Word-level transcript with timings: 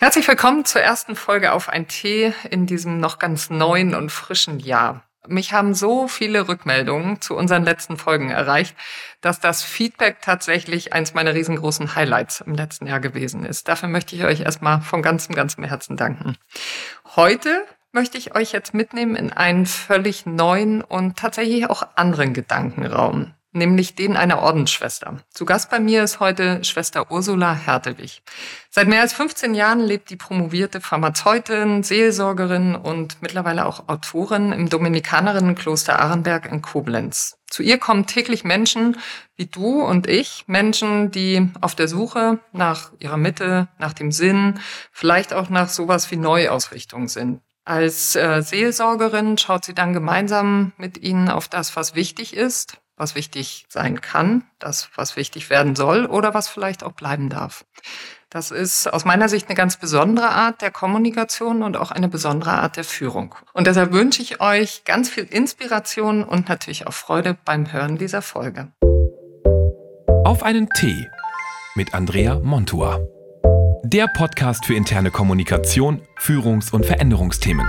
Herzlich 0.00 0.28
willkommen 0.28 0.64
zur 0.64 0.80
ersten 0.80 1.16
Folge 1.16 1.52
auf 1.52 1.68
ein 1.68 1.88
Tee 1.88 2.32
in 2.50 2.66
diesem 2.66 3.00
noch 3.00 3.18
ganz 3.18 3.50
neuen 3.50 3.96
und 3.96 4.12
frischen 4.12 4.60
Jahr. 4.60 5.02
Mich 5.26 5.52
haben 5.52 5.74
so 5.74 6.06
viele 6.06 6.46
Rückmeldungen 6.46 7.20
zu 7.20 7.34
unseren 7.34 7.64
letzten 7.64 7.96
Folgen 7.96 8.30
erreicht, 8.30 8.76
dass 9.22 9.40
das 9.40 9.64
Feedback 9.64 10.18
tatsächlich 10.22 10.92
eins 10.92 11.14
meiner 11.14 11.34
riesengroßen 11.34 11.96
Highlights 11.96 12.42
im 12.42 12.54
letzten 12.54 12.86
Jahr 12.86 13.00
gewesen 13.00 13.44
ist. 13.44 13.66
Dafür 13.66 13.88
möchte 13.88 14.14
ich 14.14 14.22
euch 14.22 14.42
erstmal 14.42 14.82
von 14.82 15.02
ganzem, 15.02 15.34
ganzem 15.34 15.64
Herzen 15.64 15.96
danken. 15.96 16.36
Heute 17.16 17.66
möchte 17.90 18.18
ich 18.18 18.36
euch 18.36 18.52
jetzt 18.52 18.74
mitnehmen 18.74 19.16
in 19.16 19.32
einen 19.32 19.66
völlig 19.66 20.26
neuen 20.26 20.80
und 20.80 21.18
tatsächlich 21.18 21.68
auch 21.68 21.82
anderen 21.96 22.34
Gedankenraum 22.34 23.34
nämlich 23.58 23.94
den 23.94 24.16
einer 24.16 24.40
Ordensschwester. 24.40 25.18
Zu 25.30 25.44
Gast 25.44 25.70
bei 25.70 25.80
mir 25.80 26.02
ist 26.04 26.20
heute 26.20 26.64
Schwester 26.64 27.10
Ursula 27.10 27.54
Hertewig. 27.54 28.22
Seit 28.70 28.88
mehr 28.88 29.02
als 29.02 29.12
15 29.12 29.54
Jahren 29.54 29.80
lebt 29.80 30.10
die 30.10 30.16
promovierte 30.16 30.80
Pharmazeutin, 30.80 31.82
Seelsorgerin 31.82 32.74
und 32.74 33.20
mittlerweile 33.20 33.66
auch 33.66 33.88
Autorin 33.88 34.52
im 34.52 34.68
Dominikanerinnenkloster 34.68 35.98
Arenberg 35.98 36.50
in 36.50 36.62
Koblenz. 36.62 37.38
Zu 37.50 37.62
ihr 37.62 37.78
kommen 37.78 38.06
täglich 38.06 38.44
Menschen 38.44 38.96
wie 39.38 39.46
du 39.46 39.82
und 39.82 40.08
ich, 40.08 40.44
Menschen, 40.48 41.10
die 41.12 41.48
auf 41.60 41.74
der 41.76 41.88
Suche 41.88 42.40
nach 42.52 42.90
ihrer 42.98 43.16
Mitte, 43.16 43.68
nach 43.78 43.92
dem 43.92 44.10
Sinn, 44.10 44.60
vielleicht 44.90 45.32
auch 45.32 45.48
nach 45.48 45.68
sowas 45.68 46.10
wie 46.10 46.16
Neuausrichtung 46.16 47.08
sind. 47.08 47.40
Als 47.64 48.16
äh, 48.16 48.42
Seelsorgerin 48.42 49.38
schaut 49.38 49.64
sie 49.64 49.74
dann 49.74 49.92
gemeinsam 49.92 50.72
mit 50.76 50.98
ihnen 50.98 51.28
auf 51.28 51.48
das, 51.48 51.76
was 51.76 51.94
wichtig 51.94 52.34
ist, 52.34 52.78
was 52.98 53.14
wichtig 53.14 53.66
sein 53.68 54.00
kann, 54.00 54.44
das, 54.58 54.90
was 54.94 55.16
wichtig 55.16 55.50
werden 55.50 55.76
soll 55.76 56.06
oder 56.06 56.34
was 56.34 56.48
vielleicht 56.48 56.82
auch 56.82 56.92
bleiben 56.92 57.28
darf. 57.28 57.64
Das 58.30 58.50
ist 58.50 58.92
aus 58.92 59.06
meiner 59.06 59.28
Sicht 59.30 59.48
eine 59.48 59.54
ganz 59.54 59.78
besondere 59.78 60.28
Art 60.28 60.60
der 60.60 60.70
Kommunikation 60.70 61.62
und 61.62 61.78
auch 61.78 61.90
eine 61.90 62.08
besondere 62.08 62.52
Art 62.52 62.76
der 62.76 62.84
Führung. 62.84 63.34
Und 63.54 63.66
deshalb 63.66 63.92
wünsche 63.92 64.20
ich 64.20 64.40
euch 64.42 64.84
ganz 64.84 65.08
viel 65.08 65.24
Inspiration 65.24 66.24
und 66.24 66.48
natürlich 66.48 66.86
auch 66.86 66.92
Freude 66.92 67.38
beim 67.46 67.72
Hören 67.72 67.96
dieser 67.96 68.20
Folge. 68.20 68.68
Auf 70.24 70.42
einen 70.42 70.68
Tee 70.70 71.08
mit 71.74 71.94
Andrea 71.94 72.38
Montua. 72.40 73.00
Der 73.82 74.08
Podcast 74.08 74.66
für 74.66 74.74
interne 74.74 75.10
Kommunikation, 75.10 76.02
Führungs- 76.18 76.70
und 76.70 76.84
Veränderungsthemen. 76.84 77.66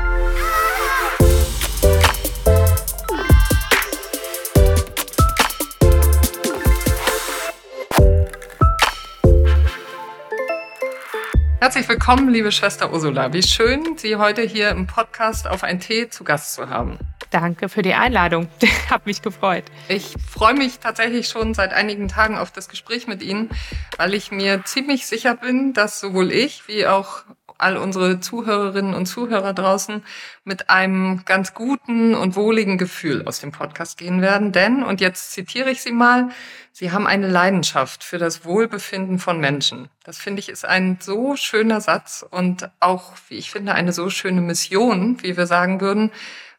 Herzlich 11.69 11.87
willkommen, 11.87 12.29
liebe 12.29 12.51
Schwester 12.51 12.91
Ursula. 12.91 13.31
Wie 13.31 13.43
schön, 13.43 13.95
Sie 13.95 14.15
heute 14.15 14.41
hier 14.41 14.69
im 14.71 14.87
Podcast 14.87 15.47
auf 15.47 15.63
ein 15.63 15.79
Tee 15.79 16.09
zu 16.09 16.23
Gast 16.23 16.55
zu 16.55 16.67
haben. 16.67 16.97
Danke 17.29 17.69
für 17.69 17.83
die 17.83 17.93
Einladung. 17.93 18.47
Hab 18.89 19.05
mich 19.05 19.21
gefreut. 19.21 19.65
Ich 19.87 20.15
freue 20.27 20.55
mich 20.55 20.79
tatsächlich 20.79 21.27
schon 21.27 21.53
seit 21.53 21.71
einigen 21.71 22.07
Tagen 22.07 22.39
auf 22.39 22.49
das 22.49 22.69
Gespräch 22.69 23.05
mit 23.05 23.21
Ihnen, 23.21 23.51
weil 23.97 24.15
ich 24.15 24.31
mir 24.31 24.65
ziemlich 24.65 25.05
sicher 25.05 25.35
bin, 25.35 25.73
dass 25.73 25.99
sowohl 25.99 26.31
ich 26.31 26.67
wie 26.67 26.87
auch 26.87 27.21
all 27.59 27.77
unsere 27.77 28.19
Zuhörerinnen 28.19 28.93
und 28.93 29.05
Zuhörer 29.05 29.53
draußen 29.53 30.03
mit 30.43 30.69
einem 30.69 31.23
ganz 31.25 31.53
guten 31.53 32.15
und 32.15 32.35
wohligen 32.35 32.77
Gefühl 32.77 33.25
aus 33.25 33.39
dem 33.39 33.51
Podcast 33.51 33.97
gehen 33.97 34.21
werden. 34.21 34.51
Denn, 34.51 34.83
und 34.83 35.01
jetzt 35.01 35.31
zitiere 35.31 35.69
ich 35.69 35.81
Sie 35.81 35.91
mal, 35.91 36.29
Sie 36.71 36.91
haben 36.91 37.07
eine 37.07 37.27
Leidenschaft 37.27 38.03
für 38.03 38.17
das 38.17 38.45
Wohlbefinden 38.45 39.19
von 39.19 39.39
Menschen. 39.39 39.89
Das 40.03 40.17
finde 40.17 40.39
ich 40.39 40.49
ist 40.49 40.65
ein 40.65 40.97
so 41.01 41.35
schöner 41.35 41.81
Satz 41.81 42.25
und 42.29 42.69
auch, 42.79 43.13
wie 43.27 43.35
ich 43.35 43.51
finde, 43.51 43.73
eine 43.73 43.93
so 43.93 44.09
schöne 44.09 44.41
Mission, 44.41 45.21
wie 45.21 45.35
wir 45.35 45.45
sagen 45.45 45.81
würden. 45.81 46.11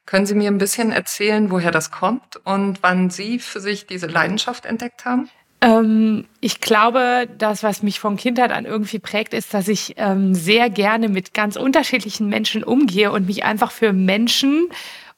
Können 0.07 0.27
Sie 0.27 0.35
mir 0.35 0.51
ein 0.51 0.59
bisschen 0.59 0.93
erzählen, 0.93 1.51
woher 1.51 1.71
das 1.71 1.91
kommt 1.91 2.37
und 2.45 2.83
wann 2.83 3.11
Sie 3.11 3.39
für 3.39 3.61
sich 3.61 3.87
diese 3.87 4.09
Leidenschaft 4.09 4.67
entdeckt 4.67 5.05
haben? 5.05 5.31
Ähm, 5.61 6.25
ich 6.41 6.61
glaube, 6.61 7.29
das, 7.39 7.63
was 7.63 7.83
mich 7.83 8.01
von 8.01 8.17
Kindheit 8.17 8.51
an 8.51 8.65
irgendwie 8.65 8.99
prägt, 8.99 9.35
ist, 9.35 9.53
dass 9.53 9.69
ich 9.69 9.95
ähm, 9.99 10.35
sehr 10.35 10.71
gerne 10.71 11.09
mit 11.09 11.35
ganz 11.35 11.57
unterschiedlichen 11.57 12.29
Menschen 12.29 12.65
umgehe 12.65 13.13
und 13.13 13.27
mich 13.27 13.45
einfach 13.45 13.71
für 13.71 13.93
Menschen 13.93 14.69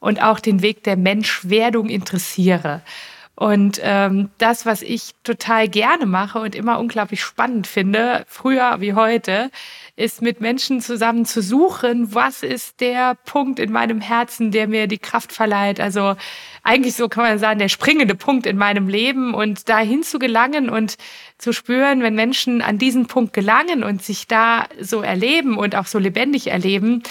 und 0.00 0.22
auch 0.22 0.40
den 0.40 0.62
Weg 0.62 0.82
der 0.82 0.96
Menschwerdung 0.96 1.88
interessiere. 1.88 2.82
Und 3.34 3.80
ähm, 3.82 4.30
das, 4.36 4.66
was 4.66 4.82
ich 4.82 5.12
total 5.24 5.66
gerne 5.66 6.04
mache 6.04 6.38
und 6.38 6.54
immer 6.54 6.78
unglaublich 6.78 7.22
spannend 7.22 7.66
finde, 7.66 8.24
früher 8.28 8.80
wie 8.80 8.92
heute, 8.92 9.50
ist 9.96 10.20
mit 10.20 10.42
Menschen 10.42 10.82
zusammen 10.82 11.24
zu 11.24 11.40
suchen, 11.40 12.14
was 12.14 12.42
ist 12.42 12.80
der 12.80 13.14
Punkt 13.14 13.58
in 13.58 13.72
meinem 13.72 14.02
Herzen, 14.02 14.50
der 14.50 14.68
mir 14.68 14.86
die 14.86 14.98
Kraft 14.98 15.32
verleiht. 15.32 15.80
Also 15.80 16.14
eigentlich 16.62 16.94
so 16.94 17.08
kann 17.08 17.24
man 17.24 17.38
sagen, 17.38 17.58
der 17.58 17.70
springende 17.70 18.14
Punkt 18.14 18.46
in 18.46 18.58
meinem 18.58 18.86
Leben 18.86 19.32
und 19.32 19.68
dahin 19.68 20.02
zu 20.02 20.18
gelangen 20.18 20.68
und 20.68 20.96
zu 21.38 21.54
spüren, 21.54 22.02
wenn 22.02 22.14
Menschen 22.14 22.60
an 22.60 22.76
diesen 22.76 23.06
Punkt 23.06 23.32
gelangen 23.32 23.82
und 23.82 24.02
sich 24.02 24.26
da 24.26 24.66
so 24.78 25.00
erleben 25.00 25.56
und 25.56 25.74
auch 25.74 25.86
so 25.86 25.98
lebendig 25.98 26.48
erleben, 26.48 27.02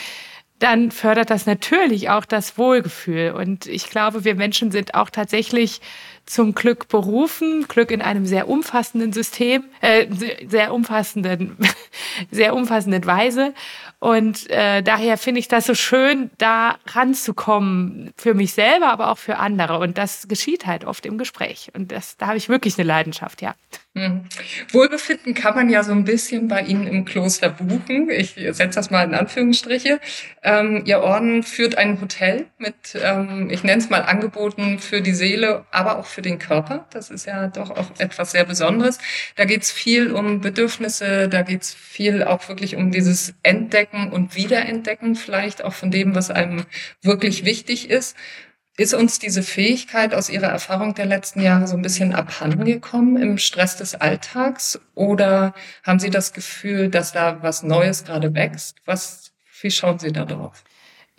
dann 0.62 0.92
fördert 0.92 1.32
das 1.32 1.48
natürlich 1.48 2.10
auch 2.10 2.26
das 2.26 2.58
Wohlgefühl. 2.58 3.32
Und 3.32 3.66
ich 3.66 3.90
glaube, 3.90 4.24
wir 4.24 4.36
Menschen 4.36 4.70
sind 4.72 4.94
auch 4.94 5.10
tatsächlich 5.10 5.82
zum 6.32 6.56
Glück 6.56 6.88
berufen, 6.88 7.68
Glück 7.68 7.92
in 7.92 8.02
einem 8.02 8.26
sehr 8.26 8.48
umfassenden 8.48 9.12
System, 9.12 9.66
äh, 9.82 10.08
sehr 10.48 10.74
umfassenden, 10.74 11.58
sehr 12.32 12.56
umfassenden 12.56 13.06
Weise. 13.06 13.54
Und 14.00 14.50
äh, 14.50 14.82
daher 14.82 15.18
finde 15.18 15.40
ich 15.40 15.50
das 15.50 15.66
so 15.66 15.76
schön, 15.76 16.32
da 16.38 16.78
ranzukommen 16.88 18.14
für 18.16 18.34
mich 18.34 18.54
selber, 18.54 18.92
aber 18.92 19.12
auch 19.12 19.18
für 19.18 19.38
andere. 19.38 19.80
Und 19.80 19.98
das 19.98 20.30
geschieht 20.30 20.66
halt 20.66 20.86
oft 20.86 21.06
im 21.06 21.18
Gespräch. 21.18 21.70
Und 21.76 21.92
das, 21.92 22.16
da 22.16 22.28
habe 22.28 22.38
ich 22.38 22.48
wirklich 22.48 22.78
eine 22.80 22.88
Leidenschaft, 22.88 23.42
ja. 23.42 23.54
Hm. 23.94 24.24
Wohlbefinden 24.72 25.34
kann 25.34 25.54
man 25.54 25.70
ja 25.70 25.84
so 25.84 25.92
ein 25.92 26.06
bisschen 26.06 26.48
bei 26.48 26.62
Ihnen 26.62 26.88
im 26.88 27.04
Kloster 27.04 27.50
buchen. 27.50 28.10
Ich 28.10 28.36
setze 28.36 28.76
das 28.76 28.90
mal 28.90 29.04
in 29.04 29.14
Anführungsstriche. 29.14 30.00
Ähm, 30.44 30.84
Ihr 30.86 31.02
Orden 31.02 31.44
führt 31.44 31.78
ein 31.78 32.00
Hotel 32.00 32.46
mit, 32.58 32.74
ähm, 32.96 33.50
ich 33.52 33.66
nenne 33.66 33.82
es 33.82 33.90
mal 33.90 34.04
Angeboten 34.04 34.80
für 34.80 35.02
die 35.02 35.14
Seele, 35.14 35.66
aber 35.72 36.00
auch 36.00 36.06
für 36.06 36.22
den 36.22 36.40
Körper. 36.40 36.88
Das 36.92 37.10
ist 37.10 37.26
ja 37.26 37.48
doch 37.48 37.70
auch 37.70 37.92
etwas 37.98 38.32
sehr 38.32 38.46
Besonderes. 38.46 38.98
Da 39.36 39.44
geht 39.44 39.64
es 39.64 39.72
viel 39.72 40.14
um 40.14 40.40
Bedürfnisse, 40.40 41.28
da 41.28 41.42
geht 41.42 41.64
es 41.64 41.74
viel 41.74 42.24
auch 42.24 42.48
wirklich 42.48 42.78
um 42.78 42.92
dieses 42.92 43.34
Entdecken 43.44 44.10
und 44.14 44.38
Wiederentdecken 44.38 45.16
vielleicht 45.16 45.66
auch 45.66 45.74
von 45.74 45.92
dem, 45.92 46.16
was 46.16 46.32
einem 46.32 46.66
wirklich 47.02 47.44
wichtig 47.44 47.90
ist. 47.90 48.16
Ist 48.82 48.96
uns 48.96 49.20
diese 49.20 49.44
Fähigkeit 49.44 50.16
aus 50.16 50.28
Ihrer 50.28 50.48
Erfahrung 50.48 50.96
der 50.96 51.06
letzten 51.06 51.40
Jahre 51.40 51.68
so 51.68 51.76
ein 51.76 51.84
bisschen 51.84 52.16
abhandengekommen 52.16 53.22
im 53.22 53.38
Stress 53.38 53.78
des 53.78 53.94
Alltags? 53.94 54.80
Oder 54.96 55.54
haben 55.84 56.00
Sie 56.00 56.10
das 56.10 56.34
Gefühl, 56.34 56.90
dass 56.90 57.12
da 57.12 57.44
was 57.44 57.62
Neues 57.62 58.06
gerade 58.06 58.34
wächst? 58.34 58.78
Was, 58.86 59.34
wie 59.62 59.70
schauen 59.70 60.00
Sie 60.00 60.12
da 60.12 60.26
drauf? 60.26 60.64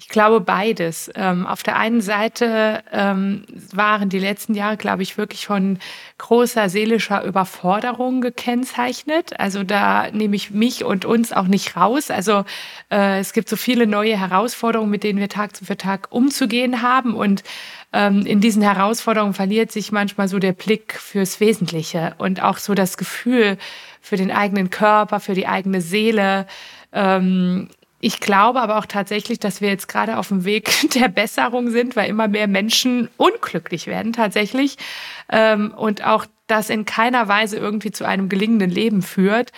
Ich 0.02 0.08
glaube 0.08 0.40
beides. 0.40 1.12
Ähm, 1.14 1.46
auf 1.46 1.62
der 1.62 1.76
einen 1.76 2.00
Seite 2.00 2.82
ähm, 2.90 3.44
waren 3.72 4.08
die 4.08 4.18
letzten 4.18 4.52
Jahre, 4.54 4.76
glaube 4.76 5.04
ich, 5.04 5.16
wirklich 5.16 5.46
von 5.46 5.78
großer 6.18 6.68
seelischer 6.68 7.22
Überforderung 7.22 8.20
gekennzeichnet. 8.20 9.38
Also 9.38 9.62
da 9.62 10.10
nehme 10.10 10.34
ich 10.34 10.50
mich 10.50 10.82
und 10.84 11.04
uns 11.04 11.32
auch 11.32 11.46
nicht 11.46 11.76
raus. 11.76 12.10
Also 12.10 12.44
äh, 12.90 13.20
es 13.20 13.32
gibt 13.32 13.48
so 13.48 13.54
viele 13.54 13.86
neue 13.86 14.18
Herausforderungen, 14.18 14.90
mit 14.90 15.04
denen 15.04 15.20
wir 15.20 15.28
Tag 15.28 15.52
für 15.62 15.76
Tag 15.76 16.08
umzugehen 16.10 16.82
haben. 16.82 17.14
Und 17.14 17.44
ähm, 17.92 18.26
in 18.26 18.40
diesen 18.40 18.62
Herausforderungen 18.62 19.34
verliert 19.34 19.70
sich 19.70 19.92
manchmal 19.92 20.26
so 20.26 20.40
der 20.40 20.52
Blick 20.52 20.94
fürs 20.94 21.38
Wesentliche 21.38 22.16
und 22.18 22.42
auch 22.42 22.58
so 22.58 22.74
das 22.74 22.96
Gefühl 22.96 23.56
für 24.00 24.16
den 24.16 24.32
eigenen 24.32 24.68
Körper, 24.68 25.20
für 25.20 25.34
die 25.34 25.46
eigene 25.46 25.80
Seele. 25.80 26.48
Ähm, 26.92 27.68
ich 28.04 28.18
glaube 28.18 28.60
aber 28.60 28.78
auch 28.78 28.86
tatsächlich, 28.86 29.38
dass 29.38 29.60
wir 29.60 29.68
jetzt 29.68 29.86
gerade 29.86 30.18
auf 30.18 30.28
dem 30.28 30.44
Weg 30.44 30.90
der 30.94 31.08
Besserung 31.08 31.70
sind, 31.70 31.94
weil 31.94 32.10
immer 32.10 32.26
mehr 32.26 32.48
Menschen 32.48 33.08
unglücklich 33.16 33.86
werden 33.86 34.12
tatsächlich 34.12 34.76
ähm, 35.30 35.72
und 35.74 36.04
auch 36.04 36.26
das 36.48 36.68
in 36.68 36.84
keiner 36.84 37.28
Weise 37.28 37.56
irgendwie 37.56 37.92
zu 37.92 38.04
einem 38.04 38.28
gelingenden 38.28 38.70
Leben 38.70 39.02
führt 39.02 39.52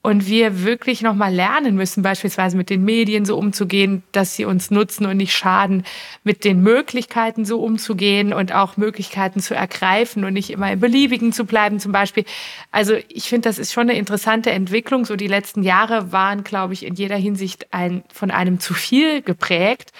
und 0.00 0.26
wir 0.26 0.64
wirklich 0.64 1.02
nochmal 1.02 1.34
lernen 1.34 1.74
müssen, 1.74 2.02
beispielsweise 2.02 2.56
mit 2.56 2.70
den 2.70 2.84
Medien 2.84 3.24
so 3.24 3.36
umzugehen, 3.36 4.04
dass 4.12 4.36
sie 4.36 4.44
uns 4.44 4.70
nutzen 4.70 5.06
und 5.06 5.16
nicht 5.16 5.36
schaden, 5.36 5.84
mit 6.22 6.44
den 6.44 6.62
Möglichkeiten 6.62 7.44
so 7.44 7.60
umzugehen 7.60 8.32
und 8.32 8.54
auch 8.54 8.76
Möglichkeiten 8.76 9.40
zu 9.40 9.54
ergreifen 9.54 10.24
und 10.24 10.34
nicht 10.34 10.50
immer 10.50 10.70
im 10.72 10.80
Beliebigen 10.80 11.32
zu 11.32 11.44
bleiben 11.44 11.80
zum 11.80 11.92
Beispiel. 11.92 12.24
Also 12.70 12.94
ich 13.08 13.28
finde, 13.28 13.48
das 13.48 13.58
ist 13.58 13.72
schon 13.72 13.90
eine 13.90 13.98
interessante 13.98 14.50
Entwicklung. 14.50 15.04
So 15.04 15.16
die 15.16 15.26
letzten 15.26 15.62
Jahre 15.62 16.12
waren, 16.12 16.44
glaube 16.44 16.74
ich, 16.74 16.86
in 16.86 16.94
jeder 16.94 17.16
Hinsicht 17.16 17.72
ein, 17.72 18.04
von 18.12 18.30
einem 18.30 18.60
zu 18.60 18.74
viel 18.74 19.20
geprägt. 19.22 19.92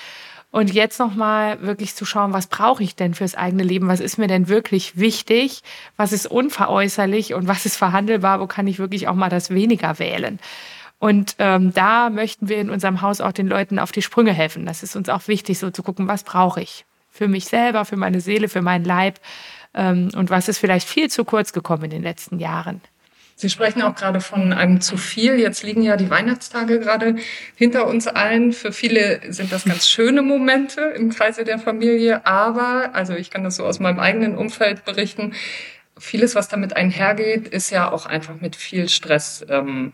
Und 0.50 0.72
jetzt 0.72 0.98
nochmal 0.98 1.60
wirklich 1.62 1.94
zu 1.94 2.06
schauen, 2.06 2.32
was 2.32 2.46
brauche 2.46 2.82
ich 2.82 2.96
denn 2.96 3.14
fürs 3.14 3.34
eigene 3.34 3.62
Leben? 3.62 3.88
Was 3.88 4.00
ist 4.00 4.16
mir 4.16 4.28
denn 4.28 4.48
wirklich 4.48 4.96
wichtig? 4.96 5.62
Was 5.96 6.12
ist 6.12 6.26
unveräußerlich 6.26 7.34
und 7.34 7.46
was 7.48 7.66
ist 7.66 7.76
verhandelbar? 7.76 8.40
Wo 8.40 8.46
kann 8.46 8.66
ich 8.66 8.78
wirklich 8.78 9.08
auch 9.08 9.14
mal 9.14 9.28
das 9.28 9.50
weniger 9.50 9.98
wählen? 9.98 10.38
Und 10.98 11.36
ähm, 11.38 11.72
da 11.74 12.10
möchten 12.10 12.48
wir 12.48 12.58
in 12.58 12.70
unserem 12.70 13.02
Haus 13.02 13.20
auch 13.20 13.32
den 13.32 13.46
Leuten 13.46 13.78
auf 13.78 13.92
die 13.92 14.02
Sprünge 14.02 14.32
helfen. 14.32 14.66
Das 14.66 14.82
ist 14.82 14.96
uns 14.96 15.08
auch 15.08 15.28
wichtig, 15.28 15.58
so 15.58 15.70
zu 15.70 15.82
gucken, 15.82 16.08
was 16.08 16.24
brauche 16.24 16.60
ich 16.60 16.86
für 17.10 17.28
mich 17.28 17.46
selber, 17.46 17.84
für 17.84 17.96
meine 17.96 18.20
Seele, 18.20 18.48
für 18.48 18.62
meinen 18.62 18.84
Leib 18.84 19.20
ähm, 19.74 20.10
und 20.16 20.30
was 20.30 20.48
ist 20.48 20.58
vielleicht 20.58 20.88
viel 20.88 21.10
zu 21.10 21.24
kurz 21.24 21.52
gekommen 21.52 21.84
in 21.84 21.90
den 21.90 22.02
letzten 22.02 22.38
Jahren. 22.38 22.80
Sie 23.40 23.48
sprechen 23.48 23.82
auch 23.82 23.94
gerade 23.94 24.20
von 24.20 24.52
einem 24.52 24.80
zu 24.80 24.96
viel. 24.96 25.38
Jetzt 25.38 25.62
liegen 25.62 25.82
ja 25.82 25.96
die 25.96 26.10
Weihnachtstage 26.10 26.80
gerade 26.80 27.14
hinter 27.54 27.86
uns 27.86 28.08
allen. 28.08 28.52
Für 28.52 28.72
viele 28.72 29.20
sind 29.32 29.52
das 29.52 29.64
ganz 29.64 29.88
schöne 29.88 30.22
Momente 30.22 30.80
im 30.80 31.10
Kreise 31.10 31.44
der 31.44 31.60
Familie. 31.60 32.26
Aber, 32.26 32.90
also 32.94 33.14
ich 33.14 33.30
kann 33.30 33.44
das 33.44 33.54
so 33.54 33.64
aus 33.64 33.78
meinem 33.78 34.00
eigenen 34.00 34.36
Umfeld 34.36 34.84
berichten, 34.84 35.34
vieles, 35.96 36.34
was 36.34 36.48
damit 36.48 36.74
einhergeht, 36.74 37.46
ist 37.46 37.70
ja 37.70 37.92
auch 37.92 38.06
einfach 38.06 38.40
mit 38.40 38.56
viel 38.56 38.88
Stress 38.88 39.46
ähm, 39.48 39.92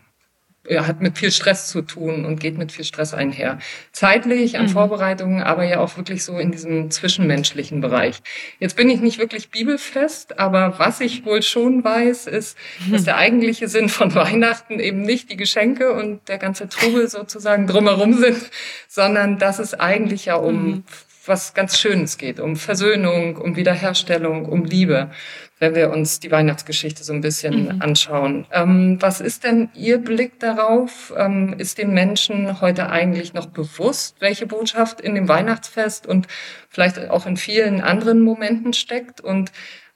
ja, 0.67 0.87
hat 0.87 1.01
mit 1.01 1.17
viel 1.17 1.31
Stress 1.31 1.67
zu 1.67 1.81
tun 1.81 2.25
und 2.25 2.39
geht 2.39 2.57
mit 2.57 2.71
viel 2.71 2.85
Stress 2.85 3.13
einher. 3.13 3.59
Zeitlich 3.91 4.57
an 4.57 4.65
mhm. 4.65 4.69
Vorbereitungen, 4.69 5.43
aber 5.43 5.63
ja 5.63 5.79
auch 5.79 5.97
wirklich 5.97 6.23
so 6.23 6.37
in 6.37 6.51
diesem 6.51 6.91
zwischenmenschlichen 6.91 7.81
Bereich. 7.81 8.21
Jetzt 8.59 8.75
bin 8.75 8.89
ich 8.89 8.99
nicht 8.99 9.19
wirklich 9.19 9.49
bibelfest, 9.49 10.39
aber 10.39 10.79
was 10.79 11.01
ich 11.01 11.25
wohl 11.25 11.41
schon 11.41 11.83
weiß, 11.83 12.27
ist, 12.27 12.57
mhm. 12.85 12.93
dass 12.93 13.03
der 13.03 13.17
eigentliche 13.17 13.67
Sinn 13.67 13.89
von 13.89 14.13
Weihnachten 14.15 14.79
eben 14.79 15.01
nicht 15.01 15.31
die 15.31 15.37
Geschenke 15.37 15.93
und 15.93 16.27
der 16.27 16.37
ganze 16.37 16.67
Trubel 16.67 17.07
sozusagen 17.07 17.67
drumherum 17.67 18.13
sind, 18.13 18.49
sondern 18.87 19.37
dass 19.37 19.59
es 19.59 19.73
eigentlich 19.73 20.25
ja 20.25 20.35
um 20.35 20.65
mhm. 20.65 20.83
was 21.25 21.53
ganz 21.53 21.77
Schönes 21.77 22.17
geht, 22.17 22.39
um 22.39 22.55
Versöhnung, 22.55 23.37
um 23.37 23.55
Wiederherstellung, 23.55 24.45
um 24.45 24.65
Liebe 24.65 25.11
wenn 25.59 25.73
wir 25.73 25.89
uns 25.89 26.19
die 26.19 26.31
Weihnachtsgeschichte 26.31 27.03
so 27.03 27.13
ein 27.13 27.21
bisschen 27.21 27.75
mhm. 27.75 27.81
anschauen. 27.81 28.45
Ähm, 28.51 28.97
was 28.99 29.21
ist 29.21 29.45
denn 29.45 29.69
Ihr 29.73 29.99
Blick 29.99 30.39
darauf? 30.39 31.13
Ähm, 31.15 31.55
ist 31.57 31.77
den 31.77 31.93
Menschen 31.93 32.59
heute 32.59 32.89
eigentlich 32.89 33.33
noch 33.33 33.47
bewusst, 33.47 34.17
welche 34.19 34.47
Botschaft 34.47 34.99
in 34.99 35.15
dem 35.15 35.29
Weihnachtsfest 35.29 36.07
und 36.07 36.27
vielleicht 36.69 37.09
auch 37.09 37.25
in 37.25 37.37
vielen 37.37 37.81
anderen 37.81 38.21
Momenten 38.21 38.73
steckt? 38.73 39.21
Und 39.21 39.53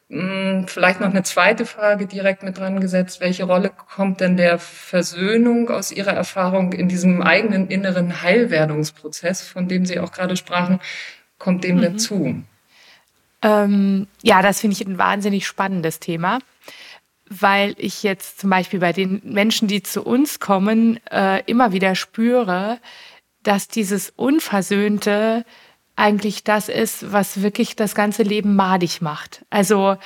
mh, 0.07 0.61
mm, 0.61 0.67
vielleicht 0.67 1.01
noch 1.01 1.09
eine 1.09 1.23
zweite 1.23 1.65
Frage 1.65 2.05
direkt 2.05 2.41
mit 2.41 2.57
dran 2.57 2.79
gesetzt. 2.79 3.19
Welche 3.19 3.43
Rolle 3.43 3.69
kommt 3.93 4.21
denn 4.21 4.37
der 4.37 4.59
Versöhnung 4.59 5.69
aus 5.69 5.91
Ihrer 5.91 6.13
Erfahrung 6.13 6.71
in 6.71 6.87
diesem 6.87 7.21
eigenen 7.21 7.67
inneren 7.67 8.21
Heilwerdungsprozess, 8.21 9.41
von 9.41 9.67
dem 9.67 9.85
Sie 9.85 9.99
auch 9.99 10.13
gerade 10.13 10.37
sprachen, 10.37 10.79
kommt 11.37 11.65
dem 11.65 11.77
mhm. 11.77 11.81
dazu? 11.81 12.43
Ähm, 13.41 14.07
ja, 14.21 14.41
das 14.41 14.59
finde 14.59 14.75
ich 14.75 14.85
ein 14.85 14.97
wahnsinnig 14.97 15.47
spannendes 15.47 15.99
Thema, 15.99 16.39
weil 17.29 17.75
ich 17.77 18.03
jetzt 18.03 18.39
zum 18.39 18.49
Beispiel 18.49 18.79
bei 18.79 18.91
den 18.91 19.21
Menschen, 19.23 19.67
die 19.67 19.83
zu 19.83 20.03
uns 20.03 20.39
kommen, 20.39 20.99
äh, 21.09 21.43
immer 21.45 21.71
wieder 21.71 21.95
spüre, 21.95 22.79
dass 23.43 23.67
dieses 23.67 24.11
Unversöhnte 24.15 25.45
eigentlich 25.95 26.43
das 26.43 26.69
ist, 26.69 27.11
was 27.11 27.41
wirklich 27.41 27.75
das 27.75 27.93
ganze 27.95 28.23
Leben 28.23 28.55
madig 28.55 29.01
macht. 29.01 29.45
Also 29.49 29.97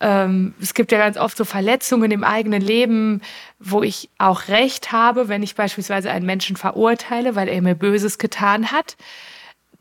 ähm, 0.00 0.54
es 0.60 0.74
gibt 0.74 0.92
ja 0.92 0.98
ganz 0.98 1.16
oft 1.16 1.36
so 1.36 1.44
Verletzungen 1.44 2.10
im 2.10 2.24
eigenen 2.24 2.60
Leben, 2.60 3.22
wo 3.58 3.82
ich 3.82 4.10
auch 4.18 4.48
recht 4.48 4.92
habe, 4.92 5.28
wenn 5.28 5.42
ich 5.42 5.54
beispielsweise 5.54 6.10
einen 6.10 6.26
Menschen 6.26 6.56
verurteile, 6.56 7.34
weil 7.34 7.48
er 7.48 7.62
mir 7.62 7.74
Böses 7.74 8.18
getan 8.18 8.70
hat 8.72 8.96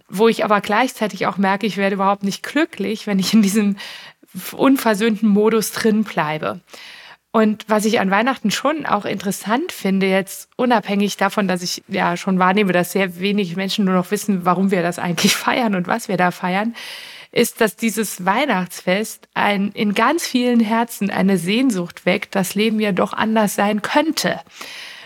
wo 0.07 0.27
ich 0.27 0.43
aber 0.43 0.61
gleichzeitig 0.61 1.27
auch 1.27 1.37
merke, 1.37 1.65
ich 1.65 1.77
werde 1.77 1.95
überhaupt 1.95 2.23
nicht 2.23 2.43
glücklich, 2.43 3.07
wenn 3.07 3.19
ich 3.19 3.33
in 3.33 3.41
diesem 3.41 3.77
unversöhnten 4.51 5.29
Modus 5.29 5.71
drin 5.71 6.03
bleibe. 6.03 6.59
Und 7.31 7.65
was 7.67 7.83
ich 7.83 7.99
an 7.99 8.11
Weihnachten 8.11 8.49
schon 8.49 8.85
auch 8.85 9.03
interessant 9.03 9.73
finde, 9.73 10.07
jetzt 10.07 10.47
unabhängig 10.55 11.17
davon, 11.17 11.49
dass 11.49 11.63
ich 11.63 11.83
ja 11.89 12.15
schon 12.15 12.39
wahrnehme, 12.39 12.71
dass 12.71 12.93
sehr 12.93 13.19
wenig 13.19 13.57
Menschen 13.57 13.83
nur 13.83 13.93
noch 13.93 14.09
wissen, 14.11 14.45
warum 14.45 14.71
wir 14.71 14.81
das 14.81 14.99
eigentlich 14.99 15.35
feiern 15.35 15.75
und 15.75 15.87
was 15.87 16.07
wir 16.07 16.17
da 16.17 16.31
feiern, 16.31 16.75
ist, 17.31 17.59
dass 17.59 17.75
dieses 17.75 18.23
Weihnachtsfest 18.23 19.27
ein, 19.33 19.71
in 19.73 19.93
ganz 19.93 20.25
vielen 20.25 20.61
Herzen 20.61 21.09
eine 21.09 21.37
Sehnsucht 21.37 22.05
weckt, 22.05 22.35
das 22.35 22.55
Leben 22.55 22.79
ja 22.79 22.93
doch 22.93 23.11
anders 23.11 23.55
sein 23.55 23.81
könnte 23.81 24.39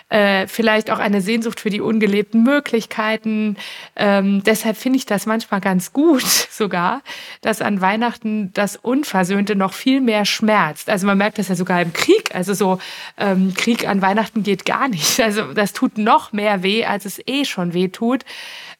äh, 0.09 0.47
vielleicht 0.47 0.89
auch 0.91 0.99
eine 0.99 1.21
Sehnsucht 1.21 1.59
für 1.59 1.69
die 1.69 1.81
ungelebten 1.81 2.43
Möglichkeiten. 2.43 3.57
Ähm, 3.95 4.43
deshalb 4.43 4.75
finde 4.75 4.97
ich 4.97 5.05
das 5.05 5.25
manchmal 5.25 5.61
ganz 5.61 5.93
gut 5.93 6.23
sogar, 6.51 7.01
dass 7.41 7.61
an 7.61 7.79
Weihnachten 7.79 8.51
das 8.53 8.75
Unversöhnte 8.75 9.55
noch 9.55 9.73
viel 9.73 10.01
mehr 10.01 10.25
schmerzt. 10.25 10.89
Also 10.89 11.05
man 11.05 11.17
merkt 11.17 11.37
das 11.37 11.47
ja 11.47 11.55
sogar 11.55 11.81
im 11.81 11.93
Krieg. 11.93 12.33
Also 12.33 12.53
so 12.53 12.79
ähm, 13.17 13.53
Krieg 13.53 13.87
an 13.87 14.01
Weihnachten 14.01 14.43
geht 14.43 14.65
gar 14.65 14.87
nicht. 14.87 15.19
Also 15.29 15.53
das 15.53 15.73
tut 15.73 15.99
noch 15.99 16.31
mehr 16.31 16.63
weh, 16.63 16.85
als 16.85 17.05
es 17.05 17.21
eh 17.27 17.45
schon 17.45 17.73
weh 17.75 17.89
tut. 17.89 18.23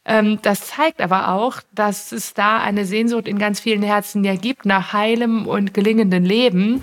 Ähm, 0.04 0.40
das 0.42 0.68
zeigt 0.68 1.00
aber 1.00 1.34
auch, 1.34 1.58
dass 1.72 2.12
es 2.12 2.34
da 2.34 2.58
eine 2.58 2.86
Sehnsucht 2.86 3.28
in 3.28 3.38
ganz 3.38 3.60
vielen 3.60 3.84
Herzen 3.84 4.24
ja 4.24 4.36
gibt 4.36 4.66
nach 4.66 4.94
heilem 4.94 5.46
und 5.46 5.76
gelingendem 5.76 6.24
Leben. 6.24 6.82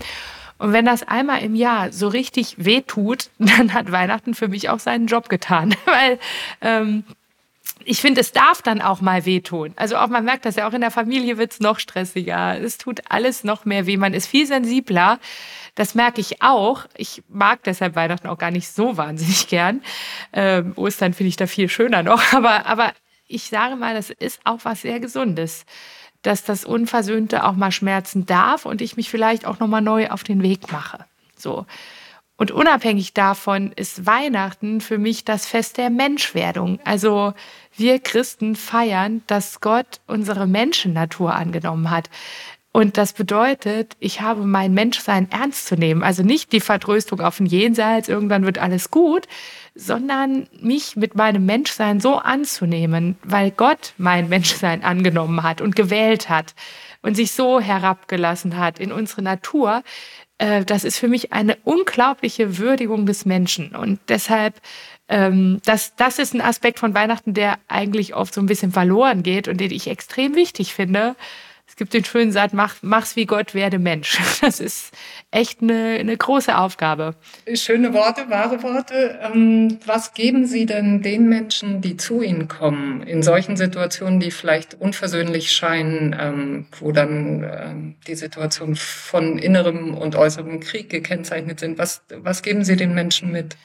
Und 0.58 0.72
wenn 0.72 0.84
das 0.84 1.02
einmal 1.02 1.42
im 1.42 1.54
Jahr 1.54 1.92
so 1.92 2.08
richtig 2.08 2.54
weh 2.58 2.80
tut, 2.80 3.30
dann 3.38 3.72
hat 3.72 3.92
Weihnachten 3.92 4.34
für 4.34 4.48
mich 4.48 4.68
auch 4.68 4.78
seinen 4.78 5.06
Job 5.06 5.28
getan. 5.28 5.74
Weil 5.84 6.18
ähm, 6.60 7.04
ich 7.84 8.00
finde, 8.00 8.20
es 8.20 8.32
darf 8.32 8.62
dann 8.62 8.80
auch 8.80 9.00
mal 9.00 9.26
wehtun. 9.26 9.72
Also 9.76 9.96
auch 9.96 10.08
man 10.08 10.24
merkt 10.24 10.44
das 10.44 10.56
ja 10.56 10.68
auch 10.68 10.72
in 10.72 10.80
der 10.80 10.90
Familie 10.90 11.38
wird 11.38 11.52
es 11.52 11.60
noch 11.60 11.78
stressiger. 11.78 12.58
Es 12.60 12.78
tut 12.78 13.00
alles 13.08 13.44
noch 13.44 13.64
mehr 13.64 13.86
weh. 13.86 13.96
Man 13.96 14.14
ist 14.14 14.26
viel 14.26 14.46
sensibler. 14.46 15.20
Das 15.74 15.94
merke 15.94 16.20
ich 16.20 16.42
auch. 16.42 16.86
Ich 16.96 17.22
mag 17.28 17.62
deshalb 17.64 17.94
Weihnachten 17.94 18.28
auch 18.28 18.38
gar 18.38 18.50
nicht 18.50 18.68
so 18.68 18.96
wahnsinnig 18.96 19.46
gern. 19.48 19.82
Ähm, 20.32 20.72
Ostern 20.76 21.12
finde 21.12 21.28
ich 21.28 21.36
da 21.36 21.46
viel 21.46 21.68
schöner 21.68 22.02
noch. 22.02 22.32
Aber, 22.32 22.66
aber 22.66 22.92
ich 23.28 23.44
sage 23.44 23.76
mal, 23.76 23.94
das 23.94 24.10
ist 24.10 24.40
auch 24.44 24.60
was 24.62 24.82
sehr 24.82 25.00
Gesundes 25.00 25.64
dass 26.26 26.44
das 26.44 26.64
Unversöhnte 26.64 27.44
auch 27.44 27.54
mal 27.54 27.72
schmerzen 27.72 28.26
darf 28.26 28.66
und 28.66 28.80
ich 28.80 28.96
mich 28.96 29.10
vielleicht 29.10 29.46
auch 29.46 29.60
nochmal 29.60 29.82
neu 29.82 30.08
auf 30.10 30.24
den 30.24 30.42
Weg 30.42 30.72
mache. 30.72 31.04
So. 31.36 31.66
Und 32.38 32.50
unabhängig 32.50 33.14
davon 33.14 33.72
ist 33.72 34.04
Weihnachten 34.04 34.82
für 34.82 34.98
mich 34.98 35.24
das 35.24 35.46
Fest 35.46 35.78
der 35.78 35.88
Menschwerdung. 35.88 36.80
Also 36.84 37.32
wir 37.74 37.98
Christen 37.98 38.56
feiern, 38.56 39.22
dass 39.26 39.60
Gott 39.60 40.00
unsere 40.06 40.46
Menschennatur 40.46 41.34
angenommen 41.34 41.90
hat. 41.90 42.10
Und 42.76 42.98
das 42.98 43.14
bedeutet, 43.14 43.96
ich 44.00 44.20
habe 44.20 44.44
mein 44.44 44.74
Menschsein 44.74 45.30
ernst 45.30 45.66
zu 45.66 45.76
nehmen. 45.76 46.02
Also 46.02 46.22
nicht 46.22 46.52
die 46.52 46.60
Vertröstung 46.60 47.22
auf 47.22 47.38
den 47.38 47.46
Jenseits, 47.46 48.06
irgendwann 48.06 48.44
wird 48.44 48.58
alles 48.58 48.90
gut, 48.90 49.26
sondern 49.74 50.46
mich 50.60 50.94
mit 50.94 51.14
meinem 51.14 51.46
Menschsein 51.46 52.00
so 52.00 52.16
anzunehmen, 52.16 53.16
weil 53.24 53.50
Gott 53.50 53.94
mein 53.96 54.28
Menschsein 54.28 54.84
angenommen 54.84 55.42
hat 55.42 55.62
und 55.62 55.74
gewählt 55.74 56.28
hat 56.28 56.54
und 57.00 57.14
sich 57.14 57.32
so 57.32 57.60
herabgelassen 57.60 58.58
hat 58.58 58.78
in 58.78 58.92
unsere 58.92 59.22
Natur. 59.22 59.82
Äh, 60.36 60.66
das 60.66 60.84
ist 60.84 60.98
für 60.98 61.08
mich 61.08 61.32
eine 61.32 61.56
unglaubliche 61.64 62.58
Würdigung 62.58 63.06
des 63.06 63.24
Menschen. 63.24 63.74
Und 63.74 64.00
deshalb, 64.08 64.60
ähm, 65.08 65.62
das, 65.64 65.96
das 65.96 66.18
ist 66.18 66.34
ein 66.34 66.42
Aspekt 66.42 66.78
von 66.78 66.92
Weihnachten, 66.92 67.32
der 67.32 67.58
eigentlich 67.68 68.14
oft 68.14 68.34
so 68.34 68.42
ein 68.42 68.46
bisschen 68.46 68.70
verloren 68.70 69.22
geht 69.22 69.48
und 69.48 69.62
den 69.62 69.70
ich 69.70 69.86
extrem 69.86 70.34
wichtig 70.34 70.74
finde, 70.74 71.16
es 71.68 71.74
gibt 71.74 71.94
den 71.94 72.04
schönen 72.04 72.30
Satz, 72.30 72.52
mach, 72.52 72.76
mach's 72.82 73.16
wie 73.16 73.26
Gott, 73.26 73.54
werde 73.54 73.78
Mensch. 73.78 74.18
Das 74.40 74.60
ist 74.60 74.92
echt 75.30 75.60
eine, 75.60 75.96
eine 75.98 76.16
große 76.16 76.56
Aufgabe. 76.56 77.16
Schöne 77.54 77.92
Worte, 77.92 78.30
wahre 78.30 78.62
Worte. 78.62 79.18
Ähm, 79.22 79.78
was 79.84 80.14
geben 80.14 80.46
Sie 80.46 80.66
denn 80.66 81.02
den 81.02 81.28
Menschen, 81.28 81.80
die 81.80 81.96
zu 81.96 82.22
Ihnen 82.22 82.46
kommen, 82.46 83.02
in 83.02 83.22
solchen 83.22 83.56
Situationen, 83.56 84.20
die 84.20 84.30
vielleicht 84.30 84.74
unversöhnlich 84.74 85.50
scheinen, 85.50 86.14
ähm, 86.18 86.66
wo 86.78 86.92
dann 86.92 87.42
ähm, 87.42 87.94
die 88.06 88.14
Situation 88.14 88.76
von 88.76 89.38
innerem 89.38 89.94
und 89.94 90.14
äußerem 90.14 90.60
Krieg 90.60 90.90
gekennzeichnet 90.90 91.58
sind? 91.58 91.78
Was, 91.78 92.02
was 92.10 92.42
geben 92.42 92.62
Sie 92.62 92.76
den 92.76 92.94
Menschen 92.94 93.32
mit? 93.32 93.56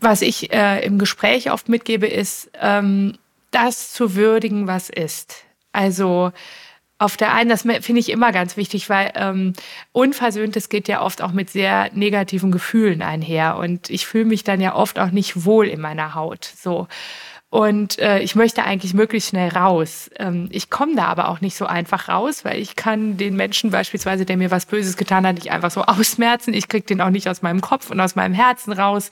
Was 0.00 0.22
ich 0.22 0.52
äh, 0.52 0.84
im 0.84 0.98
Gespräch 0.98 1.50
oft 1.50 1.68
mitgebe, 1.68 2.06
ist, 2.06 2.50
ähm, 2.60 3.18
das 3.50 3.92
zu 3.92 4.14
würdigen, 4.14 4.68
was 4.68 4.90
ist. 4.90 5.44
Also 5.72 6.32
auf 7.00 7.16
der 7.16 7.32
einen, 7.32 7.48
das 7.48 7.62
finde 7.62 7.98
ich 7.98 8.10
immer 8.10 8.30
ganz 8.30 8.58
wichtig, 8.58 8.90
weil 8.90 9.10
ähm, 9.14 9.54
Unversöhntes 9.92 10.68
geht 10.68 10.86
ja 10.86 11.00
oft 11.00 11.22
auch 11.22 11.32
mit 11.32 11.48
sehr 11.48 11.88
negativen 11.94 12.52
Gefühlen 12.52 13.00
einher. 13.00 13.56
Und 13.56 13.88
ich 13.88 14.06
fühle 14.06 14.26
mich 14.26 14.44
dann 14.44 14.60
ja 14.60 14.74
oft 14.74 14.98
auch 14.98 15.10
nicht 15.10 15.46
wohl 15.46 15.66
in 15.66 15.80
meiner 15.80 16.14
Haut. 16.14 16.44
So. 16.44 16.88
Und 17.48 17.98
äh, 18.00 18.18
ich 18.18 18.34
möchte 18.34 18.64
eigentlich 18.64 18.92
möglichst 18.92 19.30
schnell 19.30 19.48
raus. 19.48 20.10
Ähm, 20.18 20.50
ich 20.52 20.68
komme 20.68 20.94
da 20.94 21.06
aber 21.06 21.30
auch 21.30 21.40
nicht 21.40 21.56
so 21.56 21.64
einfach 21.64 22.10
raus, 22.10 22.44
weil 22.44 22.60
ich 22.60 22.76
kann 22.76 23.16
den 23.16 23.34
Menschen 23.34 23.70
beispielsweise, 23.70 24.26
der 24.26 24.36
mir 24.36 24.50
was 24.50 24.66
Böses 24.66 24.98
getan 24.98 25.26
hat, 25.26 25.36
nicht 25.36 25.50
einfach 25.50 25.70
so 25.70 25.82
ausmerzen. 25.86 26.52
Ich 26.52 26.68
kriege 26.68 26.84
den 26.84 27.00
auch 27.00 27.08
nicht 27.08 27.30
aus 27.30 27.40
meinem 27.40 27.62
Kopf 27.62 27.90
und 27.90 27.98
aus 27.98 28.14
meinem 28.14 28.34
Herzen 28.34 28.74
raus. 28.74 29.10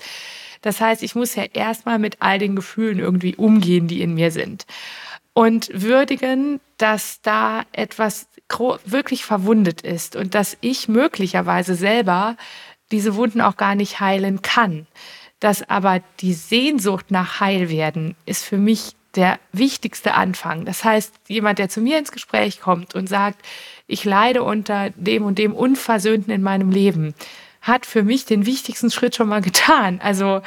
Das 0.60 0.82
heißt, 0.82 1.02
ich 1.02 1.14
muss 1.14 1.36
ja 1.36 1.44
erstmal 1.54 1.98
mit 1.98 2.18
all 2.20 2.38
den 2.38 2.54
Gefühlen 2.54 2.98
irgendwie 2.98 3.34
umgehen, 3.34 3.88
die 3.88 4.02
in 4.02 4.12
mir 4.12 4.30
sind 4.30 4.66
und 5.38 5.70
würdigen, 5.72 6.58
dass 6.78 7.20
da 7.22 7.62
etwas 7.70 8.26
wirklich 8.84 9.24
verwundet 9.24 9.82
ist 9.82 10.16
und 10.16 10.34
dass 10.34 10.56
ich 10.60 10.88
möglicherweise 10.88 11.76
selber 11.76 12.36
diese 12.90 13.14
Wunden 13.14 13.40
auch 13.40 13.56
gar 13.56 13.76
nicht 13.76 14.00
heilen 14.00 14.42
kann. 14.42 14.88
dass 15.38 15.68
aber 15.70 16.00
die 16.18 16.32
Sehnsucht 16.32 17.12
nach 17.12 17.38
Heilwerden 17.38 18.16
ist 18.26 18.44
für 18.44 18.58
mich 18.58 18.96
der 19.14 19.38
wichtigste 19.52 20.14
Anfang. 20.14 20.64
Das 20.64 20.82
heißt, 20.82 21.14
jemand, 21.28 21.60
der 21.60 21.68
zu 21.68 21.80
mir 21.80 21.96
ins 21.96 22.10
Gespräch 22.10 22.60
kommt 22.60 22.96
und 22.96 23.08
sagt, 23.08 23.40
ich 23.86 24.04
leide 24.04 24.42
unter 24.42 24.90
dem 24.90 25.22
und 25.22 25.38
dem 25.38 25.54
Unversöhnten 25.54 26.32
in 26.32 26.42
meinem 26.42 26.72
Leben, 26.72 27.14
hat 27.60 27.86
für 27.86 28.02
mich 28.02 28.24
den 28.24 28.46
wichtigsten 28.46 28.90
Schritt 28.90 29.14
schon 29.14 29.28
mal 29.28 29.42
getan. 29.42 30.00
Also 30.02 30.42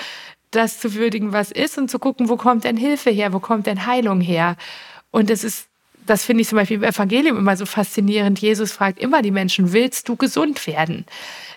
das 0.52 0.80
zu 0.80 0.94
würdigen, 0.94 1.34
was 1.34 1.52
ist 1.52 1.78
und 1.78 1.90
zu 1.90 1.98
gucken, 1.98 2.30
wo 2.30 2.36
kommt 2.36 2.66
denn 2.66 2.78
Hilfe 2.78 3.10
her, 3.10 3.34
wo 3.34 3.40
kommt 3.40 3.68
denn 3.68 3.86
Heilung 3.86 4.22
her. 4.22 4.58
Und 5.10 5.30
es 5.30 5.44
ist, 5.44 5.68
das 6.06 6.26
finde 6.26 6.42
ich 6.42 6.50
zum 6.50 6.58
Beispiel 6.58 6.78
im 6.78 6.84
Evangelium 6.84 7.38
immer 7.38 7.56
so 7.58 7.66
faszinierend. 7.66 8.40
Jesus 8.40 8.72
fragt 8.72 9.00
immer 9.00 9.22
die 9.22 9.32
Menschen, 9.32 9.74
willst 9.74 10.10
du 10.10 10.16
gesund 10.16 10.68
werden? 10.68 11.06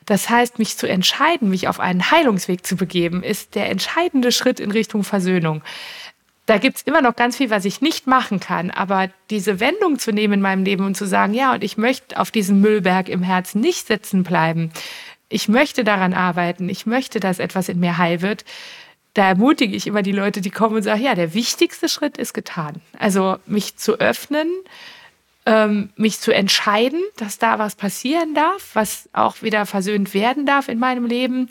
Das 0.07 0.29
heißt, 0.31 0.59
mich 0.59 0.77
zu 0.77 0.89
entscheiden, 0.89 1.51
mich 1.51 1.67
auf 1.67 1.81
einen 1.81 2.11
Heilungsweg 2.11 2.65
zu 2.65 2.77
begeben, 2.77 3.23
ist 3.23 3.55
der 3.55 3.71
entscheidende 3.71 4.33
Schritt 4.33 4.61
in 4.61 4.71
Richtung 4.71 5.03
Versöhnung. 5.03 5.63
Da 6.47 6.59
gibt 6.59 6.77
es 6.77 6.83
immer 6.83 7.01
noch 7.01 7.17
ganz 7.17 7.39
viel, 7.39 7.49
was 7.49 7.65
ich 7.65 7.81
nicht 7.81 8.07
machen 8.07 8.39
kann, 8.39 8.71
aber 8.71 9.09
diese 9.31 9.61
Wendung 9.61 9.99
zu 9.99 10.13
nehmen 10.13 10.35
in 10.35 10.41
meinem 10.43 10.63
Leben 10.63 10.85
und 10.85 10.95
zu 10.95 11.07
sagen, 11.07 11.33
ja, 11.33 11.55
und 11.55 11.65
ich 11.65 11.79
möchte 11.79 12.21
auf 12.21 12.31
diesem 12.31 12.61
Müllberg 12.61 13.09
im 13.09 13.23
Herzen 13.23 13.63
nicht 13.63 13.87
sitzen 13.87 14.25
bleiben. 14.25 14.71
Ich 15.31 15.49
möchte 15.49 15.85
daran 15.85 16.13
arbeiten. 16.13 16.69
Ich 16.69 16.85
möchte, 16.85 17.19
dass 17.19 17.39
etwas 17.39 17.71
in 17.71 17.81
mir 17.81 17.97
heil 17.97 18.21
wird 18.21 18.45
da 19.15 19.29
ermutige 19.29 19.77
ich 19.77 19.87
immer 19.87 20.03
die 20.03 20.13
Leute, 20.13 20.41
die 20.41 20.51
kommen 20.51 20.77
und 20.77 20.83
sagen, 20.83 21.03
ja, 21.03 21.15
der 21.15 21.35
wichtigste 21.35 21.89
Schritt 21.89 22.19
ist 22.19 22.35
getan. 22.35 22.83
Also 22.99 23.39
mich 23.47 23.77
zu 23.77 23.99
öffnen, 24.01 24.49
ähm, 25.47 25.91
mich 25.97 26.21
zu 26.21 26.33
entscheiden, 26.33 27.01
dass 27.17 27.39
da 27.39 27.59
was 27.59 27.77
passieren 27.77 28.35
darf, 28.35 28.71
was 28.75 29.09
auch 29.13 29.43
wieder 29.43 29.67
versöhnt 29.67 30.15
werden 30.15 30.47
darf 30.47 30.69
in 30.69 30.79
meinem 30.79 31.07
Leben 31.07 31.49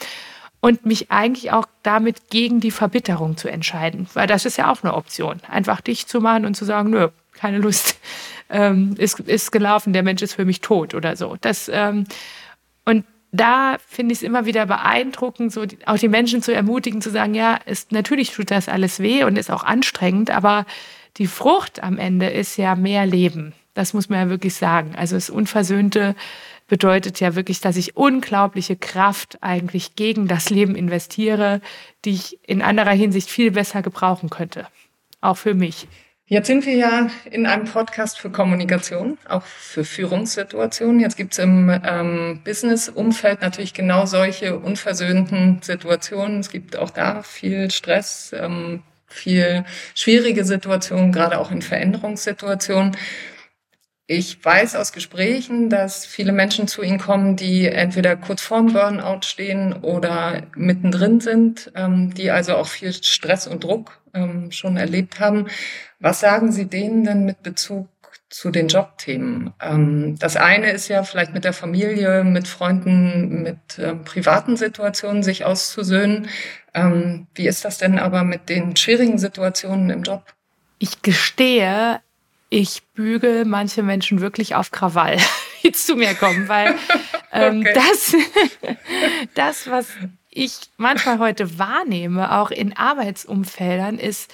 und 0.59 0.85
mich 0.85 1.11
eigentlich 1.11 1.51
auch 1.51 1.65
damit 1.83 2.29
gegen 2.29 2.59
die 2.59 2.71
Verbitterung 2.71 3.37
zu 3.37 3.49
entscheiden, 3.49 4.07
weil 4.13 4.27
das 4.27 4.45
ist 4.45 4.57
ja 4.57 4.71
auch 4.71 4.83
eine 4.83 4.93
Option, 4.93 5.39
einfach 5.49 5.81
dich 5.81 6.07
zu 6.07 6.21
machen 6.21 6.45
und 6.45 6.55
zu 6.55 6.65
sagen, 6.65 6.89
nö, 6.89 7.09
keine 7.33 7.59
Lust, 7.59 7.97
ähm, 8.49 8.95
ist, 8.97 9.19
ist 9.21 9.51
gelaufen, 9.51 9.93
der 9.93 10.03
Mensch 10.03 10.21
ist 10.21 10.33
für 10.33 10.45
mich 10.45 10.61
tot 10.61 10.95
oder 10.95 11.15
so. 11.15 11.37
Das, 11.41 11.69
ähm, 11.71 12.05
und 12.85 13.05
da 13.33 13.77
finde 13.87 14.13
ich 14.13 14.19
es 14.19 14.23
immer 14.23 14.45
wieder 14.45 14.67
beeindruckend, 14.67 15.51
so 15.51 15.65
die, 15.65 15.79
auch 15.87 15.97
die 15.97 16.07
Menschen 16.07 16.43
zu 16.43 16.53
ermutigen, 16.53 17.01
zu 17.01 17.09
sagen, 17.09 17.33
ja, 17.33 17.55
ist, 17.65 17.91
natürlich 17.91 18.31
tut 18.31 18.51
das 18.51 18.69
alles 18.69 18.99
weh 18.99 19.23
und 19.23 19.37
ist 19.37 19.51
auch 19.51 19.63
anstrengend, 19.63 20.29
aber 20.29 20.65
die 21.17 21.25
Frucht 21.25 21.81
am 21.81 21.97
Ende 21.97 22.27
ist 22.27 22.57
ja 22.57 22.75
mehr 22.75 23.07
Leben. 23.07 23.53
Das 23.73 23.93
muss 23.93 24.07
man 24.07 24.19
ja 24.19 24.29
wirklich 24.29 24.53
sagen. 24.53 24.93
Also 24.95 25.15
das 25.15 25.31
Unversöhnte 25.31 26.15
bedeutet 26.67 27.19
ja 27.19 27.35
wirklich, 27.35 27.59
dass 27.59 27.75
ich 27.75 27.97
unglaubliche 27.97 28.75
Kraft 28.75 29.39
eigentlich 29.41 29.95
gegen 29.95 30.27
das 30.27 30.51
Leben 30.51 30.75
investiere, 30.75 31.59
die 32.05 32.11
ich 32.11 32.39
in 32.47 32.61
anderer 32.61 32.91
Hinsicht 32.91 33.29
viel 33.29 33.49
besser 33.49 33.81
gebrauchen 33.81 34.29
könnte. 34.29 34.67
Auch 35.21 35.37
für 35.37 35.55
mich. 35.55 35.87
Jetzt 36.25 36.47
sind 36.47 36.65
wir 36.65 36.75
ja 36.75 37.09
in 37.29 37.45
einem 37.45 37.65
Podcast 37.65 38.17
für 38.17 38.29
Kommunikation, 38.29 39.17
auch 39.27 39.43
für 39.43 39.83
Führungssituationen. 39.83 41.01
Jetzt 41.01 41.17
gibt 41.17 41.33
es 41.33 41.39
im 41.39 41.69
ähm, 41.69 42.41
Business-Umfeld 42.45 43.41
natürlich 43.41 43.73
genau 43.73 44.05
solche 44.05 44.57
unversöhnten 44.57 45.59
Situationen. 45.61 46.39
Es 46.39 46.49
gibt 46.49 46.77
auch 46.77 46.91
da 46.91 47.23
viel 47.23 47.69
Stress, 47.71 48.33
ähm, 48.39 48.83
viel 49.05 49.65
schwierige 49.95 50.45
Situationen, 50.45 51.11
gerade 51.11 51.37
auch 51.39 51.51
in 51.51 51.61
Veränderungssituationen. 51.61 52.95
Ich 54.07 54.43
weiß 54.43 54.75
aus 54.75 54.91
Gesprächen, 54.93 55.69
dass 55.69 56.05
viele 56.05 56.33
Menschen 56.33 56.67
zu 56.67 56.83
Ihnen 56.83 56.99
kommen, 56.99 57.35
die 57.35 57.67
entweder 57.67 58.15
kurz 58.15 58.41
vorm 58.41 58.73
Burnout 58.73 59.21
stehen 59.23 59.73
oder 59.73 60.43
mittendrin 60.55 61.19
sind, 61.19 61.71
ähm, 61.75 62.13
die 62.13 62.31
also 62.31 62.55
auch 62.55 62.67
viel 62.67 62.93
Stress 62.93 63.47
und 63.47 63.63
Druck 63.63 64.01
ähm, 64.13 64.51
schon 64.51 64.77
erlebt 64.77 65.19
haben. 65.19 65.47
Was 66.03 66.19
sagen 66.19 66.51
Sie 66.51 66.65
denen 66.65 67.05
denn 67.05 67.23
mit 67.23 67.43
Bezug 67.43 67.87
zu 68.29 68.51
den 68.51 68.67
Jobthemen? 68.67 69.53
Ähm, 69.61 70.17
das 70.19 70.35
eine 70.35 70.71
ist 70.71 70.89
ja 70.89 71.03
vielleicht 71.03 71.33
mit 71.33 71.45
der 71.45 71.53
Familie, 71.53 72.25
mit 72.25 72.49
Freunden, 72.49 73.41
mit 73.41 73.79
privaten 74.03 74.57
Situationen 74.57 75.23
sich 75.23 75.45
auszusöhnen. 75.45 76.27
wie 77.35 77.47
ist 77.47 77.63
das 77.63 77.77
denn 77.77 77.99
aber 77.99 78.23
mit 78.23 78.49
den 78.49 78.75
schwierigen 78.75 79.17
Situationen 79.17 79.89
im 79.91 80.03
Job? 80.03 80.23
Ich 80.77 81.01
gestehe, 81.03 82.01
ich 82.49 82.83
bügel 82.93 83.45
manche 83.45 83.81
Menschen 83.81 84.19
wirklich 84.19 84.55
auf 84.55 84.71
Krawall, 84.71 85.17
die 85.63 85.71
zu 85.71 85.95
mir 85.95 86.13
kommen, 86.13 86.49
weil 86.49 86.75
ähm, 87.31 87.61
okay. 87.61 87.73
das, 87.73 88.15
das, 89.35 89.69
was 89.69 89.87
ich 90.29 90.59
manchmal 90.75 91.19
heute 91.19 91.57
wahrnehme, 91.57 92.37
auch 92.37 92.51
in 92.51 92.75
Arbeitsumfeldern, 92.75 93.97
ist, 93.97 94.33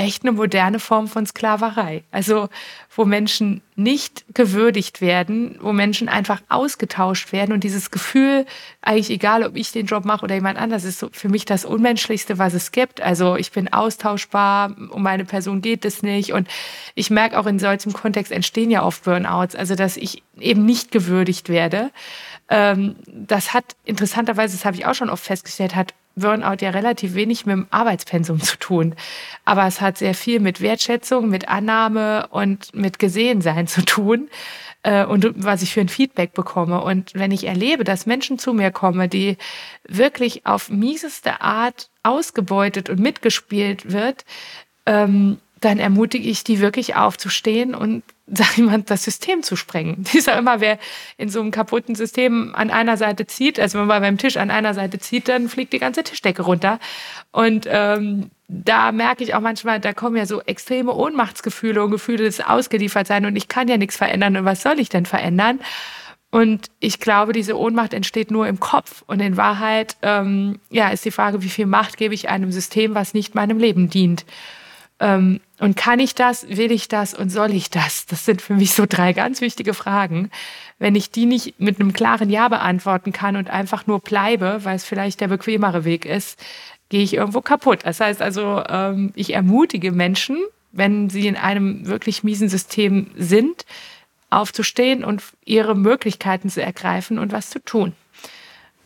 echt 0.00 0.22
eine 0.22 0.32
moderne 0.32 0.80
Form 0.80 1.08
von 1.08 1.26
Sklaverei. 1.26 2.04
Also 2.10 2.48
wo 2.96 3.04
Menschen 3.04 3.60
nicht 3.76 4.24
gewürdigt 4.34 5.00
werden, 5.00 5.58
wo 5.60 5.72
Menschen 5.72 6.08
einfach 6.08 6.40
ausgetauscht 6.48 7.32
werden 7.32 7.52
und 7.52 7.64
dieses 7.64 7.90
Gefühl, 7.90 8.46
eigentlich 8.80 9.10
egal, 9.10 9.44
ob 9.44 9.56
ich 9.56 9.72
den 9.72 9.86
Job 9.86 10.04
mache 10.04 10.24
oder 10.24 10.34
jemand 10.34 10.58
anders, 10.58 10.84
ist 10.84 10.98
so 10.98 11.08
für 11.12 11.28
mich 11.28 11.44
das 11.44 11.64
Unmenschlichste, 11.64 12.38
was 12.38 12.54
es 12.54 12.72
gibt. 12.72 13.00
Also 13.00 13.36
ich 13.36 13.52
bin 13.52 13.72
austauschbar, 13.72 14.74
um 14.90 15.02
meine 15.02 15.24
Person 15.24 15.60
geht 15.60 15.84
es 15.84 16.02
nicht. 16.02 16.32
Und 16.32 16.48
ich 16.94 17.10
merke 17.10 17.38
auch 17.38 17.46
in 17.46 17.58
solchem 17.58 17.92
Kontext 17.92 18.32
entstehen 18.32 18.70
ja 18.70 18.82
oft 18.82 19.04
Burnouts, 19.04 19.54
also 19.54 19.74
dass 19.74 19.96
ich 19.98 20.22
eben 20.38 20.64
nicht 20.64 20.90
gewürdigt 20.90 21.50
werde. 21.50 21.90
Ähm, 22.48 22.96
das 23.06 23.52
hat 23.52 23.76
interessanterweise, 23.84 24.56
das 24.56 24.64
habe 24.64 24.76
ich 24.76 24.86
auch 24.86 24.94
schon 24.94 25.10
oft 25.10 25.24
festgestellt, 25.24 25.76
hat 25.76 25.94
Burnout 26.16 26.56
ja 26.60 26.70
relativ 26.70 27.14
wenig 27.14 27.46
mit 27.46 27.54
dem 27.54 27.66
Arbeitspensum 27.70 28.40
zu 28.40 28.58
tun. 28.58 28.94
Aber 29.44 29.66
es 29.66 29.80
hat 29.80 29.98
sehr 29.98 30.14
viel 30.14 30.40
mit 30.40 30.60
Wertschätzung, 30.60 31.28
mit 31.28 31.48
Annahme 31.48 32.26
und 32.30 32.74
mit 32.74 32.98
Gesehensein 32.98 33.66
zu 33.66 33.84
tun. 33.84 34.28
Äh, 34.82 35.04
und 35.04 35.26
was 35.36 35.62
ich 35.62 35.72
für 35.72 35.80
ein 35.80 35.88
Feedback 35.88 36.32
bekomme. 36.32 36.82
Und 36.82 37.12
wenn 37.14 37.32
ich 37.32 37.46
erlebe, 37.46 37.84
dass 37.84 38.06
Menschen 38.06 38.38
zu 38.38 38.52
mir 38.52 38.70
kommen, 38.70 39.10
die 39.10 39.36
wirklich 39.86 40.46
auf 40.46 40.70
mieseste 40.70 41.40
Art 41.40 41.90
ausgebeutet 42.02 42.88
und 42.88 42.98
mitgespielt 42.98 43.92
wird, 43.92 44.24
ähm, 44.86 45.38
dann 45.60 45.78
ermutige 45.78 46.28
ich 46.28 46.42
die 46.42 46.60
wirklich 46.60 46.96
aufzustehen 46.96 47.74
und 47.74 48.02
sag 48.26 48.58
mal, 48.58 48.82
das 48.82 49.04
System 49.04 49.42
zu 49.42 49.56
sprengen. 49.56 50.04
Ich 50.12 50.22
sage 50.22 50.38
immer, 50.38 50.60
wer 50.60 50.78
in 51.16 51.28
so 51.28 51.40
einem 51.40 51.50
kaputten 51.50 51.94
System 51.94 52.54
an 52.54 52.70
einer 52.70 52.96
Seite 52.96 53.26
zieht, 53.26 53.58
also 53.58 53.78
wenn 53.78 53.86
man 53.86 54.02
beim 54.02 54.18
Tisch 54.18 54.36
an 54.36 54.50
einer 54.50 54.74
Seite 54.74 54.98
zieht, 54.98 55.28
dann 55.28 55.48
fliegt 55.48 55.72
die 55.72 55.78
ganze 55.78 56.04
Tischdecke 56.04 56.42
runter. 56.42 56.78
Und 57.32 57.66
ähm, 57.68 58.30
da 58.48 58.92
merke 58.92 59.24
ich 59.24 59.34
auch 59.34 59.40
manchmal, 59.40 59.80
da 59.80 59.92
kommen 59.92 60.16
ja 60.16 60.26
so 60.26 60.40
extreme 60.42 60.94
Ohnmachtsgefühle 60.94 61.82
und 61.84 61.90
Gefühle 61.90 62.24
des 62.24 62.40
Ausgeliefertsein 62.40 63.26
und 63.26 63.36
ich 63.36 63.48
kann 63.48 63.68
ja 63.68 63.76
nichts 63.76 63.96
verändern 63.96 64.36
und 64.36 64.44
was 64.44 64.62
soll 64.62 64.80
ich 64.80 64.88
denn 64.88 65.06
verändern? 65.06 65.60
Und 66.30 66.68
ich 66.78 67.00
glaube, 67.00 67.32
diese 67.32 67.58
Ohnmacht 67.58 67.92
entsteht 67.92 68.30
nur 68.30 68.46
im 68.46 68.60
Kopf. 68.60 69.02
Und 69.08 69.18
in 69.18 69.36
Wahrheit, 69.36 69.96
ähm, 70.02 70.60
ja, 70.70 70.90
ist 70.90 71.04
die 71.04 71.10
Frage, 71.10 71.42
wie 71.42 71.48
viel 71.48 71.66
Macht 71.66 71.96
gebe 71.96 72.14
ich 72.14 72.28
einem 72.28 72.52
System, 72.52 72.94
was 72.94 73.14
nicht 73.14 73.34
meinem 73.34 73.58
Leben 73.58 73.90
dient. 73.90 74.24
Ähm, 75.00 75.40
und 75.60 75.76
kann 75.76 76.00
ich 76.00 76.14
das, 76.14 76.48
will 76.48 76.72
ich 76.72 76.88
das 76.88 77.12
und 77.12 77.28
soll 77.28 77.52
ich 77.52 77.68
das? 77.68 78.06
Das 78.06 78.24
sind 78.24 78.40
für 78.40 78.54
mich 78.54 78.72
so 78.72 78.86
drei 78.88 79.12
ganz 79.12 79.42
wichtige 79.42 79.74
Fragen. 79.74 80.30
Wenn 80.78 80.94
ich 80.94 81.10
die 81.10 81.26
nicht 81.26 81.60
mit 81.60 81.78
einem 81.78 81.92
klaren 81.92 82.30
Ja 82.30 82.48
beantworten 82.48 83.12
kann 83.12 83.36
und 83.36 83.50
einfach 83.50 83.86
nur 83.86 84.00
bleibe, 84.00 84.64
weil 84.64 84.76
es 84.76 84.86
vielleicht 84.86 85.20
der 85.20 85.28
bequemere 85.28 85.84
Weg 85.84 86.06
ist, 86.06 86.42
gehe 86.88 87.02
ich 87.02 87.12
irgendwo 87.12 87.42
kaputt. 87.42 87.80
Das 87.84 88.00
heißt 88.00 88.22
also, 88.22 88.64
ähm, 88.68 89.12
ich 89.14 89.34
ermutige 89.34 89.92
Menschen, 89.92 90.38
wenn 90.72 91.10
sie 91.10 91.26
in 91.26 91.36
einem 91.36 91.86
wirklich 91.86 92.24
miesen 92.24 92.48
System 92.48 93.10
sind, 93.14 93.66
aufzustehen 94.30 95.04
und 95.04 95.22
ihre 95.44 95.74
Möglichkeiten 95.74 96.48
zu 96.48 96.62
ergreifen 96.62 97.18
und 97.18 97.32
was 97.32 97.50
zu 97.50 97.62
tun. 97.62 97.92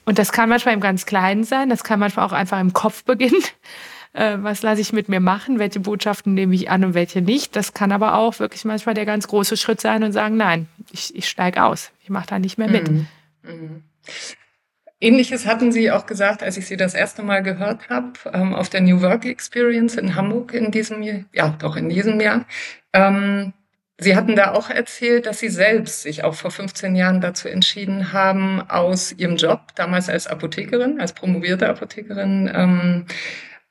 Und 0.06 0.18
das 0.18 0.32
kann 0.32 0.48
manchmal 0.48 0.74
im 0.74 0.80
ganz 0.80 1.06
Kleinen 1.06 1.44
sein, 1.44 1.70
das 1.70 1.84
kann 1.84 2.00
manchmal 2.00 2.26
auch 2.26 2.32
einfach 2.32 2.60
im 2.60 2.72
Kopf 2.72 3.04
beginnen 3.04 3.42
äh, 4.14 4.38
was 4.38 4.62
lasse 4.62 4.80
ich 4.80 4.92
mit 4.92 5.08
mir 5.08 5.20
machen, 5.20 5.58
welche 5.58 5.80
Botschaften 5.80 6.34
nehme 6.34 6.54
ich 6.54 6.70
an 6.70 6.84
und 6.84 6.94
welche 6.94 7.20
nicht. 7.20 7.54
Das 7.56 7.74
kann 7.74 7.92
aber 7.92 8.14
auch 8.14 8.38
wirklich 8.38 8.64
manchmal 8.64 8.94
der 8.94 9.04
ganz 9.04 9.28
große 9.28 9.56
Schritt 9.56 9.80
sein 9.80 10.02
und 10.02 10.12
sagen, 10.12 10.36
nein, 10.36 10.68
ich, 10.92 11.14
ich 11.14 11.28
steige 11.28 11.64
aus, 11.64 11.90
ich 12.02 12.10
mache 12.10 12.28
da 12.28 12.38
nicht 12.38 12.56
mehr 12.56 12.68
mit. 12.68 12.90
Mhm. 12.90 13.06
Mhm. 13.42 13.82
Ähnliches 15.00 15.46
hatten 15.46 15.72
Sie 15.72 15.90
auch 15.90 16.06
gesagt, 16.06 16.42
als 16.42 16.56
ich 16.56 16.66
Sie 16.66 16.76
das 16.76 16.94
erste 16.94 17.22
Mal 17.22 17.42
gehört 17.42 17.90
habe, 17.90 18.12
ähm, 18.32 18.54
auf 18.54 18.70
der 18.70 18.80
New 18.80 19.02
Work 19.02 19.26
Experience 19.26 19.96
in 19.96 20.14
Hamburg 20.14 20.54
in 20.54 20.70
diesem 20.70 21.02
Jahr, 21.02 21.24
ja, 21.32 21.48
doch 21.58 21.76
in 21.76 21.88
diesem 21.88 22.20
Jahr. 22.20 22.46
Ähm, 22.92 23.52
Sie 23.98 24.16
hatten 24.16 24.34
da 24.34 24.52
auch 24.52 24.70
erzählt, 24.70 25.26
dass 25.26 25.40
Sie 25.40 25.48
selbst 25.48 26.02
sich 26.02 26.24
auch 26.24 26.34
vor 26.34 26.50
15 26.50 26.96
Jahren 26.96 27.20
dazu 27.20 27.48
entschieden 27.48 28.12
haben, 28.12 28.62
aus 28.68 29.12
Ihrem 29.12 29.36
Job, 29.36 29.74
damals 29.74 30.08
als 30.08 30.26
Apothekerin, 30.26 31.00
als 31.00 31.12
promovierte 31.12 31.68
Apothekerin, 31.68 32.50
ähm, 32.52 33.06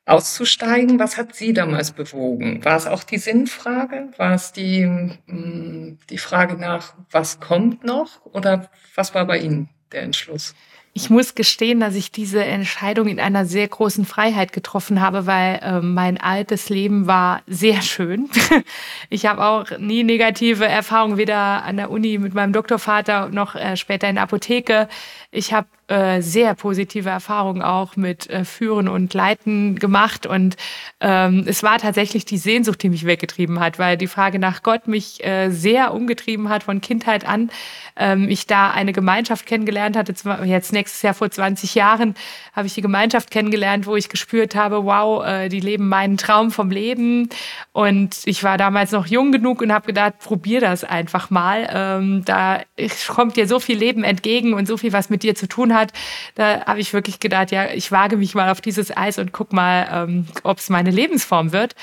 auszusteigen. 0.06 1.00
Was 1.00 1.18
hat 1.18 1.36
Sie 1.36 1.54
damals 1.54 1.92
bewogen? 1.92 2.64
War 2.66 2.76
es 2.76 2.88
auch 2.88 3.04
die 3.04 3.18
Sinnfrage? 3.18 4.10
War 4.18 4.34
es 4.34 4.52
die, 4.52 4.86
mm, 4.86 6.00
die 6.10 6.18
Frage 6.18 6.56
nach, 6.56 6.94
was 7.12 7.40
kommt 7.40 7.84
noch? 7.84 8.26
Oder 8.26 8.70
was 8.96 9.16
war 9.16 9.26
bei 9.26 9.40
Ihnen 9.40 9.70
der 9.92 10.04
Entschluss? 10.04 10.56
Ich 10.96 11.10
muss 11.10 11.34
gestehen, 11.34 11.80
dass 11.80 11.96
ich 11.96 12.12
diese 12.12 12.44
Entscheidung 12.44 13.08
in 13.08 13.20
einer 13.20 13.46
sehr 13.46 13.68
großen 13.68 14.06
Freiheit 14.06 14.54
getroffen 14.54 15.02
habe, 15.02 15.26
weil 15.26 15.60
äh, 15.64 15.82
mein 15.82 16.22
altes 16.22 16.70
Leben 16.70 17.08
war 17.08 17.42
sehr 17.48 17.82
schön. 17.82 18.30
ich 19.10 19.26
habe 19.26 19.44
auch 19.44 19.78
nie 19.80 20.04
negative 20.04 20.66
Erfahrungen, 20.66 21.18
weder 21.18 21.64
an 21.64 21.78
der 21.78 21.90
Uni 21.90 22.20
mit 22.20 22.36
meinem 22.36 22.54
Doktorvater 22.54 23.30
noch 23.30 23.56
äh, 23.56 23.76
später 23.76 24.08
in 24.08 24.16
der 24.16 24.24
Apotheke. 24.26 24.88
Ich 25.32 25.52
habe 25.52 25.68
äh, 25.88 26.22
sehr 26.22 26.54
positive 26.56 27.10
Erfahrungen 27.10 27.62
auch 27.62 27.96
mit 27.96 28.30
äh, 28.30 28.46
Führen 28.46 28.88
und 28.88 29.14
Leiten 29.14 29.78
gemacht. 29.78 30.26
Und 30.26 30.56
ähm, 31.02 31.44
es 31.46 31.62
war 31.62 31.78
tatsächlich 31.78 32.24
die 32.24 32.38
Sehnsucht, 32.38 32.82
die 32.84 32.90
mich 32.90 33.06
weggetrieben 33.06 33.60
hat, 33.60 33.80
weil 33.80 33.98
die 33.98 34.08
Frage 34.08 34.40
nach 34.40 34.64
Gott 34.64 34.88
mich 34.88 35.24
äh, 35.26 35.50
sehr 35.50 35.94
umgetrieben 35.94 36.50
hat 36.50 36.64
von 36.64 36.82
Kindheit 36.82 37.28
an. 37.28 37.52
Ähm, 37.96 38.30
ich 38.30 38.48
da 38.48 38.72
eine 38.72 38.94
Gemeinschaft 38.94 39.46
kennengelernt 39.46 39.98
hatte, 39.98 40.14
jetzt 40.46 40.72
nächstes 40.84 41.02
Jahr 41.02 41.14
vor 41.14 41.32
20 41.32 41.76
Jahren 41.76 42.14
habe 42.52 42.68
ich 42.68 42.74
die 42.74 42.82
Gemeinschaft 42.82 43.32
kennengelernt, 43.32 43.86
wo 43.86 43.96
ich 43.96 44.10
gespürt 44.10 44.54
habe, 44.54 44.84
wow, 44.84 45.26
äh, 45.26 45.48
die 45.48 45.62
leben 45.62 45.88
meinen 45.88 46.18
Traum 46.18 46.52
vom 46.52 46.72
Leben. 46.72 47.30
Und 47.72 48.18
ich 48.26 48.44
war 48.44 48.58
damals 48.58 48.92
noch 48.92 49.08
jung 49.08 49.32
genug 49.32 49.62
und 49.62 49.72
habe 49.72 49.88
gedacht, 49.88 50.20
probier 50.20 50.60
das 50.60 50.84
einfach 50.84 51.30
mal. 51.30 51.70
Ähm, 51.74 52.26
da 52.26 52.62
kommt 53.08 53.38
dir 53.38 53.48
so 53.48 53.62
viel 53.62 53.78
Leben 53.78 54.04
entgegen 54.04 54.54
und 54.54 54.68
so 54.68 54.76
viel, 54.76 54.92
was 54.92 55.10
mit 55.10 55.24
dir 55.24 55.36
zu 55.36 55.48
tun 55.48 55.74
hat. 55.74 55.94
Da 56.36 56.66
habe 56.66 56.82
ich 56.82 56.92
wirklich 56.92 57.22
gedacht, 57.22 57.52
ja, 57.52 57.72
ich 57.72 57.90
wage 57.92 58.18
mich 58.18 58.36
mal 58.36 58.50
auf 58.50 58.60
dieses 58.60 58.96
Eis 58.96 59.18
und 59.20 59.32
guck 59.32 59.54
mal, 59.54 59.88
ähm, 59.90 60.28
ob 60.44 60.58
es 60.58 60.70
meine 60.70 60.92
Lebensform 60.92 61.54
wird. 61.54 61.76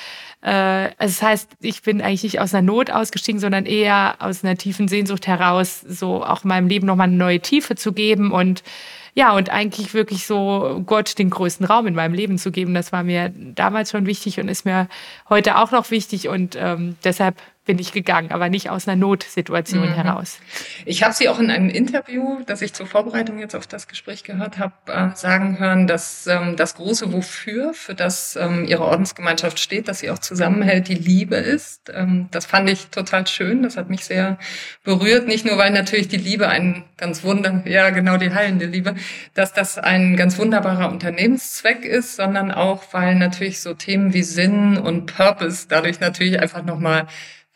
Äh, 0.42 0.50
also 0.50 0.94
das 0.98 1.22
heißt, 1.22 1.50
ich 1.60 1.82
bin 1.82 2.00
eigentlich 2.00 2.22
nicht 2.22 2.40
aus 2.40 2.54
einer 2.54 2.62
Not 2.62 2.90
ausgestiegen, 2.90 3.40
sondern 3.40 3.66
eher 3.66 4.16
aus 4.20 4.44
einer 4.44 4.56
tiefen 4.56 4.88
Sehnsucht 4.88 5.26
heraus, 5.26 5.80
so 5.80 6.24
auch 6.24 6.44
meinem 6.44 6.68
Leben 6.68 6.86
nochmal 6.86 7.08
eine 7.08 7.16
neue 7.16 7.40
Tiefe 7.40 7.74
zu 7.74 7.92
geben 7.92 8.32
und 8.32 8.62
ja, 9.14 9.34
und 9.34 9.50
eigentlich 9.50 9.92
wirklich 9.92 10.24
so 10.24 10.82
Gott 10.86 11.18
den 11.18 11.30
größten 11.30 11.66
Raum 11.66 11.86
in 11.86 11.94
meinem 11.94 12.14
Leben 12.14 12.38
zu 12.38 12.52
geben, 12.52 12.74
das 12.74 12.92
war 12.92 13.02
mir 13.02 13.32
damals 13.34 13.90
schon 13.90 14.06
wichtig 14.06 14.38
und 14.38 14.48
ist 14.48 14.64
mir 14.64 14.88
heute 15.28 15.58
auch 15.58 15.72
noch 15.72 15.90
wichtig. 15.90 16.28
Und 16.28 16.56
ähm, 16.58 16.96
deshalb 17.02 17.36
bin 17.70 17.78
ich 17.78 17.92
gegangen, 17.92 18.32
aber 18.32 18.48
nicht 18.48 18.68
aus 18.68 18.88
einer 18.88 18.96
Notsituation 18.96 19.90
mhm. 19.90 19.94
heraus. 19.94 20.40
Ich 20.86 21.04
habe 21.04 21.14
Sie 21.14 21.28
auch 21.28 21.38
in 21.38 21.52
einem 21.52 21.70
Interview, 21.70 22.40
das 22.44 22.62
ich 22.62 22.72
zur 22.72 22.84
Vorbereitung 22.84 23.38
jetzt 23.38 23.54
auf 23.54 23.68
das 23.68 23.86
Gespräch 23.86 24.24
gehört 24.24 24.58
habe, 24.58 24.72
äh, 24.88 25.14
sagen 25.14 25.60
hören, 25.60 25.86
dass 25.86 26.26
ähm, 26.26 26.56
das 26.56 26.74
große 26.74 27.12
Wofür, 27.12 27.72
für 27.72 27.94
das 27.94 28.34
ähm, 28.34 28.64
Ihre 28.64 28.82
Ordensgemeinschaft 28.82 29.60
steht, 29.60 29.86
dass 29.86 30.00
sie 30.00 30.10
auch 30.10 30.18
zusammenhält, 30.18 30.88
die 30.88 30.96
Liebe 30.96 31.36
ist. 31.36 31.92
Ähm, 31.94 32.26
das 32.32 32.44
fand 32.44 32.68
ich 32.68 32.88
total 32.88 33.28
schön. 33.28 33.62
Das 33.62 33.76
hat 33.76 33.88
mich 33.88 34.04
sehr 34.04 34.36
berührt. 34.82 35.28
Nicht 35.28 35.46
nur, 35.46 35.56
weil 35.56 35.70
natürlich 35.70 36.08
die 36.08 36.16
Liebe 36.16 36.48
ein 36.48 36.82
ganz 36.96 37.22
wunder, 37.22 37.62
ja 37.66 37.90
genau 37.90 38.16
die 38.16 38.34
heilende 38.34 38.66
Liebe, 38.66 38.96
dass 39.34 39.52
das 39.52 39.78
ein 39.78 40.16
ganz 40.16 40.38
wunderbarer 40.38 40.90
Unternehmenszweck 40.90 41.84
ist, 41.84 42.16
sondern 42.16 42.50
auch, 42.50 42.82
weil 42.90 43.14
natürlich 43.14 43.60
so 43.60 43.74
Themen 43.74 44.12
wie 44.12 44.24
Sinn 44.24 44.76
und 44.76 45.06
Purpose 45.06 45.66
dadurch 45.68 46.00
natürlich 46.00 46.40
einfach 46.40 46.64
nochmal 46.64 47.06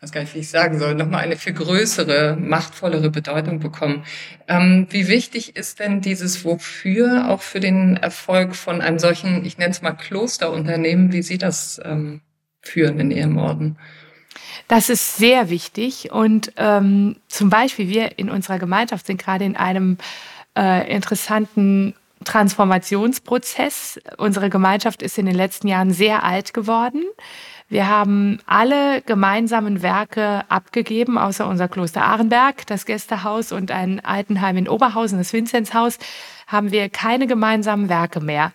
weiß 0.05 0.11
gar 0.11 0.21
nicht, 0.21 0.35
wie 0.35 0.39
ich 0.39 0.49
sagen 0.49 0.77
soll, 0.77 0.93
nochmal 0.93 1.23
eine 1.23 1.35
viel 1.35 1.53
größere, 1.53 2.37
machtvollere 2.39 3.09
Bedeutung 3.09 3.59
bekommen. 3.59 4.05
Ähm, 4.47 4.85
wie 4.91 5.07
wichtig 5.07 5.55
ist 5.55 5.79
denn 5.79 5.99
dieses 5.99 6.45
Wofür 6.45 7.27
auch 7.29 7.41
für 7.41 7.59
den 7.59 7.97
Erfolg 7.97 8.55
von 8.55 8.81
einem 8.81 8.99
solchen, 8.99 9.43
ich 9.45 9.57
nenne 9.57 9.71
es 9.71 9.81
mal 9.81 9.93
Klosterunternehmen, 9.93 11.11
wie 11.11 11.23
Sie 11.23 11.39
das 11.39 11.81
ähm, 11.83 12.21
führen 12.61 12.99
in 12.99 13.09
Ihrem 13.09 13.37
Orden? 13.37 13.77
Das 14.67 14.89
ist 14.89 15.17
sehr 15.17 15.49
wichtig 15.49 16.11
und 16.11 16.53
ähm, 16.57 17.15
zum 17.27 17.49
Beispiel 17.49 17.87
wir 17.87 18.19
in 18.19 18.29
unserer 18.29 18.59
Gemeinschaft 18.59 19.07
sind 19.07 19.19
gerade 19.19 19.45
in 19.45 19.55
einem 19.55 19.97
äh, 20.55 20.87
interessanten 20.93 21.95
Transformationsprozess. 22.25 23.99
Unsere 24.17 24.51
Gemeinschaft 24.51 25.01
ist 25.01 25.17
in 25.17 25.25
den 25.25 25.35
letzten 25.35 25.67
Jahren 25.67 25.91
sehr 25.91 26.23
alt 26.23 26.53
geworden. 26.53 27.03
Wir 27.67 27.89
haben 27.89 28.37
alle 28.45 29.01
gemeinsamen 29.01 29.81
Werke 29.81 30.43
abgegeben, 30.49 31.17
außer 31.17 31.47
unser 31.47 31.67
Kloster 31.67 32.05
Ahrenberg, 32.05 32.67
das 32.67 32.85
Gästehaus 32.85 33.51
und 33.51 33.71
ein 33.71 34.05
Altenheim 34.05 34.57
in 34.57 34.69
Oberhausen, 34.69 35.17
das 35.17 35.33
Vinzenzhaus, 35.33 35.97
haben 36.45 36.71
wir 36.71 36.89
keine 36.89 37.25
gemeinsamen 37.25 37.89
Werke 37.89 38.19
mehr. 38.19 38.51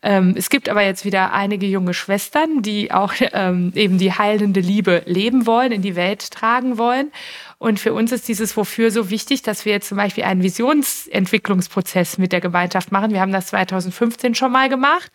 Ähm, 0.00 0.34
es 0.34 0.48
gibt 0.48 0.70
aber 0.70 0.82
jetzt 0.82 1.04
wieder 1.04 1.34
einige 1.34 1.66
junge 1.66 1.92
Schwestern, 1.92 2.62
die 2.62 2.90
auch 2.90 3.12
ähm, 3.32 3.72
eben 3.74 3.98
die 3.98 4.12
heilende 4.12 4.60
Liebe 4.60 5.02
leben 5.04 5.46
wollen, 5.46 5.70
in 5.70 5.82
die 5.82 5.94
Welt 5.94 6.30
tragen 6.30 6.78
wollen. 6.78 7.12
Und 7.58 7.80
für 7.80 7.92
uns 7.92 8.12
ist 8.12 8.28
dieses 8.28 8.56
Wofür 8.56 8.90
so 8.90 9.10
wichtig, 9.10 9.42
dass 9.42 9.66
wir 9.66 9.72
jetzt 9.72 9.88
zum 9.88 9.98
Beispiel 9.98 10.24
einen 10.24 10.42
Visionsentwicklungsprozess 10.42 12.16
mit 12.16 12.32
der 12.32 12.40
Gemeinschaft 12.40 12.92
machen. 12.92 13.12
Wir 13.12 13.20
haben 13.20 13.32
das 13.32 13.48
2015 13.48 14.34
schon 14.34 14.52
mal 14.52 14.70
gemacht 14.70 15.10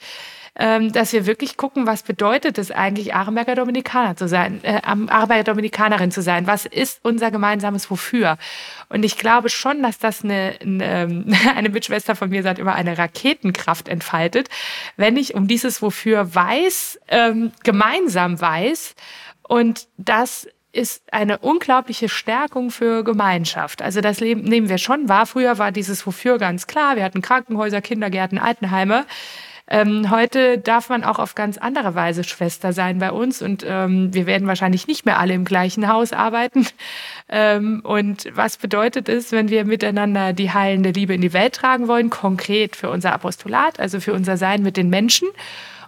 dass 0.56 1.14
wir 1.14 1.26
wirklich 1.26 1.58
gucken, 1.58 1.88
was 1.88 2.04
bedeutet 2.04 2.58
es 2.58 2.72
eigentlich, 2.72 3.14
Arenberger 3.14 3.56
Dominikaner 3.56 4.16
zu 4.16 4.28
sein, 4.28 4.60
äh, 4.64 4.82
Arenberger 4.84 5.44
Dominikanerin 5.44 6.12
zu 6.12 6.22
sein? 6.22 6.48
Was 6.48 6.66
ist 6.66 7.00
unser 7.04 7.32
gemeinsames 7.32 7.90
Wofür? 7.90 8.38
Und 8.90 9.04
ich 9.04 9.18
glaube 9.18 9.50
schon, 9.50 9.82
dass 9.84 10.00
das 10.00 10.24
eine, 10.24 10.56
eine, 10.62 10.86
ähm, 10.86 11.36
eine 11.56 11.70
Mitschwester 11.70 12.16
von 12.16 12.30
mir 12.30 12.44
sagt, 12.44 12.60
immer 12.60 12.76
eine 12.76 12.98
Raketenkraft 12.98 13.88
entfaltet, 13.88 14.50
wenn 14.98 15.18
ich 15.18 15.36
um 15.36 15.48
dieses 15.48 15.82
Wofür 15.82 16.34
weiß, 16.36 17.00
ähm, 17.08 17.52
gemeinsam 17.64 18.40
weiß 18.42 18.96
und 19.44 19.88
das 19.98 20.48
ist 20.72 21.12
eine 21.12 21.40
unglaubliche 21.40 22.10
Stärkung 22.10 22.70
für 22.70 23.04
Gemeinschaft. 23.04 23.82
Also 23.82 24.02
das 24.02 24.22
nehmen 24.22 24.70
wir 24.70 24.78
schon 24.78 25.10
wahr. 25.10 25.26
Früher 25.26 25.58
war 25.58 25.72
dieses 25.72 26.06
Wofür 26.06 26.38
ganz 26.38 26.68
klar. 26.68 26.96
Wir 26.96 27.04
hatten 27.04 27.22
Krankenhäuser, 27.22 27.82
Kindergärten, 27.82 28.38
Altenheime. 28.38 29.06
Ähm, 29.72 30.10
heute 30.10 30.58
darf 30.58 30.90
man 30.90 31.04
auch 31.04 31.20
auf 31.20 31.36
ganz 31.36 31.60
andere 31.60 31.94
Weise 31.94 32.24
Schwester 32.24 32.74
sein 32.74 32.98
bei 32.98 33.12
uns 33.12 33.44
und 33.44 33.64
ähm, 33.68 34.12
wir 34.12 34.26
werden 34.26 34.48
wahrscheinlich 34.48 34.88
nicht 34.88 35.06
mehr 35.06 35.20
alle 35.20 35.36
im 35.36 35.46
gleichen 35.46 35.88
Haus 35.88 36.12
arbeiten. 36.14 36.66
Ähm, 37.32 37.82
und 37.84 38.26
was 38.34 38.58
bedeutet 38.58 39.08
es, 39.08 39.32
wenn 39.32 39.50
wir 39.50 39.64
miteinander 39.64 40.34
die 40.34 40.52
heilende 40.52 40.90
Liebe 40.90 41.14
in 41.14 41.22
die 41.22 41.32
Welt 41.32 41.54
tragen 41.54 41.88
wollen, 41.88 42.10
konkret 42.10 42.76
für 42.76 42.90
unser 42.90 43.14
Apostolat, 43.14 43.80
also 43.80 44.00
für 44.00 44.14
unser 44.14 44.36
Sein 44.36 44.64
mit 44.64 44.78
den 44.78 44.90
Menschen? 44.90 45.28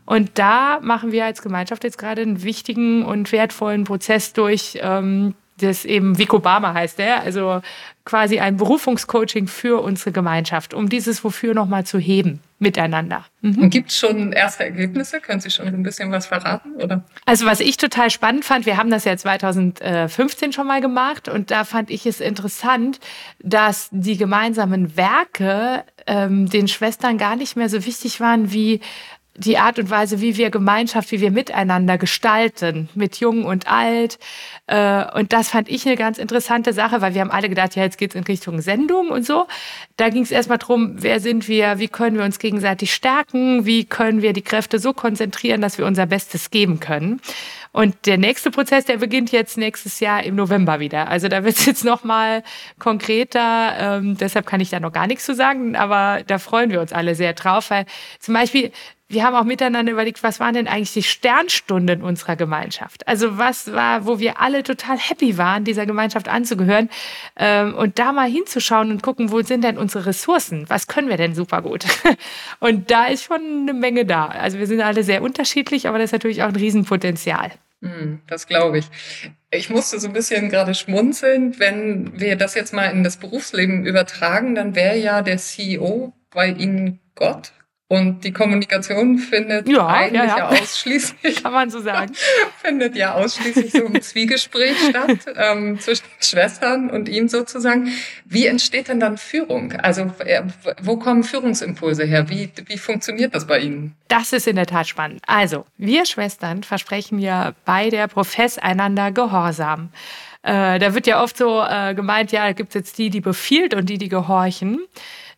Und 0.06 0.38
da 0.38 0.80
machen 0.84 1.12
wir 1.12 1.26
als 1.26 1.41
Gemeinschaft 1.41 1.84
jetzt 1.84 1.98
gerade 1.98 2.22
einen 2.22 2.44
wichtigen 2.44 3.04
und 3.04 3.32
wertvollen 3.32 3.86
Prozess 3.86 4.34
durch, 4.34 4.78
ähm, 4.84 5.34
das 5.58 5.84
eben 5.84 6.20
Vico 6.20 6.38
Barmer 6.38 6.76
heißt 6.76 7.00
der, 7.00 7.22
also 7.22 7.63
quasi 8.06 8.39
ein 8.39 8.58
Berufungscoaching 8.58 9.48
für 9.48 9.82
unsere 9.82 10.12
Gemeinschaft, 10.12 10.76
um 10.76 10.89
dieses 10.89 11.24
Wofür 11.24 11.56
nochmal 11.56 11.88
zu 11.88 11.98
heben 11.98 12.39
miteinander. 12.62 13.26
Mhm. 13.41 13.71
Gibt 13.71 13.89
es 13.89 13.97
schon 13.97 14.32
erste 14.34 14.63
Ergebnisse? 14.63 15.19
Können 15.19 15.41
Sie 15.41 15.50
schon 15.50 15.67
ein 15.67 15.82
bisschen 15.82 16.12
was 16.12 16.28
verraten? 16.28 16.76
Oder? 16.76 17.04
Also 17.26 17.47
was 17.47 17.60
ich 17.60 17.76
total 17.78 18.12
spannend 18.12 18.45
fand, 18.45 18.67
wir 18.67 18.78
haben 18.78 18.91
das 18.91 19.04
ja 19.04 19.17
2015 19.17 20.54
schon 20.54 20.67
mal 20.67 20.80
gemacht 20.80 21.28
und 21.28 21.50
da 21.50 21.65
fand 21.65 21.89
ich 21.89 22.06
es 22.06 22.21
interessant, 22.21 23.00
dass 23.39 23.89
die 23.91 24.15
gemeinsamen 24.15 24.95
Werke 24.95 25.84
ähm, 26.06 26.50
den 26.50 26.67
Schwestern 26.67 27.17
gar 27.17 27.36
nicht 27.36 27.56
mehr 27.56 27.67
so 27.67 27.84
wichtig 27.86 28.19
waren 28.19 28.52
wie 28.52 28.80
die 29.42 29.58
Art 29.58 29.80
und 29.80 29.90
Weise, 29.90 30.22
wie 30.22 30.38
wir 30.38 30.50
Gemeinschaft, 30.50 31.12
wie 31.12 31.20
wir 31.20 31.32
miteinander 31.32 31.98
gestalten, 31.98 32.90
mit 32.96 33.18
Jung 33.18 33.44
und 33.44 33.68
Alt. 33.68 34.20
Äh, 34.68 35.06
und 35.14 35.34
das 35.34 35.50
fand 35.50 35.70
ich 35.70 35.86
eine 35.86 35.96
ganz 35.96 36.18
interessante 36.18 36.74
Sache, 36.74 37.02
weil 37.02 37.14
wir 37.14 37.22
haben 37.22 37.32
alle 37.32 37.50
gedacht, 37.50 37.76
ja, 37.76 37.84
jetzt 37.84 37.98
geht's 37.98 38.16
in 38.16 38.24
Richtung 38.24 38.62
Sendung 38.62 39.10
und 39.10 39.26
so. 39.26 39.48
Da 39.98 40.10
ging 40.10 40.24
es 40.24 40.32
erstmal 40.32 40.60
drum, 40.60 40.96
wer 40.98 41.20
sind 41.20 41.48
wir, 41.48 41.80
wie 41.80 41.88
können 41.88 42.18
wir 42.18 42.24
uns 42.24 42.40
gegenseitig 42.40 42.94
stärken, 42.94 43.66
wie 43.66 43.86
können 43.86 44.22
wir 44.22 44.34
die 44.34 44.42
Kräfte 44.42 44.80
so 44.80 44.94
konzentrieren, 44.94 45.62
dass 45.62 45.78
wir 45.78 45.86
unser 45.86 46.06
Bestes 46.06 46.52
geben 46.52 46.80
können. 46.80 47.20
Und 47.74 48.06
der 48.06 48.18
nächste 48.18 48.52
Prozess, 48.52 48.84
der 48.84 48.98
beginnt 48.98 49.32
jetzt 49.32 49.58
nächstes 49.58 50.02
Jahr 50.02 50.24
im 50.24 50.36
November 50.36 50.82
wieder. 50.82 51.08
Also 51.08 51.30
da 51.30 51.44
wird 51.46 51.58
es 51.58 51.66
jetzt 51.66 51.86
nochmal 51.86 52.44
konkreter. 52.80 53.74
Ähm, 53.80 54.18
deshalb 54.18 54.46
kann 54.46 54.60
ich 54.60 54.70
da 54.70 54.80
noch 54.82 54.92
gar 54.92 55.08
nichts 55.08 55.26
zu 55.26 55.34
sagen, 55.34 55.76
aber 55.76 56.22
da 56.28 56.38
freuen 56.38 56.70
wir 56.70 56.82
uns 56.82 56.92
alle 56.92 57.16
sehr 57.16 57.34
drauf, 57.34 57.72
weil 57.72 57.86
zum 58.20 58.34
Beispiel 58.34 58.72
wir 59.12 59.24
haben 59.24 59.36
auch 59.36 59.43
miteinander 59.43 59.91
überlegt, 59.91 60.24
was 60.24 60.39
waren 60.39 60.54
denn 60.54 60.67
eigentlich 60.67 60.93
die 60.93 61.04
Sternstunden 61.04 62.02
unserer 62.02 62.36
Gemeinschaft? 62.36 63.08
Also 63.08 63.38
was 63.38 63.71
war, 63.74 64.06
wo 64.06 64.19
wir 64.19 64.39
alle 64.39 64.63
total 64.63 64.97
happy 64.97 65.38
waren, 65.38 65.63
dieser 65.63 65.86
Gemeinschaft 65.86 66.30
anzugehören 66.30 66.89
ähm, 67.36 67.74
und 67.76 68.00
da 68.00 68.13
mal 68.13 68.30
hinzuschauen 68.30 68.91
und 68.91 69.04
gucken, 69.04 69.32
wo 69.32 69.41
sind 69.41 69.63
denn 69.63 69.78
unsere 69.78 70.06
Ressourcen? 70.06 70.65
Was 70.69 70.88
können 70.88 71.10
wir 71.10 71.17
denn 71.17 71.36
super 71.36 71.62
gut? 71.62 71.86
Und 72.60 72.91
da 72.91 73.08
ist 73.08 73.24
schon 73.24 73.41
eine 73.62 73.74
Menge 73.74 74.06
da. 74.06 74.28
Also 74.28 74.60
wir 74.60 74.67
sind 74.67 74.82
alle 74.82 75.04
sehr 75.04 75.21
unterschiedlich, 75.21 75.88
aber 75.88 75.97
das 75.97 76.06
ist 76.06 76.12
natürlich 76.13 76.43
auch 76.43 76.50
ein 76.50 76.56
Riesenpotenzial. 76.56 77.52
Hm, 77.82 78.21
das 78.28 78.47
glaube 78.47 78.80
ich. 78.80 78.86
Ich 79.50 79.69
musste 79.69 80.00
so 80.00 80.08
ein 80.08 80.13
bisschen 80.13 80.50
gerade 80.50 80.76
schmunzeln. 80.76 81.60
Wenn 81.60 82.19
wir 82.19 82.36
das 82.36 82.56
jetzt 82.56 82.74
mal 82.74 82.86
in 82.86 83.04
das 83.04 83.17
Berufsleben 83.17 83.86
übertragen, 83.86 84.56
dann 84.56 84.76
wäre 84.76 84.97
ja 84.97 85.21
der 85.21 85.38
CEO 85.38 86.13
bei 86.30 86.50
Ihnen 86.50 87.00
Gott 87.15 87.52
Und 87.92 88.24
die 88.24 88.32
Kommunikation 88.32 89.18
findet 89.18 89.68
ja, 89.68 89.86
eigentlich 89.86 90.22
ja, 90.22 90.38
ja. 90.38 90.48
ausschließlich, 90.62 91.44
kann 91.44 91.52
man 91.52 91.70
so 91.70 91.82
sagen, 91.82 92.14
findet 92.64 92.96
ja 92.96 93.16
ausschließlich 93.16 93.74
so 93.74 93.86
ein 93.86 94.02
Zwiegespräch 94.02 94.78
statt 94.90 95.26
ähm, 95.36 95.78
zwischen 95.78 96.06
Schwestern 96.22 96.90
und 96.90 97.10
ihm 97.10 97.28
sozusagen. 97.28 97.92
Wie 98.24 98.46
entsteht 98.46 98.88
denn 98.88 99.02
dann 99.02 99.18
Führung? 99.18 99.74
Also 99.74 100.10
äh, 100.20 100.44
wo 100.82 100.96
kommen 100.96 101.26
Führungsimpulse 101.26 102.06
her? 102.06 102.30
Wie, 102.30 102.50
wie 102.68 102.78
funktioniert 102.78 103.36
das 103.36 103.46
bei 103.46 103.60
Ihnen? 103.60 103.94
Das 104.08 104.32
ist 104.32 104.48
in 104.48 104.56
der 104.56 104.68
Tat 104.68 104.88
spannend. 104.88 105.20
Also 105.28 105.66
wir 105.78 106.06
Schwestern 106.06 106.64
versprechen 106.64 107.20
ja 107.20 107.52
bei 107.66 107.90
der 107.90 108.08
Profess 108.08 108.58
einander 108.58 109.12
Gehorsam. 109.12 109.90
Äh, 110.44 110.80
da 110.80 110.94
wird 110.94 111.08
ja 111.08 111.22
oft 111.22 111.36
so 111.36 111.62
äh, 111.62 111.94
gemeint, 111.94 112.32
ja, 112.32 112.46
da 112.46 112.54
gibt 112.54 112.70
es 112.70 112.76
jetzt 112.76 112.98
die, 112.98 113.10
die 113.10 113.20
befiehlt 113.20 113.74
und 113.74 113.90
die, 113.90 113.98
die 113.98 114.08
gehorchen. 114.08 114.80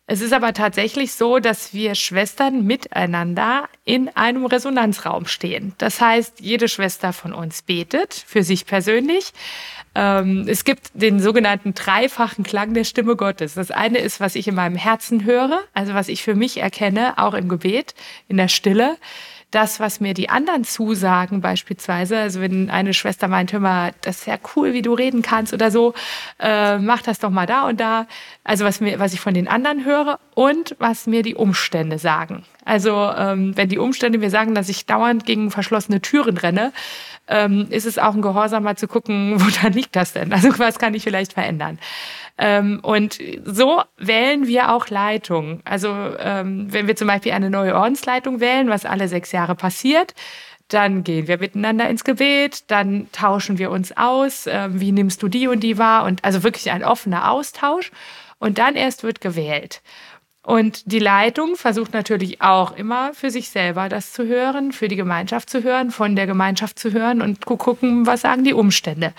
Es 0.06 0.20
ist 0.20 0.34
aber 0.34 0.52
tatsächlich 0.52 1.12
so, 1.12 1.38
dass 1.38 1.72
wir 1.72 1.94
Schwestern 1.94 2.64
miteinander 2.64 3.68
in 3.84 4.10
einem 4.10 4.44
Resonanzraum 4.44 5.26
stehen. 5.26 5.74
Das 5.78 5.98
heißt, 5.98 6.40
jede 6.40 6.68
Schwester 6.68 7.14
von 7.14 7.32
uns 7.32 7.62
betet 7.62 8.12
für 8.12 8.42
sich 8.42 8.66
persönlich. 8.66 9.32
Ähm, 9.94 10.44
es 10.46 10.64
gibt 10.64 10.90
den 10.92 11.20
sogenannten 11.20 11.72
dreifachen 11.72 12.44
Klang 12.44 12.74
der 12.74 12.84
Stimme 12.84 13.16
Gottes. 13.16 13.54
Das 13.54 13.70
eine 13.70 13.98
ist, 13.98 14.20
was 14.20 14.34
ich 14.34 14.46
in 14.46 14.54
meinem 14.54 14.76
Herzen 14.76 15.24
höre, 15.24 15.60
also 15.72 15.94
was 15.94 16.08
ich 16.08 16.22
für 16.22 16.34
mich 16.34 16.58
erkenne, 16.58 17.16
auch 17.16 17.32
im 17.32 17.48
Gebet, 17.48 17.94
in 18.28 18.36
der 18.36 18.48
Stille 18.48 18.98
das, 19.54 19.80
was 19.80 20.00
mir 20.00 20.14
die 20.14 20.28
anderen 20.28 20.64
zusagen, 20.64 21.40
beispielsweise, 21.40 22.18
also 22.18 22.40
wenn 22.40 22.70
eine 22.70 22.94
Schwester 22.94 23.28
meint, 23.28 23.52
hör 23.52 23.60
mal, 23.60 23.92
das 24.00 24.20
ist 24.20 24.26
ja 24.26 24.36
cool, 24.56 24.72
wie 24.72 24.82
du 24.82 24.94
reden 24.94 25.22
kannst 25.22 25.52
oder 25.52 25.70
so, 25.70 25.94
äh, 26.40 26.78
mach 26.78 27.02
das 27.02 27.18
doch 27.18 27.30
mal 27.30 27.46
da 27.46 27.68
und 27.68 27.80
da. 27.80 28.06
Also 28.42 28.64
was 28.64 28.80
mir, 28.80 28.98
was 28.98 29.14
ich 29.14 29.20
von 29.20 29.34
den 29.34 29.48
anderen 29.48 29.84
höre 29.84 30.18
und 30.34 30.76
was 30.78 31.06
mir 31.06 31.22
die 31.22 31.34
Umstände 31.34 31.98
sagen. 31.98 32.44
Also 32.64 33.10
ähm, 33.16 33.56
wenn 33.56 33.68
die 33.68 33.78
Umstände 33.78 34.18
mir 34.18 34.30
sagen, 34.30 34.54
dass 34.54 34.68
ich 34.68 34.86
dauernd 34.86 35.26
gegen 35.26 35.50
verschlossene 35.50 36.00
Türen 36.00 36.36
renne, 36.36 36.72
ähm, 37.28 37.66
ist 37.70 37.86
es 37.86 37.98
auch 37.98 38.14
ein 38.14 38.22
Gehorsam 38.22 38.64
mal 38.64 38.76
zu 38.76 38.88
gucken, 38.88 39.34
wo 39.40 39.46
dann 39.62 39.72
liegt 39.72 39.96
das 39.96 40.12
denn? 40.12 40.32
Also 40.32 40.58
was 40.58 40.78
kann 40.78 40.94
ich 40.94 41.04
vielleicht 41.04 41.32
verändern? 41.32 41.78
Ähm, 42.36 42.80
und 42.82 43.18
so 43.44 43.82
wählen 43.96 44.46
wir 44.46 44.72
auch 44.72 44.88
Leitungen. 44.88 45.60
Also 45.64 45.88
ähm, 46.18 46.72
wenn 46.72 46.86
wir 46.88 46.96
zum 46.96 47.06
Beispiel 47.06 47.32
eine 47.32 47.50
neue 47.50 47.76
Ordensleitung 47.76 48.40
wählen, 48.40 48.68
was 48.68 48.84
alle 48.86 49.08
sechs 49.08 49.30
Jahre 49.32 49.54
passiert, 49.54 50.14
dann 50.68 51.04
gehen 51.04 51.28
wir 51.28 51.38
miteinander 51.38 51.88
ins 51.88 52.04
Gebet, 52.04 52.64
dann 52.68 53.08
tauschen 53.12 53.58
wir 53.58 53.70
uns 53.70 53.96
aus, 53.96 54.46
äh, 54.46 54.68
wie 54.70 54.92
nimmst 54.92 55.22
du 55.22 55.28
die 55.28 55.46
und 55.46 55.60
die 55.60 55.78
wahr 55.78 56.04
und 56.04 56.24
also 56.24 56.42
wirklich 56.42 56.70
ein 56.70 56.82
offener 56.82 57.30
Austausch 57.30 57.92
und 58.38 58.58
dann 58.58 58.74
erst 58.74 59.02
wird 59.02 59.20
gewählt. 59.20 59.82
Und 60.42 60.92
die 60.92 60.98
Leitung 60.98 61.56
versucht 61.56 61.94
natürlich 61.94 62.42
auch 62.42 62.76
immer 62.76 63.14
für 63.14 63.30
sich 63.30 63.48
selber 63.48 63.88
das 63.88 64.12
zu 64.12 64.26
hören, 64.26 64.72
für 64.72 64.88
die 64.88 64.96
Gemeinschaft 64.96 65.48
zu 65.48 65.62
hören, 65.62 65.90
von 65.90 66.16
der 66.16 66.26
Gemeinschaft 66.26 66.78
zu 66.78 66.92
hören 66.92 67.22
und 67.22 67.46
gucken, 67.46 68.06
was 68.06 68.20
sagen 68.22 68.44
die 68.44 68.52
Umstände. 68.52 69.14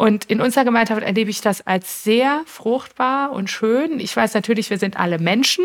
Und 0.00 0.24
in 0.24 0.40
unserer 0.40 0.64
Gemeinschaft 0.64 1.02
erlebe 1.02 1.28
ich 1.28 1.42
das 1.42 1.66
als 1.66 2.04
sehr 2.04 2.40
fruchtbar 2.46 3.32
und 3.32 3.50
schön. 3.50 4.00
Ich 4.00 4.16
weiß 4.16 4.32
natürlich, 4.32 4.70
wir 4.70 4.78
sind 4.78 4.98
alle 4.98 5.18
Menschen 5.18 5.62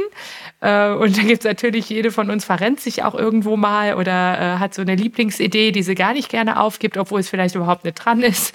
äh, 0.60 0.90
und 0.90 1.18
da 1.18 1.22
gibt 1.22 1.40
es 1.40 1.46
natürlich, 1.46 1.88
jede 1.88 2.12
von 2.12 2.30
uns 2.30 2.44
verrennt 2.44 2.82
sich 2.82 3.04
auch 3.04 3.16
irgendwo 3.16 3.56
mal 3.56 3.94
oder 3.94 4.12
äh, 4.12 4.60
hat 4.60 4.74
so 4.74 4.82
eine 4.82 4.96
Lieblingsidee, 4.96 5.72
die 5.72 5.84
sie 5.84 5.96
gar 5.96 6.12
nicht 6.12 6.28
gerne 6.28 6.60
aufgibt, 6.60 6.98
obwohl 6.98 7.22
es 7.22 7.30
vielleicht 7.30 7.56
überhaupt 7.56 7.86
nicht 7.86 7.94
dran 7.96 8.24
ist. 8.24 8.54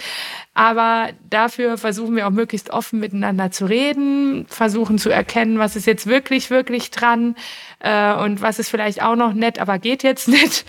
Aber 0.60 1.08
dafür 1.30 1.78
versuchen 1.78 2.16
wir 2.16 2.26
auch 2.26 2.32
möglichst 2.32 2.68
offen 2.68 3.00
miteinander 3.00 3.50
zu 3.50 3.64
reden, 3.64 4.44
versuchen 4.46 4.98
zu 4.98 5.08
erkennen, 5.08 5.58
was 5.58 5.74
ist 5.74 5.86
jetzt 5.86 6.06
wirklich, 6.06 6.50
wirklich 6.50 6.90
dran 6.90 7.34
äh, 7.78 8.12
und 8.12 8.42
was 8.42 8.58
ist 8.58 8.68
vielleicht 8.68 9.02
auch 9.02 9.16
noch 9.16 9.32
nett, 9.32 9.58
aber 9.58 9.78
geht 9.78 10.02
jetzt 10.02 10.28
nicht. 10.28 10.66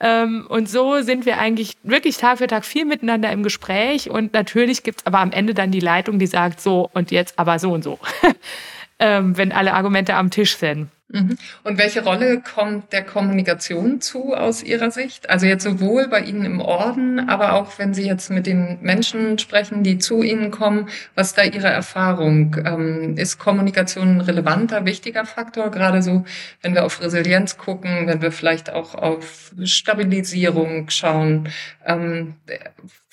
Ähm, 0.00 0.46
und 0.48 0.66
so 0.70 1.02
sind 1.02 1.26
wir 1.26 1.36
eigentlich 1.36 1.76
wirklich 1.82 2.16
Tag 2.16 2.38
für 2.38 2.46
Tag 2.46 2.64
viel 2.64 2.86
miteinander 2.86 3.30
im 3.32 3.42
Gespräch. 3.42 4.08
Und 4.08 4.32
natürlich 4.32 4.82
gibt's 4.82 5.04
aber 5.04 5.18
am 5.18 5.30
Ende 5.30 5.52
dann 5.52 5.70
die 5.70 5.80
Leitung, 5.80 6.18
die 6.18 6.26
sagt 6.26 6.62
so 6.62 6.88
und 6.94 7.10
jetzt 7.10 7.38
aber 7.38 7.58
so 7.58 7.70
und 7.70 7.84
so, 7.84 7.98
ähm, 8.98 9.36
wenn 9.36 9.52
alle 9.52 9.74
Argumente 9.74 10.14
am 10.14 10.30
Tisch 10.30 10.56
sind. 10.56 10.88
Mhm. 11.08 11.36
Und 11.62 11.78
welche 11.78 12.02
Rolle 12.02 12.40
kommt 12.40 12.92
der 12.92 13.04
Kommunikation 13.04 14.00
zu 14.00 14.34
aus 14.34 14.62
Ihrer 14.62 14.90
Sicht? 14.90 15.28
Also 15.28 15.46
jetzt 15.46 15.62
sowohl 15.62 16.08
bei 16.08 16.20
Ihnen 16.20 16.44
im 16.44 16.60
Orden, 16.60 17.28
aber 17.28 17.52
auch 17.52 17.78
wenn 17.78 17.92
Sie 17.92 18.06
jetzt 18.06 18.30
mit 18.30 18.46
den 18.46 18.78
Menschen 18.80 19.38
sprechen, 19.38 19.82
die 19.82 19.98
zu 19.98 20.22
Ihnen 20.22 20.50
kommen, 20.50 20.88
was 21.14 21.34
da 21.34 21.42
Ihre 21.42 21.68
Erfahrung? 21.68 22.56
Ähm, 22.64 23.16
ist 23.18 23.38
Kommunikation 23.38 24.16
ein 24.16 24.20
relevanter, 24.22 24.86
wichtiger 24.86 25.26
Faktor? 25.26 25.70
Gerade 25.70 26.02
so, 26.02 26.24
wenn 26.62 26.74
wir 26.74 26.84
auf 26.84 27.02
Resilienz 27.02 27.58
gucken, 27.58 28.06
wenn 28.06 28.22
wir 28.22 28.32
vielleicht 28.32 28.70
auch 28.70 28.94
auf 28.94 29.52
Stabilisierung 29.62 30.88
schauen. 30.88 31.50
Ähm, 31.84 32.34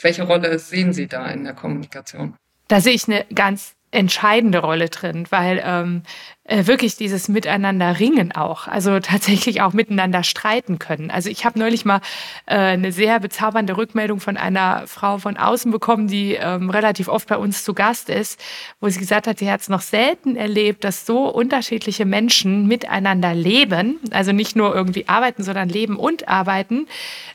welche 0.02 0.24
Rolle 0.24 0.58
sehen 0.60 0.94
Sie 0.94 1.08
da 1.08 1.28
in 1.28 1.44
der 1.44 1.54
Kommunikation? 1.54 2.36
Da 2.70 2.80
sehe 2.80 2.94
ich 2.94 3.08
eine 3.08 3.26
ganz 3.36 3.76
entscheidende 3.92 4.60
Rolle 4.60 4.90
drin, 4.90 5.28
weil 5.30 5.62
ähm, 5.64 6.04
äh, 6.52 6.68
wirklich 6.68 6.98
dieses 6.98 7.30
Miteinander 7.30 8.00
ringen 8.00 8.34
auch, 8.34 8.68
also 8.68 9.00
tatsächlich 9.00 9.62
auch 9.62 9.72
miteinander 9.72 10.24
streiten 10.24 10.80
können. 10.80 11.10
Also 11.10 11.30
ich 11.30 11.46
habe 11.46 11.58
neulich 11.58 11.86
mal 11.86 12.02
äh, 12.46 12.56
eine 12.56 12.92
sehr 12.92 13.20
bezaubernde 13.20 13.78
Rückmeldung 13.78 14.20
von 14.20 14.36
einer 14.36 14.84
Frau 14.88 15.18
von 15.18 15.38
außen 15.38 15.72
bekommen, 15.72 16.08
die 16.08 16.34
ähm, 16.34 16.70
relativ 16.70 17.08
oft 17.08 17.30
bei 17.30 17.38
uns 17.38 17.64
zu 17.64 17.74
Gast 17.74 18.10
ist, 18.10 18.40
wo 18.82 18.90
sie 18.90 19.00
gesagt 19.00 19.28
hat, 19.28 19.40
sie 19.40 19.50
hat 19.50 19.62
es 19.62 19.70
noch 19.70 19.82
selten 19.82 20.36
erlebt, 20.36 20.84
dass 20.84 21.06
so 21.06 21.30
unterschiedliche 21.30 22.06
Menschen 22.06 22.68
miteinander 22.68 23.34
leben, 23.34 24.00
also 24.12 24.34
nicht 24.34 24.56
nur 24.58 24.76
irgendwie 24.76 25.08
arbeiten, 25.08 25.44
sondern 25.44 25.70
leben 25.70 25.96
und 25.96 26.28
arbeiten, 26.28 26.88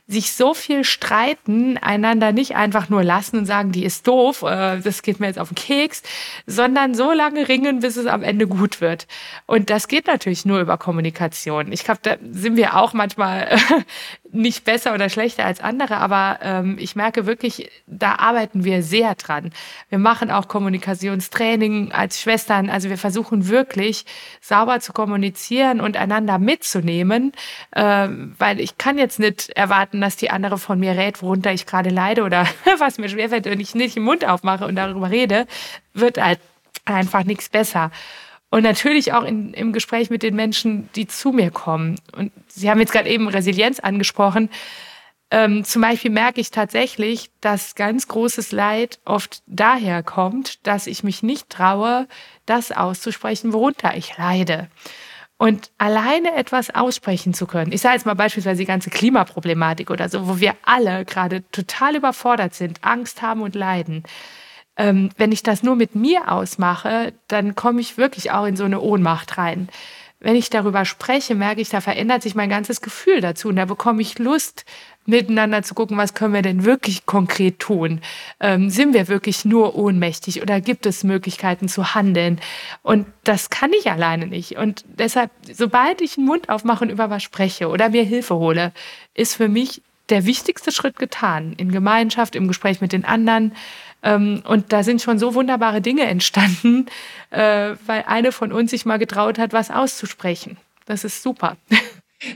sich 0.06 0.32
so 0.32 0.54
viel 0.54 0.84
streiten, 0.84 1.78
einander 1.78 2.32
nicht 2.32 2.54
einfach 2.54 2.88
nur 2.88 3.02
lassen 3.02 3.38
und 3.38 3.46
sagen, 3.46 3.72
die 3.72 3.84
ist 3.84 4.06
doof, 4.06 4.42
äh, 4.42 4.78
das 4.80 5.02
geht 5.02 5.20
mir 5.20 5.26
jetzt 5.26 5.38
auf 5.38 5.48
den 5.48 5.56
Keks, 5.56 6.02
sondern 6.46 6.94
so 6.94 7.12
lange 7.12 7.48
ringen, 7.48 7.80
bis 7.80 7.96
es 7.96 8.06
am 8.06 8.22
Ende 8.22 8.46
gut 8.46 8.80
wird. 8.80 9.05
Und 9.46 9.70
das 9.70 9.88
geht 9.88 10.06
natürlich 10.06 10.44
nur 10.44 10.60
über 10.60 10.78
Kommunikation. 10.78 11.72
Ich 11.72 11.84
glaube, 11.84 12.00
da 12.02 12.16
sind 12.30 12.56
wir 12.56 12.76
auch 12.76 12.92
manchmal 12.92 13.56
nicht 14.32 14.64
besser 14.64 14.94
oder 14.94 15.08
schlechter 15.08 15.44
als 15.44 15.60
andere, 15.60 15.96
aber 15.96 16.38
ähm, 16.42 16.76
ich 16.78 16.96
merke 16.96 17.26
wirklich, 17.26 17.70
da 17.86 18.16
arbeiten 18.16 18.64
wir 18.64 18.82
sehr 18.82 19.14
dran. 19.14 19.50
Wir 19.88 19.98
machen 19.98 20.30
auch 20.30 20.48
Kommunikationstraining 20.48 21.92
als 21.92 22.20
Schwestern. 22.20 22.70
Also 22.70 22.88
wir 22.88 22.98
versuchen 22.98 23.48
wirklich 23.48 24.04
sauber 24.40 24.80
zu 24.80 24.92
kommunizieren 24.92 25.80
und 25.80 25.96
einander 25.96 26.38
mitzunehmen, 26.38 27.32
äh, 27.72 28.08
weil 28.38 28.60
ich 28.60 28.78
kann 28.78 28.98
jetzt 28.98 29.18
nicht 29.18 29.50
erwarten, 29.50 30.00
dass 30.00 30.16
die 30.16 30.30
andere 30.30 30.58
von 30.58 30.78
mir 30.78 30.96
rät, 30.96 31.22
worunter 31.22 31.52
ich 31.52 31.66
gerade 31.66 31.90
leide 31.90 32.24
oder 32.24 32.46
was 32.78 32.98
mir 32.98 33.08
schwerfällt, 33.08 33.46
wenn 33.46 33.60
ich 33.60 33.74
nicht 33.74 33.96
den 33.96 34.02
Mund 34.02 34.26
aufmache 34.26 34.66
und 34.66 34.76
darüber 34.76 35.10
rede, 35.10 35.46
wird 35.94 36.18
halt 36.20 36.40
einfach 36.84 37.24
nichts 37.24 37.48
besser. 37.48 37.90
Und 38.50 38.62
natürlich 38.62 39.12
auch 39.12 39.24
in, 39.24 39.52
im 39.54 39.72
Gespräch 39.72 40.08
mit 40.08 40.22
den 40.22 40.36
Menschen, 40.36 40.88
die 40.94 41.06
zu 41.06 41.32
mir 41.32 41.50
kommen. 41.50 42.00
Und 42.16 42.32
Sie 42.48 42.70
haben 42.70 42.80
jetzt 42.80 42.92
gerade 42.92 43.08
eben 43.08 43.28
Resilienz 43.28 43.80
angesprochen. 43.80 44.50
Ähm, 45.30 45.64
zum 45.64 45.82
Beispiel 45.82 46.12
merke 46.12 46.40
ich 46.40 46.52
tatsächlich, 46.52 47.30
dass 47.40 47.74
ganz 47.74 48.06
großes 48.06 48.52
Leid 48.52 49.00
oft 49.04 49.42
daher 49.46 50.04
kommt, 50.04 50.64
dass 50.66 50.86
ich 50.86 51.02
mich 51.02 51.24
nicht 51.24 51.50
traue, 51.50 52.06
das 52.46 52.70
auszusprechen, 52.70 53.52
worunter 53.52 53.96
ich 53.96 54.16
leide. 54.16 54.68
Und 55.38 55.70
alleine 55.76 56.34
etwas 56.34 56.74
aussprechen 56.74 57.34
zu 57.34 57.46
können, 57.46 57.72
ich 57.72 57.82
sage 57.82 57.96
jetzt 57.96 58.06
mal 58.06 58.14
beispielsweise 58.14 58.60
die 58.60 58.66
ganze 58.66 58.88
Klimaproblematik 58.88 59.90
oder 59.90 60.08
so, 60.08 60.28
wo 60.28 60.40
wir 60.40 60.54
alle 60.62 61.04
gerade 61.04 61.42
total 61.50 61.96
überfordert 61.96 62.54
sind, 62.54 62.82
Angst 62.82 63.20
haben 63.20 63.42
und 63.42 63.54
leiden, 63.54 64.04
ähm, 64.76 65.10
wenn 65.16 65.32
ich 65.32 65.42
das 65.42 65.62
nur 65.62 65.76
mit 65.76 65.94
mir 65.94 66.30
ausmache, 66.30 67.12
dann 67.28 67.54
komme 67.54 67.80
ich 67.80 67.98
wirklich 67.98 68.30
auch 68.30 68.46
in 68.46 68.56
so 68.56 68.64
eine 68.64 68.80
Ohnmacht 68.80 69.38
rein. 69.38 69.68
Wenn 70.18 70.36
ich 70.36 70.48
darüber 70.48 70.84
spreche, 70.84 71.34
merke 71.34 71.60
ich, 71.60 71.68
da 71.68 71.80
verändert 71.80 72.22
sich 72.22 72.34
mein 72.34 72.48
ganzes 72.48 72.80
Gefühl 72.80 73.20
dazu 73.20 73.48
und 73.48 73.56
da 73.56 73.66
bekomme 73.66 74.00
ich 74.00 74.18
Lust, 74.18 74.64
miteinander 75.04 75.62
zu 75.62 75.74
gucken, 75.74 75.96
was 75.96 76.14
können 76.14 76.34
wir 76.34 76.42
denn 76.42 76.64
wirklich 76.64 77.06
konkret 77.06 77.60
tun? 77.60 78.00
Ähm, 78.40 78.70
sind 78.70 78.92
wir 78.92 79.08
wirklich 79.08 79.44
nur 79.44 79.76
ohnmächtig 79.76 80.42
oder 80.42 80.60
gibt 80.60 80.84
es 80.84 81.04
Möglichkeiten 81.04 81.68
zu 81.68 81.94
handeln? 81.94 82.40
Und 82.82 83.06
das 83.24 83.50
kann 83.50 83.72
ich 83.72 83.90
alleine 83.90 84.26
nicht. 84.26 84.56
Und 84.56 84.84
deshalb, 84.88 85.30
sobald 85.52 86.00
ich 86.00 86.16
den 86.16 86.24
Mund 86.24 86.48
aufmache 86.48 86.84
und 86.84 86.90
über 86.90 87.08
was 87.08 87.22
spreche 87.22 87.68
oder 87.68 87.90
mir 87.90 88.02
Hilfe 88.02 88.34
hole, 88.34 88.72
ist 89.14 89.36
für 89.36 89.48
mich 89.48 89.82
der 90.08 90.24
wichtigste 90.24 90.72
Schritt 90.72 90.98
getan. 90.98 91.54
In 91.56 91.72
Gemeinschaft, 91.72 92.36
im 92.36 92.48
Gespräch 92.48 92.80
mit 92.80 92.92
den 92.92 93.04
anderen. 93.04 93.52
Ähm, 94.06 94.42
und 94.46 94.72
da 94.72 94.84
sind 94.84 95.02
schon 95.02 95.18
so 95.18 95.34
wunderbare 95.34 95.80
Dinge 95.80 96.04
entstanden, 96.04 96.86
äh, 97.30 97.74
weil 97.86 98.04
eine 98.06 98.30
von 98.30 98.52
uns 98.52 98.70
sich 98.70 98.86
mal 98.86 98.98
getraut 98.98 99.38
hat, 99.38 99.52
was 99.52 99.70
auszusprechen. 99.70 100.56
Das 100.86 101.02
ist 101.02 101.22
super. 101.22 101.56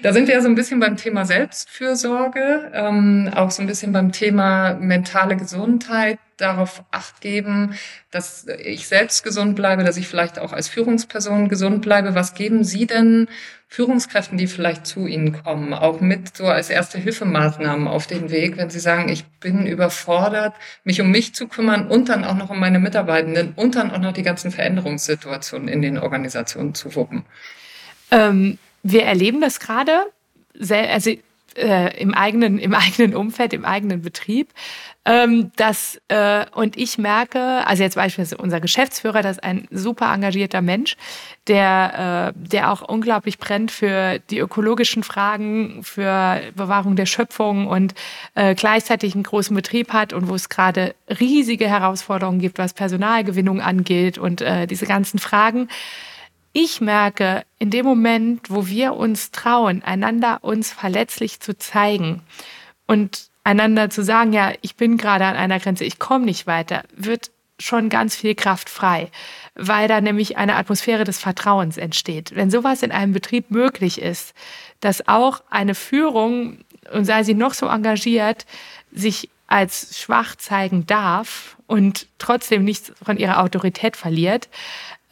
Da 0.02 0.12
sind 0.12 0.28
wir 0.28 0.34
ja 0.34 0.40
so 0.40 0.48
ein 0.48 0.54
bisschen 0.54 0.80
beim 0.80 0.96
Thema 0.96 1.24
Selbstfürsorge, 1.24 2.70
ähm, 2.72 3.30
auch 3.34 3.50
so 3.50 3.62
ein 3.62 3.66
bisschen 3.66 3.92
beim 3.92 4.12
Thema 4.12 4.74
mentale 4.74 5.36
Gesundheit, 5.36 6.18
darauf 6.40 6.82
acht 6.90 7.20
geben, 7.20 7.74
dass 8.10 8.46
ich 8.64 8.88
selbst 8.88 9.22
gesund 9.22 9.56
bleibe, 9.56 9.84
dass 9.84 9.96
ich 9.96 10.08
vielleicht 10.08 10.38
auch 10.38 10.52
als 10.52 10.68
Führungsperson 10.68 11.48
gesund 11.48 11.82
bleibe. 11.82 12.14
Was 12.14 12.34
geben 12.34 12.64
Sie 12.64 12.86
denn 12.86 13.28
Führungskräften, 13.68 14.36
die 14.36 14.46
vielleicht 14.46 14.86
zu 14.86 15.06
Ihnen 15.06 15.32
kommen, 15.44 15.74
auch 15.74 16.00
mit 16.00 16.36
so 16.36 16.46
als 16.46 16.70
erste 16.70 16.98
Hilfemaßnahmen 16.98 17.86
auf 17.86 18.06
den 18.06 18.30
Weg, 18.30 18.56
wenn 18.56 18.70
Sie 18.70 18.80
sagen, 18.80 19.08
ich 19.08 19.24
bin 19.40 19.66
überfordert, 19.66 20.54
mich 20.82 21.00
um 21.00 21.10
mich 21.10 21.34
zu 21.34 21.46
kümmern 21.46 21.86
und 21.86 22.08
dann 22.08 22.24
auch 22.24 22.34
noch 22.34 22.50
um 22.50 22.58
meine 22.58 22.80
Mitarbeitenden 22.80 23.52
und 23.54 23.76
dann 23.76 23.90
auch 23.92 24.00
noch 24.00 24.12
die 24.12 24.22
ganzen 24.22 24.50
Veränderungssituationen 24.50 25.68
in 25.68 25.82
den 25.82 25.98
Organisationen 25.98 26.74
zu 26.74 26.96
wuppen? 26.96 27.24
Ähm, 28.10 28.58
wir 28.82 29.04
erleben 29.04 29.40
das 29.40 29.60
gerade, 29.60 30.06
also 30.70 31.10
äh, 31.56 32.00
im, 32.00 32.14
eigenen, 32.14 32.58
im 32.58 32.74
eigenen 32.74 33.14
Umfeld, 33.14 33.52
im 33.52 33.64
eigenen 33.64 34.02
Betrieb. 34.02 34.48
Ähm, 35.04 35.50
das, 35.56 36.00
äh, 36.08 36.44
und 36.54 36.76
ich 36.76 36.98
merke, 36.98 37.66
also 37.66 37.82
jetzt 37.82 37.94
beispielsweise 37.94 38.36
unser 38.36 38.60
Geschäftsführer, 38.60 39.22
das 39.22 39.38
ist 39.38 39.44
ein 39.44 39.66
super 39.70 40.12
engagierter 40.12 40.60
Mensch, 40.60 40.96
der, 41.46 42.34
äh, 42.36 42.48
der 42.48 42.70
auch 42.70 42.82
unglaublich 42.82 43.38
brennt 43.38 43.70
für 43.70 44.18
die 44.30 44.38
ökologischen 44.38 45.02
Fragen, 45.02 45.82
für 45.82 46.40
Bewahrung 46.54 46.96
der 46.96 47.06
Schöpfung 47.06 47.66
und 47.66 47.94
äh, 48.34 48.54
gleichzeitig 48.54 49.14
einen 49.14 49.24
großen 49.24 49.56
Betrieb 49.56 49.92
hat 49.92 50.12
und 50.12 50.28
wo 50.28 50.34
es 50.34 50.50
gerade 50.50 50.94
riesige 51.08 51.66
Herausforderungen 51.66 52.40
gibt, 52.40 52.58
was 52.58 52.74
Personalgewinnung 52.74 53.60
angeht 53.60 54.18
und 54.18 54.42
äh, 54.42 54.66
diese 54.66 54.86
ganzen 54.86 55.18
Fragen 55.18 55.68
ich 56.52 56.80
merke, 56.80 57.44
in 57.58 57.70
dem 57.70 57.86
Moment, 57.86 58.50
wo 58.50 58.66
wir 58.66 58.94
uns 58.94 59.30
trauen, 59.30 59.82
einander 59.82 60.38
uns 60.42 60.72
verletzlich 60.72 61.40
zu 61.40 61.56
zeigen 61.56 62.22
und 62.86 63.30
einander 63.44 63.90
zu 63.90 64.02
sagen, 64.02 64.32
ja, 64.32 64.52
ich 64.60 64.76
bin 64.76 64.96
gerade 64.96 65.24
an 65.24 65.36
einer 65.36 65.60
Grenze, 65.60 65.84
ich 65.84 65.98
komme 65.98 66.24
nicht 66.24 66.46
weiter, 66.46 66.82
wird 66.94 67.30
schon 67.58 67.88
ganz 67.88 68.16
viel 68.16 68.34
Kraft 68.34 68.70
frei, 68.70 69.10
weil 69.54 69.86
da 69.86 70.00
nämlich 70.00 70.38
eine 70.38 70.56
Atmosphäre 70.56 71.04
des 71.04 71.18
Vertrauens 71.18 71.76
entsteht. 71.76 72.34
Wenn 72.34 72.50
sowas 72.50 72.82
in 72.82 72.90
einem 72.90 73.12
Betrieb 73.12 73.50
möglich 73.50 74.00
ist, 74.00 74.34
dass 74.80 75.06
auch 75.08 75.42
eine 75.50 75.74
Führung, 75.74 76.58
und 76.92 77.04
sei 77.04 77.22
sie 77.22 77.34
noch 77.34 77.54
so 77.54 77.66
engagiert, 77.66 78.46
sich 78.90 79.28
als 79.46 79.98
schwach 79.98 80.36
zeigen 80.36 80.86
darf 80.86 81.56
und 81.70 82.08
trotzdem 82.18 82.64
nichts 82.64 82.92
von 83.00 83.16
ihrer 83.16 83.40
Autorität 83.40 83.96
verliert, 83.96 84.48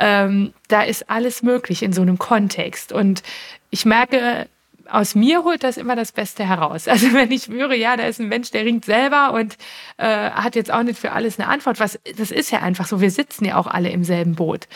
ähm, 0.00 0.52
da 0.66 0.82
ist 0.82 1.08
alles 1.08 1.42
möglich 1.44 1.84
in 1.84 1.92
so 1.92 2.02
einem 2.02 2.18
Kontext. 2.18 2.92
Und 2.92 3.22
ich 3.70 3.84
merke, 3.84 4.48
aus 4.90 5.14
mir 5.14 5.44
holt 5.44 5.62
das 5.62 5.76
immer 5.76 5.94
das 5.94 6.10
Beste 6.10 6.44
heraus. 6.44 6.88
Also 6.98 7.12
wenn 7.12 7.30
ich 7.30 7.44
spüre, 7.44 7.76
ja, 7.76 7.96
da 7.96 8.04
ist 8.04 8.18
ein 8.18 8.28
Mensch, 8.28 8.50
der 8.50 8.64
ringt 8.64 8.84
selber 8.84 9.34
und 9.34 9.56
äh, 9.98 10.30
hat 10.30 10.56
jetzt 10.56 10.72
auch 10.72 10.82
nicht 10.82 10.98
für 10.98 11.12
alles 11.12 11.38
eine 11.38 11.48
Antwort. 11.48 11.78
Was, 11.78 12.00
das 12.16 12.32
ist 12.32 12.50
ja 12.50 12.58
einfach 12.60 12.88
so. 12.88 13.00
Wir 13.00 13.12
sitzen 13.12 13.44
ja 13.44 13.56
auch 13.56 13.68
alle 13.68 13.90
im 13.90 14.02
selben 14.02 14.34
Boot. 14.34 14.66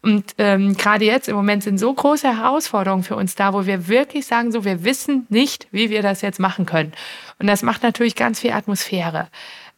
Und 0.00 0.34
ähm, 0.38 0.76
gerade 0.76 1.04
jetzt 1.04 1.28
im 1.28 1.34
Moment 1.34 1.64
sind 1.64 1.78
so 1.78 1.92
große 1.92 2.36
Herausforderungen 2.36 3.02
für 3.02 3.16
uns 3.16 3.34
da, 3.34 3.52
wo 3.52 3.66
wir 3.66 3.88
wirklich 3.88 4.26
sagen, 4.26 4.52
so 4.52 4.64
wir 4.64 4.84
wissen 4.84 5.26
nicht, 5.28 5.66
wie 5.72 5.90
wir 5.90 6.02
das 6.02 6.22
jetzt 6.22 6.38
machen 6.38 6.66
können. 6.66 6.92
Und 7.40 7.48
das 7.48 7.62
macht 7.62 7.82
natürlich 7.82 8.14
ganz 8.14 8.38
viel 8.38 8.52
Atmosphäre. 8.52 9.28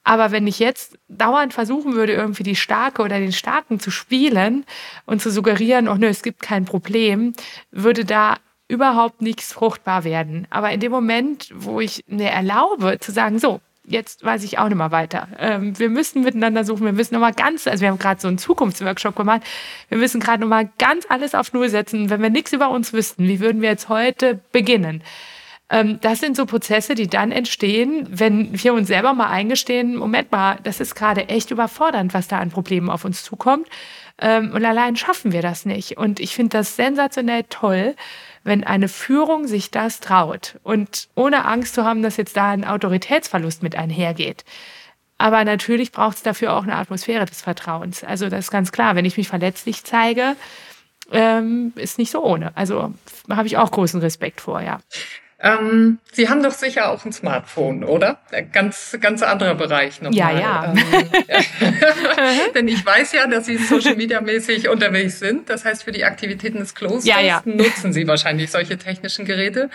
Aber 0.05 0.31
wenn 0.31 0.47
ich 0.47 0.59
jetzt 0.59 0.99
dauernd 1.09 1.55
versuchen 1.55 1.95
würde, 1.95 2.12
irgendwie 2.12 2.43
die 2.43 2.57
Starke 2.57 3.03
oder 3.03 3.19
den 3.19 3.33
Starken 3.33 3.81
zu 3.81 3.90
spielen 3.90 4.64
und 5.07 5.23
zu 5.23 5.31
suggerieren, 5.31 5.88
oh 5.88 5.95
nö, 5.95 6.07
es 6.07 6.23
gibt 6.23 6.43
kein 6.43 6.67
Problem, 6.67 7.33
würde 7.71 8.05
da 8.05 8.37
überhaupt 8.69 9.23
nichts 9.23 9.53
fruchtbar 9.53 10.05
werden. 10.05 10.47
Aber 10.51 10.71
in 10.71 10.81
dem 10.81 10.93
Moment, 10.93 11.49
wo 11.55 11.81
ich 11.81 12.05
mir 12.07 12.31
erlaube, 12.31 12.99
zu 13.01 13.12
sagen, 13.12 13.38
so, 13.38 13.61
jetzt 13.87 14.25
weiß 14.25 14.45
ich 14.45 14.59
auch 14.59 14.69
nicht 14.69 14.79
mehr 14.79 14.90
weiter. 14.90 15.29
Ähm, 15.38 15.79
wir 15.79 15.90
müssen 15.90 16.23
miteinander 16.23 16.64
suchen, 16.64 16.85
wir 16.85 16.93
müssen 16.93 17.14
nochmal 17.14 17.35
ganz, 17.35 17.67
also 17.67 17.83
wir 17.83 17.88
haben 17.88 17.99
gerade 17.99 18.21
so 18.21 18.29
einen 18.29 18.38
Zukunftsworkshop 18.38 19.17
gemacht, 19.17 19.43
wir 19.88 19.99
müssen 19.99 20.21
gerade 20.21 20.40
nochmal 20.40 20.71
ganz 20.79 21.07
alles 21.09 21.35
auf 21.35 21.53
Null 21.53 21.69
setzen. 21.69 22.11
Wenn 22.11 22.23
wir 22.23 22.31
nichts 22.31 22.53
über 22.53 22.71
uns 22.71 22.93
wüssten, 22.93 23.29
wie 23.29 23.40
würden 23.40 23.62
wir 23.62 23.71
jetzt 23.71 23.88
heute 23.88 24.40
beginnen? 24.53 25.03
Ähm, 25.70 25.98
das 26.00 26.20
sind 26.20 26.37
so 26.37 26.46
Prozesse, 26.46 26.94
die 26.94 27.09
dann 27.09 27.33
entstehen, 27.33 28.07
wenn 28.11 28.62
wir 28.62 28.74
uns 28.74 28.88
selber 28.88 29.14
mal 29.14 29.29
eingestehen, 29.29 29.96
Moment 29.96 30.31
mal, 30.31 30.59
das 30.62 30.81
ist 30.81 30.94
gerade 30.94 31.29
echt 31.29 31.50
überfordernd, 31.50 32.14
was 32.14 32.29
da 32.29 32.38
an 32.38 32.50
Problemen 32.50 32.90
auf 32.90 33.05
uns 33.05 33.22
zukommt. 33.22 33.68
Ähm, 34.18 34.53
und 34.53 34.64
allein 34.64 34.96
schaffen 34.96 35.33
wir 35.33 35.42
das 35.42 35.64
nicht. 35.64 35.96
Und 35.96 36.20
ich 36.20 36.35
finde 36.35 36.59
das 36.59 36.77
sensationell 36.77 37.44
toll, 37.48 37.96
wenn 38.44 38.62
eine 38.62 38.88
Führung 38.88 39.46
sich 39.46 39.70
das 39.70 40.00
traut 40.00 40.59
und 40.62 41.09
ohne 41.14 41.46
Angst 41.46 41.74
zu 41.74 41.85
haben, 41.85 42.03
dass 42.03 42.18
jetzt 42.18 42.37
da 42.37 42.50
ein 42.50 42.64
Autoritätsverlust 42.64 43.62
mit 43.62 43.74
einhergeht. 43.74 44.44
Aber 45.16 45.44
natürlich 45.44 45.92
braucht 45.92 46.18
es 46.18 46.22
dafür 46.22 46.55
auch 46.55 46.64
eine 46.64 46.77
Atmosphäre 46.77 47.24
des 47.24 47.40
Vertrauens. 47.40 48.05
Also 48.05 48.29
das 48.29 48.46
ist 48.46 48.50
ganz 48.50 48.72
klar, 48.72 48.96
wenn 48.96 49.05
ich 49.05 49.16
mich 49.16 49.29
verletzlich 49.29 49.85
zeige, 49.85 50.37
ähm, 51.12 51.72
ist 51.77 51.98
nicht 51.98 52.11
so 52.11 52.22
ohne. 52.22 52.55
Also 52.57 52.92
habe 53.31 53.46
ich 53.46 53.57
auch 53.57 53.70
großen 53.70 54.00
Respekt 54.00 54.40
vor, 54.40 54.61
ja. 54.61 54.81
Ähm, 55.45 55.99
Sie 56.11 56.31
haben 56.31 56.43
doch 56.43 56.53
sicher 56.53 56.89
auch 56.89 57.05
ein 57.05 57.13
Smartphone, 57.13 57.85
oder? 57.85 58.19
Ganz, 58.53 58.97
ganz 58.99 59.23
anderer 59.23 59.55
Bereich 59.55 60.01
nochmal. 60.01 60.17
Ja, 60.17 60.41
ja. 60.41 60.73
Ähm, 60.73 60.85
ja. 61.29 61.71
Denn 62.55 62.67
ich 62.67 62.85
weiß 62.85 63.13
ja, 63.13 63.27
dass 63.27 63.45
Sie 63.45 63.59
Social 63.59 63.95
Media 63.95 64.23
mäßig 64.23 64.71
unterwegs 64.71 65.19
sind. 65.19 65.51
Das 65.51 65.67
heißt, 65.67 65.85
für 65.85 65.93
die 65.93 66.05
Aktivitäten 66.05 66.61
des 66.61 66.75
Close 66.75 67.07
ja, 67.07 67.21
ja. 67.21 67.43
nutzen 67.45 67.93
Sie 67.93 68.09
wahrscheinlich 68.09 68.51
solche 68.51 68.79
technischen 68.79 69.27
Geräte. 69.27 69.69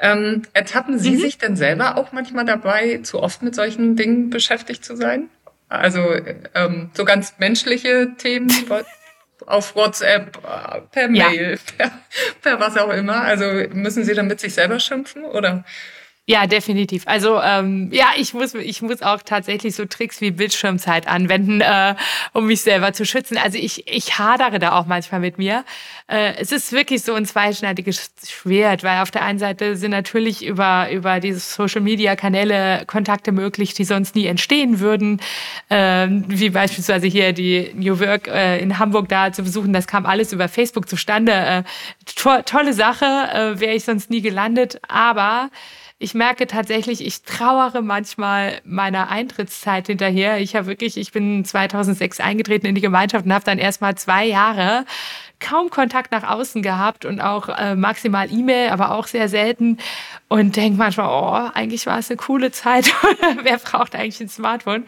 Ähm, 0.00 0.42
ertappen 0.52 1.00
Sie 1.00 1.12
mhm. 1.12 1.18
sich 1.18 1.38
denn 1.38 1.56
selber 1.56 1.98
auch 1.98 2.12
manchmal 2.12 2.44
dabei, 2.44 3.00
zu 3.02 3.20
oft 3.20 3.42
mit 3.42 3.56
solchen 3.56 3.96
Dingen 3.96 4.30
beschäftigt 4.30 4.84
zu 4.84 4.94
sein? 4.94 5.28
Also 5.68 6.00
ähm, 6.54 6.90
so 6.94 7.04
ganz 7.04 7.34
menschliche 7.38 8.12
Themen 8.16 8.48
auf 9.46 9.74
WhatsApp, 9.76 10.38
per 10.90 11.08
Mail, 11.08 11.52
ja. 11.52 11.58
per, 11.76 11.90
per 12.42 12.60
was 12.60 12.76
auch 12.76 12.90
immer. 12.90 13.22
Also 13.22 13.44
müssen 13.72 14.04
Sie 14.04 14.14
dann 14.14 14.26
mit 14.26 14.40
sich 14.40 14.54
selber 14.54 14.80
schimpfen 14.80 15.24
oder? 15.24 15.64
Ja, 16.28 16.48
definitiv. 16.48 17.04
Also 17.06 17.40
ähm, 17.40 17.88
ja, 17.92 18.06
ich 18.16 18.34
muss, 18.34 18.52
ich 18.54 18.82
muss 18.82 19.00
auch 19.00 19.22
tatsächlich 19.22 19.76
so 19.76 19.84
Tricks 19.84 20.20
wie 20.20 20.32
Bildschirmzeit 20.32 21.06
anwenden, 21.06 21.60
äh, 21.60 21.94
um 22.32 22.46
mich 22.46 22.62
selber 22.62 22.92
zu 22.92 23.06
schützen. 23.06 23.38
Also 23.38 23.58
ich, 23.58 23.86
ich 23.86 24.18
hadere 24.18 24.58
da 24.58 24.72
auch 24.72 24.86
manchmal 24.86 25.20
mit 25.20 25.38
mir. 25.38 25.64
Äh, 26.08 26.34
es 26.38 26.50
ist 26.50 26.72
wirklich 26.72 27.02
so 27.02 27.14
ein 27.14 27.26
zweischneidiges 27.26 28.10
Schwert, 28.28 28.82
weil 28.82 29.02
auf 29.02 29.12
der 29.12 29.22
einen 29.22 29.38
Seite 29.38 29.76
sind 29.76 29.92
natürlich 29.92 30.44
über, 30.44 30.90
über 30.90 31.20
diese 31.20 31.38
Social-Media-Kanäle 31.38 32.86
Kontakte 32.86 33.30
möglich, 33.30 33.74
die 33.74 33.84
sonst 33.84 34.16
nie 34.16 34.26
entstehen 34.26 34.80
würden. 34.80 35.20
Ähm, 35.70 36.24
wie 36.26 36.50
beispielsweise 36.50 37.06
hier 37.06 37.34
die 37.34 37.70
New 37.76 38.00
Work 38.00 38.26
äh, 38.26 38.58
in 38.58 38.80
Hamburg 38.80 39.08
da 39.08 39.30
zu 39.30 39.44
besuchen. 39.44 39.72
Das 39.72 39.86
kam 39.86 40.06
alles 40.06 40.32
über 40.32 40.48
Facebook 40.48 40.88
zustande. 40.88 41.32
Äh, 41.32 41.62
to 42.16 42.42
tolle 42.44 42.72
Sache, 42.72 43.04
äh, 43.04 43.60
wäre 43.60 43.74
ich 43.74 43.84
sonst 43.84 44.10
nie 44.10 44.22
gelandet. 44.22 44.80
Aber 44.88 45.50
ich 45.98 46.12
merke 46.12 46.46
tatsächlich, 46.46 47.04
ich 47.04 47.22
trauere 47.22 47.80
manchmal 47.80 48.60
meiner 48.64 49.08
Eintrittszeit 49.08 49.86
hinterher. 49.86 50.38
Ich 50.40 50.54
habe 50.54 50.66
wirklich, 50.66 50.98
ich 50.98 51.10
bin 51.10 51.44
2006 51.44 52.20
eingetreten 52.20 52.66
in 52.66 52.74
die 52.74 52.82
Gemeinschaft 52.82 53.24
und 53.24 53.32
habe 53.32 53.46
dann 53.46 53.58
erst 53.58 53.80
mal 53.80 53.94
zwei 53.96 54.26
Jahre 54.26 54.84
kaum 55.38 55.70
Kontakt 55.70 56.12
nach 56.12 56.24
außen 56.24 56.62
gehabt 56.62 57.04
und 57.04 57.20
auch 57.20 57.48
äh, 57.48 57.74
maximal 57.74 58.30
E-Mail, 58.32 58.70
aber 58.70 58.92
auch 58.92 59.06
sehr 59.06 59.28
selten. 59.28 59.78
Und 60.28 60.56
denke 60.56 60.78
manchmal, 60.78 61.08
oh, 61.08 61.50
eigentlich 61.54 61.86
war 61.86 61.98
es 61.98 62.10
eine 62.10 62.16
coole 62.16 62.50
Zeit. 62.50 62.92
Wer 63.42 63.58
braucht 63.58 63.94
eigentlich 63.94 64.20
ein 64.20 64.28
Smartphone? 64.28 64.84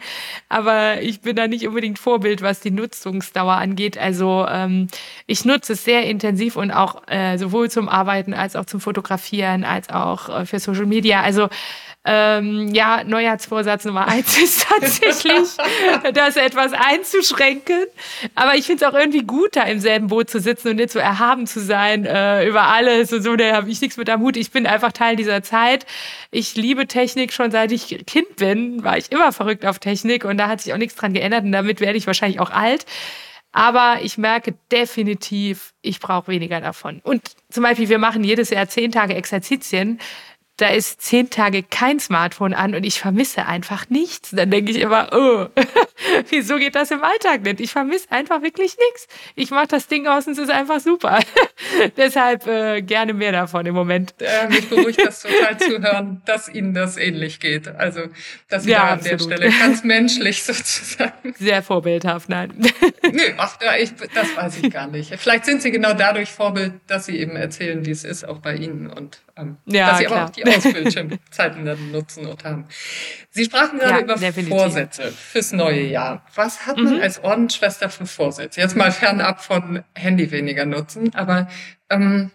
Aber 0.49 1.01
ich 1.01 1.21
bin 1.21 1.35
da 1.35 1.47
nicht 1.47 1.67
unbedingt 1.67 1.99
Vorbild, 1.99 2.41
was 2.41 2.59
die 2.59 2.71
Nutzungsdauer 2.71 3.53
angeht. 3.53 3.97
Also 3.97 4.45
ähm, 4.49 4.87
ich 5.27 5.45
nutze 5.45 5.73
es 5.73 5.83
sehr 5.83 6.03
intensiv 6.03 6.55
und 6.55 6.71
auch 6.71 7.07
äh, 7.07 7.37
sowohl 7.37 7.69
zum 7.69 7.87
Arbeiten 7.87 8.33
als 8.33 8.55
auch 8.55 8.65
zum 8.65 8.81
Fotografieren, 8.81 9.63
als 9.63 9.89
auch 9.89 10.29
äh, 10.29 10.45
für 10.45 10.59
Social 10.59 10.87
Media. 10.87 11.21
Also 11.21 11.47
ähm, 12.05 12.73
ja, 12.73 13.03
Neujahrsvorsatz 13.03 13.83
Nummer 13.83 14.07
eins 14.07 14.41
ist 14.41 14.67
tatsächlich, 14.69 15.49
das 16.13 16.37
etwas 16.37 16.71
einzuschränken. 16.71 17.85
Aber 18.35 18.55
ich 18.55 18.65
finde 18.65 18.85
es 18.85 18.91
auch 18.91 18.97
irgendwie 18.97 19.23
gut, 19.23 19.55
da 19.57 19.63
im 19.63 19.79
selben 19.79 20.07
Boot 20.07 20.29
zu 20.29 20.39
sitzen 20.39 20.69
und 20.69 20.75
nicht 20.77 20.91
so 20.91 20.99
erhaben 20.99 21.45
zu 21.45 21.59
sein 21.59 22.05
äh, 22.05 22.47
über 22.47 22.63
alles 22.63 23.11
und 23.11 23.21
so. 23.21 23.35
Da 23.35 23.53
habe 23.53 23.69
ich 23.69 23.81
nichts 23.81 23.97
mit 23.97 24.09
am 24.09 24.21
Hut. 24.21 24.37
Ich 24.37 24.51
bin 24.51 24.65
einfach 24.65 24.93
Teil 24.93 25.17
dieser 25.17 25.43
Zeit. 25.43 25.85
Ich 26.31 26.55
liebe 26.55 26.87
Technik 26.87 27.33
schon 27.33 27.51
seit 27.51 27.71
ich 27.73 28.05
Kind 28.05 28.37
bin, 28.37 28.83
war 28.83 28.97
ich 28.97 29.11
immer 29.11 29.33
verrückt 29.33 29.65
auf 29.65 29.79
Technik 29.79 30.23
und 30.23 30.37
da 30.37 30.47
hat 30.47 30.61
sich 30.61 30.73
auch 30.73 30.77
nichts 30.77 30.95
dran 30.95 31.13
geändert 31.13 31.43
und 31.43 31.51
damit 31.51 31.81
werde 31.81 31.97
ich 31.97 32.07
wahrscheinlich 32.07 32.39
auch 32.39 32.51
alt. 32.51 32.85
Aber 33.51 33.97
ich 34.03 34.17
merke 34.17 34.53
definitiv, 34.71 35.73
ich 35.81 35.99
brauche 35.99 36.27
weniger 36.27 36.61
davon. 36.61 37.01
Und 37.03 37.21
zum 37.49 37.63
Beispiel, 37.63 37.89
wir 37.89 37.97
machen 37.97 38.23
jedes 38.23 38.51
Jahr 38.51 38.69
zehn 38.69 38.91
Tage 38.91 39.15
Exerzitien 39.15 39.99
da 40.59 40.67
ist 40.67 41.01
zehn 41.01 41.29
Tage 41.29 41.63
kein 41.63 41.99
Smartphone 42.01 42.53
an 42.53 42.75
und 42.75 42.83
ich 42.83 42.99
vermisse 42.99 43.45
einfach 43.45 43.89
nichts. 43.89 44.31
Dann 44.31 44.51
denke 44.51 44.71
ich 44.71 44.79
immer, 44.79 45.09
oh, 45.13 45.47
wieso 46.29 46.57
geht 46.57 46.75
das 46.75 46.91
im 46.91 47.01
Alltag 47.01 47.43
nicht? 47.43 47.61
Ich 47.61 47.71
vermisse 47.71 48.11
einfach 48.11 48.41
wirklich 48.41 48.75
nichts. 48.77 49.07
Ich 49.35 49.51
mache 49.51 49.67
das 49.67 49.87
Ding 49.87 50.05
aus 50.07 50.27
und 50.27 50.33
es 50.33 50.39
ist 50.39 50.49
einfach 50.49 50.81
super. 50.81 51.19
Deshalb 51.97 52.45
äh, 52.45 52.81
gerne 52.81 53.13
mehr 53.13 53.31
davon 53.31 53.65
im 53.65 53.73
Moment. 53.73 54.13
Äh, 54.19 54.49
mich 54.49 54.69
beruhigt 54.69 54.99
das 55.05 55.21
total 55.21 55.57
zu 55.57 55.81
hören, 55.81 56.21
dass 56.25 56.49
Ihnen 56.49 56.73
das 56.73 56.97
ähnlich 56.97 57.39
geht. 57.39 57.69
Also, 57.69 58.01
dass 58.49 58.63
Sie 58.63 58.71
ja, 58.71 58.79
da 58.79 58.83
an 58.83 58.99
absolut. 58.99 59.19
der 59.31 59.35
Stelle 59.37 59.53
ganz 59.59 59.83
menschlich 59.85 60.43
sozusagen. 60.43 61.33
Sehr 61.37 61.63
vorbildhaft, 61.63 62.27
nein. 62.27 62.51
Nö, 63.03 63.21
ach, 63.37 63.57
ich, 63.79 63.93
das 64.13 64.35
weiß 64.35 64.57
ich 64.61 64.73
gar 64.73 64.87
nicht. 64.87 65.15
Vielleicht 65.15 65.45
sind 65.45 65.61
Sie 65.61 65.71
genau 65.71 65.93
dadurch 65.93 66.31
Vorbild, 66.31 66.73
dass 66.87 67.05
Sie 67.05 67.17
eben 67.17 67.37
erzählen, 67.37 67.85
wie 67.85 67.91
es 67.91 68.03
ist, 68.03 68.27
auch 68.27 68.39
bei 68.39 68.55
Ihnen 68.55 68.87
und 68.87 69.21
ja, 69.65 69.89
dass 69.89 69.97
Sie 69.99 70.05
klar. 70.05 70.19
aber 70.19 70.29
auch 70.29 70.29
die 70.31 70.45
Ausbildschirmzeiten 70.45 71.65
dann 71.65 71.91
nutzen 71.91 72.25
und 72.25 72.43
haben. 72.43 72.65
Sie 73.29 73.45
sprachen 73.45 73.79
gerade 73.79 73.95
ja, 73.95 74.01
über 74.01 74.15
definitiv. 74.15 74.55
Vorsätze 74.55 75.11
fürs 75.11 75.51
neue 75.51 75.83
Jahr. 75.83 76.25
Was 76.35 76.65
hat 76.65 76.77
man 76.77 76.95
mhm. 76.95 77.01
als 77.01 77.23
Ordensschwester 77.23 77.89
für 77.89 78.05
Vorsätze? 78.05 78.61
Jetzt 78.61 78.75
mal 78.75 78.91
fernab 78.91 79.43
von 79.43 79.83
Handy 79.95 80.31
weniger 80.31 80.65
nutzen, 80.65 81.13
aber 81.15 81.47
ähm, 81.89 82.31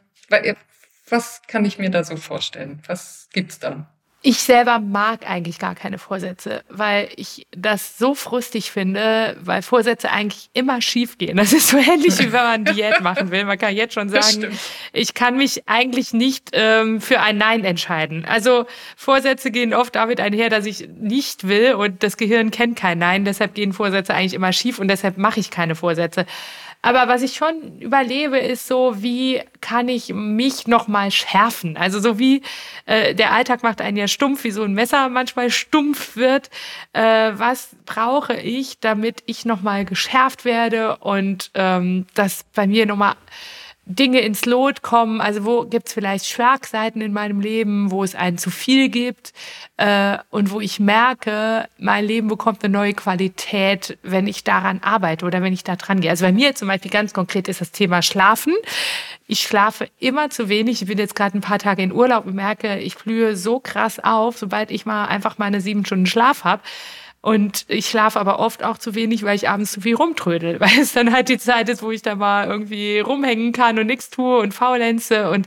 was 1.08 1.42
kann 1.46 1.64
ich 1.64 1.78
mir 1.78 1.90
da 1.90 2.04
so 2.04 2.16
vorstellen? 2.16 2.80
Was 2.86 3.28
gibt's 3.32 3.58
da? 3.58 3.93
Ich 4.26 4.38
selber 4.38 4.78
mag 4.78 5.28
eigentlich 5.28 5.58
gar 5.58 5.74
keine 5.74 5.98
Vorsätze, 5.98 6.64
weil 6.70 7.10
ich 7.16 7.46
das 7.54 7.98
so 7.98 8.14
frustig 8.14 8.70
finde, 8.70 9.36
weil 9.38 9.60
Vorsätze 9.60 10.10
eigentlich 10.10 10.48
immer 10.54 10.80
schief 10.80 11.18
gehen. 11.18 11.36
Das 11.36 11.52
ist 11.52 11.68
so 11.68 11.76
ähnlich 11.76 12.18
wie 12.20 12.32
wenn 12.32 12.42
man 12.42 12.64
Diät 12.74 13.02
machen 13.02 13.30
will. 13.30 13.44
Man 13.44 13.58
kann 13.58 13.76
jetzt 13.76 13.92
schon 13.92 14.08
sagen, 14.08 14.58
ich 14.94 15.12
kann 15.12 15.36
mich 15.36 15.68
eigentlich 15.68 16.14
nicht 16.14 16.52
ähm, 16.54 17.02
für 17.02 17.20
ein 17.20 17.36
Nein 17.36 17.66
entscheiden. 17.66 18.24
Also 18.24 18.64
Vorsätze 18.96 19.50
gehen 19.50 19.74
oft 19.74 19.94
damit 19.94 20.20
einher, 20.20 20.48
dass 20.48 20.64
ich 20.64 20.88
nicht 20.88 21.46
will 21.46 21.74
und 21.74 22.02
das 22.02 22.16
Gehirn 22.16 22.50
kennt 22.50 22.78
kein 22.78 22.96
Nein. 22.96 23.26
Deshalb 23.26 23.52
gehen 23.52 23.74
Vorsätze 23.74 24.14
eigentlich 24.14 24.32
immer 24.32 24.54
schief 24.54 24.78
und 24.78 24.88
deshalb 24.88 25.18
mache 25.18 25.38
ich 25.38 25.50
keine 25.50 25.74
Vorsätze. 25.74 26.24
Aber 26.84 27.08
was 27.08 27.22
ich 27.22 27.36
schon 27.36 27.80
überlebe, 27.80 28.36
ist 28.36 28.68
so, 28.68 29.02
wie 29.02 29.40
kann 29.62 29.88
ich 29.88 30.12
mich 30.12 30.66
noch 30.66 30.86
mal 30.86 31.10
schärfen? 31.10 31.78
Also 31.78 31.98
so 31.98 32.18
wie 32.18 32.42
äh, 32.84 33.14
der 33.14 33.32
Alltag 33.32 33.62
macht 33.62 33.80
einen 33.80 33.96
ja 33.96 34.06
stumpf, 34.06 34.44
wie 34.44 34.50
so 34.50 34.64
ein 34.64 34.74
Messer 34.74 35.08
manchmal 35.08 35.48
stumpf 35.48 36.14
wird. 36.14 36.50
Äh, 36.92 37.32
was 37.36 37.70
brauche 37.86 38.34
ich, 38.34 38.80
damit 38.80 39.22
ich 39.24 39.46
noch 39.46 39.62
mal 39.62 39.86
geschärft 39.86 40.44
werde 40.44 40.98
und 40.98 41.50
ähm, 41.54 42.04
das 42.12 42.44
bei 42.54 42.66
mir 42.66 42.84
noch 42.84 42.96
mal 42.96 43.14
Dinge 43.86 44.20
ins 44.20 44.46
Lot 44.46 44.82
kommen. 44.82 45.20
Also 45.20 45.44
wo 45.44 45.64
gibt 45.64 45.88
es 45.88 45.94
vielleicht 45.94 46.26
Schlagseiten 46.26 47.02
in 47.02 47.12
meinem 47.12 47.40
Leben, 47.40 47.90
wo 47.90 48.02
es 48.02 48.14
einen 48.14 48.38
zu 48.38 48.50
viel 48.50 48.88
gibt 48.88 49.32
äh, 49.76 50.18
und 50.30 50.50
wo 50.50 50.60
ich 50.60 50.80
merke, 50.80 51.68
mein 51.78 52.04
Leben 52.04 52.28
bekommt 52.28 52.64
eine 52.64 52.72
neue 52.72 52.94
Qualität, 52.94 53.98
wenn 54.02 54.26
ich 54.26 54.44
daran 54.44 54.80
arbeite 54.82 55.26
oder 55.26 55.42
wenn 55.42 55.52
ich 55.52 55.64
da 55.64 55.76
dran 55.76 56.00
gehe. 56.00 56.10
Also 56.10 56.24
bei 56.24 56.32
mir 56.32 56.54
zum 56.54 56.68
Beispiel 56.68 56.90
ganz 56.90 57.12
konkret 57.12 57.48
ist 57.48 57.60
das 57.60 57.72
Thema 57.72 58.00
Schlafen. 58.00 58.54
Ich 59.26 59.40
schlafe 59.40 59.88
immer 59.98 60.30
zu 60.30 60.48
wenig. 60.48 60.80
Ich 60.80 60.88
bin 60.88 60.98
jetzt 60.98 61.14
gerade 61.14 61.36
ein 61.36 61.42
paar 61.42 61.58
Tage 61.58 61.82
in 61.82 61.92
Urlaub 61.92 62.26
und 62.26 62.34
merke, 62.34 62.78
ich 62.78 62.96
blühe 62.96 63.36
so 63.36 63.60
krass 63.60 63.98
auf, 63.98 64.38
sobald 64.38 64.70
ich 64.70 64.86
mal 64.86 65.06
einfach 65.06 65.38
meine 65.38 65.60
sieben 65.60 65.84
Stunden 65.84 66.06
Schlaf 66.06 66.44
habe. 66.44 66.62
Und 67.24 67.64
ich 67.68 67.88
schlafe 67.88 68.20
aber 68.20 68.38
oft 68.38 68.62
auch 68.62 68.76
zu 68.76 68.94
wenig, 68.94 69.22
weil 69.22 69.34
ich 69.34 69.48
abends 69.48 69.72
zu 69.72 69.80
viel 69.80 69.94
rumtrödel, 69.94 70.60
weil 70.60 70.78
es 70.78 70.92
dann 70.92 71.10
halt 71.10 71.30
die 71.30 71.38
Zeit 71.38 71.70
ist, 71.70 71.82
wo 71.82 71.90
ich 71.90 72.02
da 72.02 72.16
mal 72.16 72.46
irgendwie 72.46 72.98
rumhängen 72.98 73.52
kann 73.52 73.78
und 73.78 73.86
nichts 73.86 74.10
tue 74.10 74.40
und 74.40 74.52
faulenze 74.52 75.30
und 75.30 75.46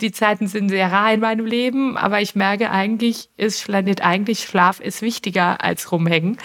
die 0.00 0.10
Zeiten 0.10 0.48
sind 0.48 0.68
sehr 0.68 0.90
rar 0.90 1.12
in 1.12 1.20
meinem 1.20 1.46
Leben, 1.46 1.96
aber 1.96 2.20
ich 2.20 2.34
merke 2.34 2.72
eigentlich, 2.72 3.28
ist 3.36 3.68
nicht 3.68 4.02
eigentlich 4.02 4.40
Schlaf 4.40 4.80
ist 4.80 5.00
wichtiger 5.00 5.62
als 5.62 5.92
rumhängen. 5.92 6.38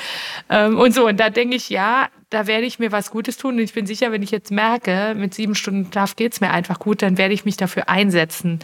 Ähm, 0.48 0.78
und 0.78 0.94
so, 0.94 1.08
und 1.08 1.20
da 1.20 1.32
denke 1.32 1.56
ich, 1.56 1.72
ja, 1.72 2.10
da 2.30 2.46
werde 2.46 2.68
ich 2.68 2.78
mir 2.78 2.92
was 2.92 3.10
Gutes 3.10 3.38
tun. 3.38 3.56
Und 3.56 3.62
ich 3.62 3.74
bin 3.74 3.88
sicher, 3.88 4.12
wenn 4.12 4.22
ich 4.22 4.30
jetzt 4.32 4.52
merke, 4.52 5.16
mit 5.16 5.34
sieben 5.34 5.56
Stunden 5.56 5.92
Schlaf 5.92 6.16
geht's 6.16 6.40
mir 6.40 6.52
einfach 6.52 6.78
gut, 6.78 7.02
dann 7.02 7.18
werde 7.18 7.34
ich 7.34 7.46
mich 7.46 7.58
dafür 7.58 7.90
einsetzen. 7.90 8.60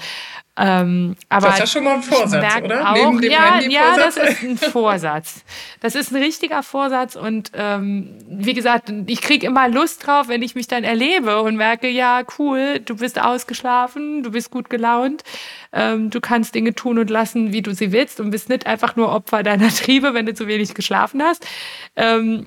Ähm, 0.56 1.16
aber 1.30 1.48
das 1.48 1.56
ist 1.56 1.60
ja 1.62 1.68
schon 1.68 1.84
mal 1.84 1.96
ein 1.96 2.04
Vorsatz, 2.04 2.62
oder? 2.64 2.92
Auch, 2.92 3.22
ja, 3.22 3.60
ja, 3.60 3.98
das 3.98 4.18
ist 4.18 4.44
ein 4.44 4.58
Vorsatz. 4.58 5.44
Das 5.80 5.96
ist 5.96 6.12
ein 6.12 6.22
richtiger 6.22 6.62
Vorsatz 6.62 7.16
und 7.16 7.52
ähm, 7.56 8.20
wie 8.28 8.54
gesagt, 8.54 8.94
ich 9.08 9.22
kriege 9.22 9.48
immer 9.48 9.68
Lust 9.68 10.06
drauf, 10.06 10.28
wenn 10.28 10.44
ich 10.44 10.54
mich 10.54 10.68
dann 10.68 10.84
erlebe 10.84 11.42
und 11.42 11.56
merke, 11.56 11.88
ja, 11.90 12.22
cool, 12.38 12.80
du 12.80 12.98
bist 12.98 13.20
ausgeschlafen, 13.20 14.22
du 14.22 14.30
bist 14.30 14.52
gut 14.52 14.70
gelaunt, 14.70 15.24
ähm, 15.72 16.12
du 16.12 16.22
kannst 16.22 16.54
Dinge 16.54 16.76
tun 16.76 17.00
und 17.00 17.10
lassen, 17.10 17.52
wie 17.52 17.64
du 17.64 17.74
sie 17.74 17.92
willst 17.92 18.20
und 18.20 18.30
bist 18.30 18.50
nicht 18.50 18.68
einfach 18.68 18.96
nur 18.96 19.12
Opfer 19.12 19.42
deiner 19.42 19.70
Triebe, 19.74 20.14
wenn 20.14 20.28
du 20.28 20.36
zu 20.36 20.48
wenig 20.48 20.76
geschlafen 20.76 21.24
hast. 21.24 21.48
Ähm, 21.96 22.46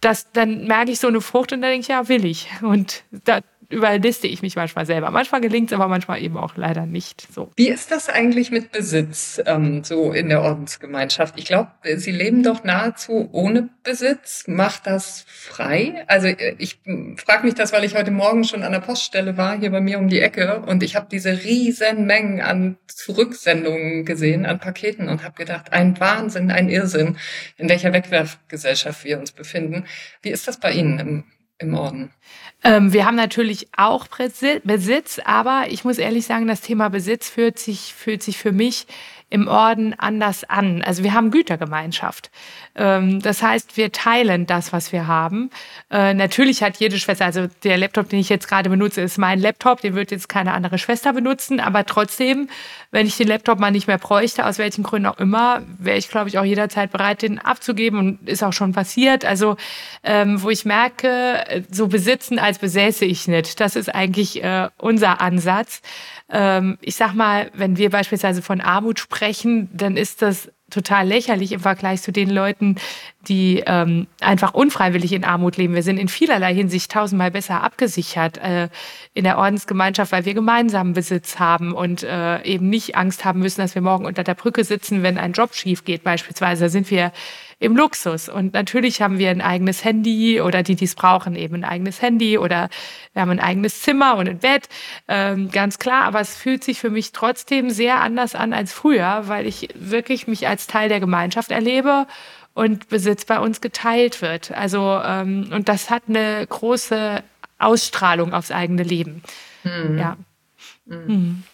das, 0.00 0.30
dann 0.32 0.66
merke 0.66 0.92
ich 0.92 1.00
so 1.00 1.08
eine 1.08 1.20
Frucht 1.20 1.52
und 1.52 1.62
dann 1.62 1.70
denke 1.70 1.82
ich, 1.82 1.88
ja, 1.88 2.08
will 2.08 2.24
ich. 2.24 2.48
Und 2.62 3.02
da, 3.10 3.40
überliste 3.70 4.26
ich 4.26 4.42
mich 4.42 4.56
manchmal 4.56 4.84
selber. 4.84 5.10
Manchmal 5.10 5.40
gelingt 5.40 5.70
es, 5.70 5.74
aber 5.74 5.88
manchmal 5.88 6.20
eben 6.22 6.36
auch 6.36 6.56
leider 6.56 6.86
nicht. 6.86 7.26
So. 7.32 7.50
Wie 7.56 7.68
ist 7.68 7.90
das 7.90 8.08
eigentlich 8.08 8.50
mit 8.50 8.72
Besitz 8.72 9.40
ähm, 9.46 9.84
so 9.84 10.12
in 10.12 10.28
der 10.28 10.42
Ordensgemeinschaft? 10.42 11.38
Ich 11.38 11.46
glaube, 11.46 11.70
Sie 11.96 12.10
leben 12.10 12.42
doch 12.42 12.64
nahezu 12.64 13.28
ohne 13.32 13.70
Besitz. 13.84 14.44
Macht 14.48 14.86
das 14.86 15.24
frei? 15.26 16.04
Also 16.08 16.26
äh, 16.26 16.56
ich 16.58 16.80
frage 17.16 17.46
mich 17.46 17.54
das, 17.54 17.72
weil 17.72 17.84
ich 17.84 17.94
heute 17.94 18.10
Morgen 18.10 18.44
schon 18.44 18.62
an 18.64 18.72
der 18.72 18.80
Poststelle 18.80 19.36
war, 19.36 19.58
hier 19.58 19.70
bei 19.70 19.80
mir 19.80 19.98
um 19.98 20.08
die 20.08 20.20
Ecke, 20.20 20.60
und 20.66 20.82
ich 20.82 20.96
habe 20.96 21.06
diese 21.10 21.44
riesen 21.44 22.06
Mengen 22.06 22.40
an 22.40 22.76
Zurücksendungen 22.88 24.04
gesehen, 24.04 24.46
an 24.46 24.58
Paketen 24.58 25.08
und 25.08 25.24
habe 25.24 25.36
gedacht, 25.36 25.72
ein 25.72 25.98
Wahnsinn, 26.00 26.50
ein 26.50 26.68
Irrsinn, 26.68 27.16
in 27.56 27.68
welcher 27.68 27.92
Wegwerfgesellschaft 27.92 29.04
wir 29.04 29.18
uns 29.18 29.32
befinden. 29.32 29.84
Wie 30.22 30.30
ist 30.30 30.48
das 30.48 30.58
bei 30.58 30.72
Ihnen 30.72 30.98
im, 30.98 31.24
im 31.60 31.74
Orden? 31.74 32.10
Ähm, 32.62 32.92
wir 32.92 33.06
haben 33.06 33.16
natürlich 33.16 33.68
auch 33.76 34.06
Besitz, 34.64 35.20
aber 35.24 35.66
ich 35.68 35.84
muss 35.84 35.98
ehrlich 35.98 36.26
sagen, 36.26 36.46
das 36.46 36.60
Thema 36.60 36.88
Besitz 36.90 37.30
fühlt 37.30 37.58
sich, 37.58 37.94
fühlt 37.94 38.22
sich 38.22 38.36
für 38.38 38.52
mich 38.52 38.86
im 39.30 39.46
Orden 39.46 39.94
anders 39.96 40.44
an. 40.44 40.82
Also 40.82 41.04
wir 41.04 41.14
haben 41.14 41.30
Gütergemeinschaft. 41.30 42.30
Ähm, 42.74 43.22
das 43.22 43.42
heißt, 43.42 43.76
wir 43.76 43.92
teilen 43.92 44.46
das, 44.46 44.72
was 44.72 44.92
wir 44.92 45.06
haben. 45.06 45.50
Äh, 45.90 46.14
natürlich 46.14 46.62
hat 46.62 46.78
jede 46.78 46.98
Schwester, 46.98 47.24
also 47.24 47.46
der 47.62 47.78
Laptop, 47.78 48.08
den 48.08 48.18
ich 48.18 48.28
jetzt 48.28 48.48
gerade 48.48 48.68
benutze, 48.68 49.00
ist 49.00 49.18
mein 49.18 49.40
Laptop, 49.40 49.80
den 49.80 49.94
wird 49.94 50.10
jetzt 50.10 50.28
keine 50.28 50.52
andere 50.52 50.78
Schwester 50.78 51.12
benutzen, 51.12 51.60
aber 51.60 51.86
trotzdem, 51.86 52.48
wenn 52.90 53.06
ich 53.06 53.16
den 53.16 53.28
Laptop 53.28 53.60
mal 53.60 53.70
nicht 53.70 53.86
mehr 53.86 53.98
bräuchte, 53.98 54.44
aus 54.44 54.58
welchen 54.58 54.82
Gründen 54.82 55.06
auch 55.06 55.18
immer, 55.18 55.62
wäre 55.78 55.96
ich, 55.96 56.08
glaube 56.08 56.28
ich, 56.28 56.38
auch 56.38 56.44
jederzeit 56.44 56.90
bereit, 56.90 57.22
den 57.22 57.38
abzugeben 57.38 57.98
und 57.98 58.28
ist 58.28 58.42
auch 58.42 58.52
schon 58.52 58.72
passiert. 58.72 59.24
Also 59.24 59.56
ähm, 60.02 60.42
wo 60.42 60.50
ich 60.50 60.64
merke, 60.64 61.64
so 61.70 61.86
besitzen 61.86 62.40
als 62.40 62.58
besäße 62.58 63.04
ich 63.04 63.28
nicht. 63.28 63.60
Das 63.60 63.76
ist 63.76 63.94
eigentlich 63.94 64.42
äh, 64.42 64.68
unser 64.78 65.20
Ansatz 65.20 65.82
ähm, 66.30 66.78
ich 66.80 66.96
sag 66.96 67.14
mal, 67.14 67.50
wenn 67.54 67.76
wir 67.76 67.90
beispielsweise 67.90 68.42
von 68.42 68.60
Armut 68.60 68.98
sprechen, 68.98 69.68
dann 69.72 69.96
ist 69.96 70.22
das 70.22 70.50
total 70.70 71.06
lächerlich 71.06 71.52
im 71.52 71.60
Vergleich 71.60 72.02
zu 72.02 72.12
den 72.12 72.30
Leuten, 72.30 72.76
die 73.28 73.62
ähm, 73.66 74.06
einfach 74.20 74.54
unfreiwillig 74.54 75.12
in 75.12 75.24
Armut 75.24 75.56
leben. 75.56 75.74
Wir 75.74 75.82
sind 75.82 75.98
in 75.98 76.08
vielerlei 76.08 76.54
Hinsicht 76.54 76.90
tausendmal 76.90 77.30
besser 77.30 77.62
abgesichert 77.62 78.38
äh, 78.38 78.68
in 79.12 79.24
der 79.24 79.36
Ordensgemeinschaft, 79.36 80.12
weil 80.12 80.24
wir 80.24 80.32
gemeinsamen 80.32 80.94
Besitz 80.94 81.38
haben 81.38 81.72
und 81.72 82.02
äh, 82.02 82.42
eben 82.42 82.70
nicht 82.70 82.96
Angst 82.96 83.24
haben 83.24 83.40
müssen, 83.40 83.60
dass 83.60 83.74
wir 83.74 83.82
morgen 83.82 84.06
unter 84.06 84.24
der 84.24 84.34
Brücke 84.34 84.64
sitzen, 84.64 85.02
wenn 85.02 85.18
ein 85.18 85.32
Job 85.32 85.54
schief 85.54 85.84
geht 85.84 86.02
beispielsweise. 86.02 86.64
Da 86.64 86.68
sind 86.70 86.90
wir 86.90 87.12
im 87.60 87.76
Luxus. 87.76 88.28
Und 88.30 88.54
natürlich 88.54 89.02
haben 89.02 89.18
wir 89.18 89.30
ein 89.30 89.42
eigenes 89.42 89.84
Handy 89.84 90.40
oder 90.40 90.62
die, 90.62 90.74
die 90.74 90.86
es 90.86 90.94
brauchen, 90.94 91.36
eben 91.36 91.56
ein 91.56 91.64
eigenes 91.64 92.00
Handy 92.00 92.38
oder 92.38 92.70
wir 93.12 93.22
haben 93.22 93.30
ein 93.30 93.40
eigenes 93.40 93.82
Zimmer 93.82 94.16
und 94.16 94.28
ein 94.28 94.38
Bett. 94.38 94.68
Ähm, 95.08 95.50
ganz 95.50 95.78
klar, 95.78 96.04
aber 96.04 96.20
es 96.20 96.34
fühlt 96.36 96.64
sich 96.64 96.80
für 96.80 96.90
mich 96.90 97.12
trotzdem 97.12 97.68
sehr 97.68 98.00
anders 98.00 98.34
an 98.34 98.54
als 98.54 98.72
früher, 98.72 99.24
weil 99.26 99.46
ich 99.46 99.68
wirklich 99.74 100.26
mich 100.26 100.48
als 100.48 100.66
Teil 100.66 100.88
der 100.88 101.00
Gemeinschaft 101.00 101.50
erlebe 101.50 102.06
und 102.54 102.88
Besitz 102.88 103.24
bei 103.24 103.38
uns 103.38 103.60
geteilt 103.60 104.22
wird. 104.22 104.50
Also 104.52 105.00
ähm, 105.04 105.50
und 105.52 105.68
das 105.68 105.90
hat 105.90 106.04
eine 106.08 106.46
große 106.46 107.22
Ausstrahlung 107.58 108.32
aufs 108.32 108.50
eigene 108.50 108.82
Leben. 108.82 109.22
Mhm. 109.64 109.98
Ja. 109.98 110.16
Mhm. 110.86 111.44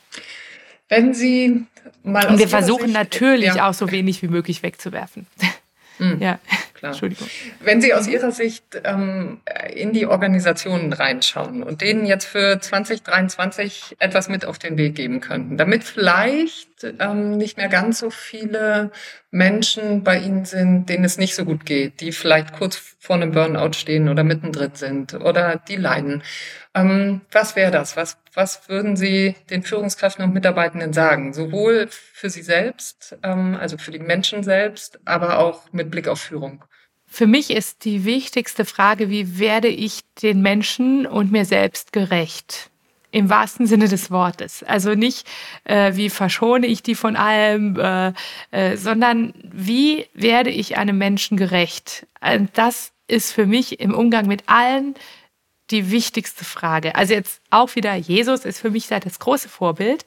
Wenn 0.88 1.14
Sie 1.14 1.66
mal 2.02 2.26
und 2.28 2.38
wir 2.38 2.48
versuchen 2.48 2.87
Sicht, 2.87 2.94
natürlich 2.94 3.54
ja. 3.54 3.68
auch 3.68 3.74
so 3.74 3.90
wenig 3.90 4.22
wie 4.22 4.28
möglich 4.28 4.62
wegzuwerfen. 4.62 5.26
Mhm. 5.98 6.18
Ja, 6.20 6.38
klar. 6.74 6.92
Entschuldigung. 6.92 7.26
Wenn 7.61 7.80
Sie 7.80 7.94
aus 7.94 8.06
Ihrer 8.06 8.30
Sicht 8.30 8.64
ähm, 8.85 9.40
in 9.74 9.94
die 9.94 10.04
Organisationen 10.04 10.92
reinschauen 10.92 11.62
und 11.62 11.80
denen 11.80 12.04
jetzt 12.04 12.26
für 12.26 12.61
2023 12.61 13.96
etwas 13.98 14.28
mit 14.28 14.44
auf 14.44 14.59
den 14.59 14.76
Weg 14.76 14.94
geben 14.94 15.20
könnten, 15.20 15.56
damit 15.56 15.85
vielleicht 15.85 16.75
ähm, 16.84 17.36
nicht 17.36 17.56
mehr 17.56 17.68
ganz 17.68 17.98
so 17.98 18.10
viele 18.10 18.90
Menschen 19.30 20.04
bei 20.04 20.18
Ihnen 20.18 20.44
sind, 20.44 20.88
denen 20.88 21.04
es 21.04 21.18
nicht 21.18 21.34
so 21.34 21.44
gut 21.44 21.66
geht, 21.66 22.00
die 22.00 22.12
vielleicht 22.12 22.52
kurz 22.52 22.76
vor 22.98 23.16
einem 23.16 23.32
Burnout 23.32 23.72
stehen 23.72 24.08
oder 24.08 24.24
mittendrin 24.24 24.74
sind 24.74 25.14
oder 25.14 25.56
die 25.68 25.76
leiden. 25.76 26.22
Ähm, 26.74 27.22
was 27.30 27.56
wäre 27.56 27.70
das? 27.70 27.96
Was, 27.96 28.18
was 28.34 28.68
würden 28.68 28.96
Sie 28.96 29.34
den 29.51 29.62
Führungskräften 29.62 30.24
und 30.24 30.34
Mitarbeitenden 30.34 30.92
sagen? 30.92 31.32
Sowohl 31.32 31.88
für 31.90 32.30
Sie 32.30 32.42
selbst, 32.42 33.16
ähm, 33.22 33.57
also 33.61 33.78
für 33.78 33.90
die 33.90 33.98
Menschen 33.98 34.42
selbst, 34.42 35.01
aber 35.05 35.38
auch 35.38 35.72
mit 35.72 35.90
Blick 35.90 36.09
auf 36.09 36.20
Führung. 36.20 36.64
Für 37.07 37.26
mich 37.26 37.51
ist 37.51 37.84
die 37.84 38.05
wichtigste 38.05 38.64
Frage, 38.64 39.09
wie 39.09 39.38
werde 39.38 39.68
ich 39.68 40.01
den 40.22 40.42
Menschen 40.42 41.07
und 41.07 41.32
mir 41.32 41.44
selbst 41.44 41.92
gerecht? 41.92 42.70
Im 43.11 43.30
wahrsten 43.30 43.66
Sinne 43.66 43.88
des 43.88 44.11
Wortes. 44.11 44.62
Also 44.62 44.94
nicht, 44.94 45.26
äh, 45.64 45.94
wie 45.94 46.11
verschone 46.11 46.66
ich 46.66 46.82
die 46.82 46.94
von 46.94 47.16
allem, 47.16 47.78
äh, 47.78 48.12
äh, 48.50 48.76
sondern 48.76 49.32
wie 49.42 50.07
werde 50.12 50.50
ich 50.50 50.76
einem 50.76 50.98
Menschen 50.98 51.36
gerecht? 51.36 52.07
Und 52.20 52.50
das 52.54 52.92
ist 53.07 53.32
für 53.32 53.46
mich 53.46 53.80
im 53.80 53.94
Umgang 53.94 54.26
mit 54.26 54.44
allen 54.46 54.94
die 55.70 55.90
wichtigste 55.90 56.44
Frage. 56.44 56.94
Also 56.94 57.14
jetzt 57.14 57.40
auch 57.50 57.74
wieder, 57.74 57.94
Jesus 57.94 58.44
ist 58.44 58.61
für 58.61 58.70
mich 58.70 58.86
das 58.86 59.18
große 59.18 59.48
Vorbild. 59.48 60.04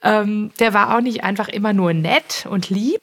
Ähm, 0.00 0.52
der 0.60 0.74
war 0.74 0.94
auch 0.94 1.00
nicht 1.00 1.24
einfach 1.24 1.48
immer 1.48 1.72
nur 1.72 1.92
nett 1.92 2.46
und 2.48 2.70
lieb, 2.70 3.00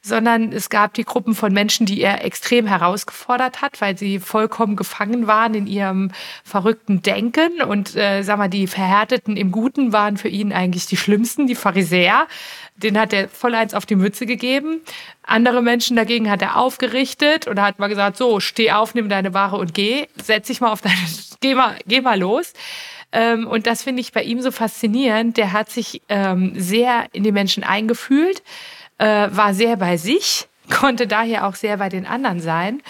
sondern 0.00 0.52
es 0.52 0.70
gab 0.70 0.94
die 0.94 1.04
Gruppen 1.04 1.34
von 1.34 1.52
Menschen, 1.52 1.86
die 1.86 2.00
er 2.00 2.24
extrem 2.24 2.68
herausgefordert 2.68 3.62
hat, 3.62 3.80
weil 3.80 3.98
sie 3.98 4.20
vollkommen 4.20 4.76
gefangen 4.76 5.26
waren 5.26 5.54
in 5.54 5.66
ihrem 5.66 6.12
verrückten 6.44 7.02
Denken. 7.02 7.62
Und 7.62 7.96
äh, 7.96 8.22
sag 8.22 8.38
mal, 8.38 8.48
die 8.48 8.68
Verhärteten 8.68 9.36
im 9.36 9.50
Guten 9.50 9.92
waren 9.92 10.16
für 10.16 10.28
ihn 10.28 10.52
eigentlich 10.52 10.86
die 10.86 10.96
Schlimmsten, 10.96 11.48
die 11.48 11.56
Pharisäer. 11.56 12.28
Den 12.76 12.96
hat 12.96 13.12
er 13.12 13.28
voll 13.28 13.54
eins 13.56 13.74
auf 13.74 13.84
die 13.84 13.96
Mütze 13.96 14.24
gegeben. 14.24 14.82
Andere 15.24 15.62
Menschen 15.62 15.96
dagegen 15.96 16.30
hat 16.30 16.42
er 16.42 16.56
aufgerichtet 16.56 17.48
und 17.48 17.60
hat 17.60 17.80
mal 17.80 17.88
gesagt, 17.88 18.18
so, 18.18 18.38
steh 18.38 18.70
auf, 18.70 18.94
nimm 18.94 19.08
deine 19.08 19.34
Ware 19.34 19.56
und 19.56 19.74
geh, 19.74 20.06
setz 20.22 20.46
dich 20.46 20.60
mal 20.60 20.70
auf 20.70 20.82
deine, 20.82 20.94
geh 21.40 21.56
mal, 21.56 21.76
geh 21.86 22.00
mal 22.00 22.20
los. 22.20 22.52
Ähm, 23.12 23.46
und 23.46 23.66
das 23.66 23.82
finde 23.82 24.00
ich 24.00 24.12
bei 24.12 24.22
ihm 24.22 24.40
so 24.40 24.50
faszinierend. 24.50 25.36
Der 25.36 25.52
hat 25.52 25.70
sich 25.70 26.02
ähm, 26.08 26.52
sehr 26.56 27.06
in 27.12 27.22
die 27.22 27.32
Menschen 27.32 27.64
eingefühlt, 27.64 28.42
äh, 28.98 29.28
war 29.30 29.54
sehr 29.54 29.76
bei 29.76 29.96
sich, 29.96 30.48
konnte 30.70 31.06
daher 31.06 31.46
auch 31.46 31.54
sehr 31.54 31.76
bei 31.76 31.88
den 31.88 32.06
anderen 32.06 32.40
sein 32.40 32.82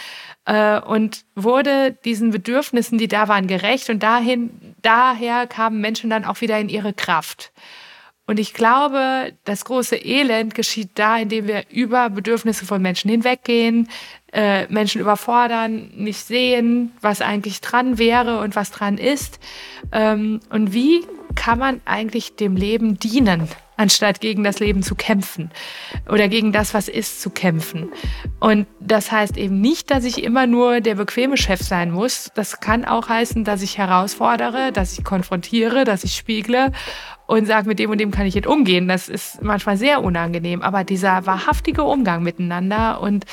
äh, 0.46 0.80
und 0.80 1.24
wurde 1.34 1.92
diesen 2.04 2.30
Bedürfnissen, 2.30 2.98
die 2.98 3.08
da 3.08 3.28
waren, 3.28 3.46
gerecht. 3.46 3.90
Und 3.90 4.02
dahin, 4.02 4.74
daher 4.82 5.46
kamen 5.46 5.80
Menschen 5.80 6.08
dann 6.10 6.24
auch 6.24 6.40
wieder 6.40 6.58
in 6.58 6.68
ihre 6.68 6.94
Kraft. 6.94 7.52
Und 8.27 8.41
ich 8.41 8.55
glaube, 8.55 9.33
das 9.45 9.64
große 9.64 9.97
Elend 9.97 10.55
geschieht 10.55 10.91
da, 10.95 11.18
indem 11.18 11.47
wir 11.47 11.64
über 11.70 12.11
Bedürfnisse 12.11 12.66
von 12.66 12.83
Menschen 12.83 13.09
hinweggehen, 13.09 13.89
äh, 14.33 14.66
Menschen 14.66 15.01
überfordern, 15.01 15.93
nicht 15.95 16.27
sehen, 16.27 16.93
was 17.01 17.20
eigentlich 17.20 17.61
dran 17.61 17.99
wäre 17.99 18.41
und 18.41 18.57
was 18.57 18.72
dran 18.72 18.99
ist. 18.99 19.39
Ähm, 19.93 20.41
und 20.51 20.72
wie 20.72 21.07
kann 21.37 21.59
man 21.61 21.81
eigentlich 21.85 22.35
dem 22.35 22.57
Leben 22.57 22.99
dienen, 22.99 23.49
anstatt 23.77 24.20
gegen 24.20 24.45
das 24.45 24.59
Leben 24.61 24.83
zu 24.83 24.95
kämpfen 24.95 25.51
oder 26.09 26.29
gegen 26.29 26.53
das, 26.53 26.74
was 26.74 26.89
ist, 26.89 27.20
zu 27.20 27.31
kämpfen. 27.31 27.91
Und 28.41 28.66
das 28.81 29.12
heißt 29.12 29.37
eben 29.37 29.61
nicht, 29.61 29.91
dass 29.91 30.05
ich 30.05 30.22
immer 30.22 30.47
nur 30.47 30.81
der 30.81 30.95
bequeme 30.95 31.37
Chef 31.37 31.61
sein 31.61 31.91
muss. 31.91 32.31
Das 32.35 32.61
kann 32.61 32.85
auch 32.85 33.09
heißen, 33.09 33.45
dass 33.45 33.62
ich 33.62 33.79
herausfordere, 33.79 34.72
dass 34.72 34.99
ich 34.99 35.05
konfrontiere, 35.05 35.85
dass 35.85 36.05
ich 36.05 36.14
spiegle 36.14 36.72
und 37.27 37.47
sage, 37.47 37.68
mit 37.68 37.79
dem 37.79 37.91
und 37.91 37.99
dem 37.99 38.11
kann 38.11 38.27
ich 38.27 38.35
jetzt 38.35 38.47
umgehen. 38.47 38.89
Das 38.89 39.09
ist 39.09 39.43
manchmal 39.43 39.77
sehr 39.77 40.03
unangenehm, 40.03 40.62
aber 40.62 40.85
dieser 40.85 41.27
wahrhaftige 41.27 41.83
Umgang 41.83 42.22
miteinander 42.22 43.01
und 43.01 43.24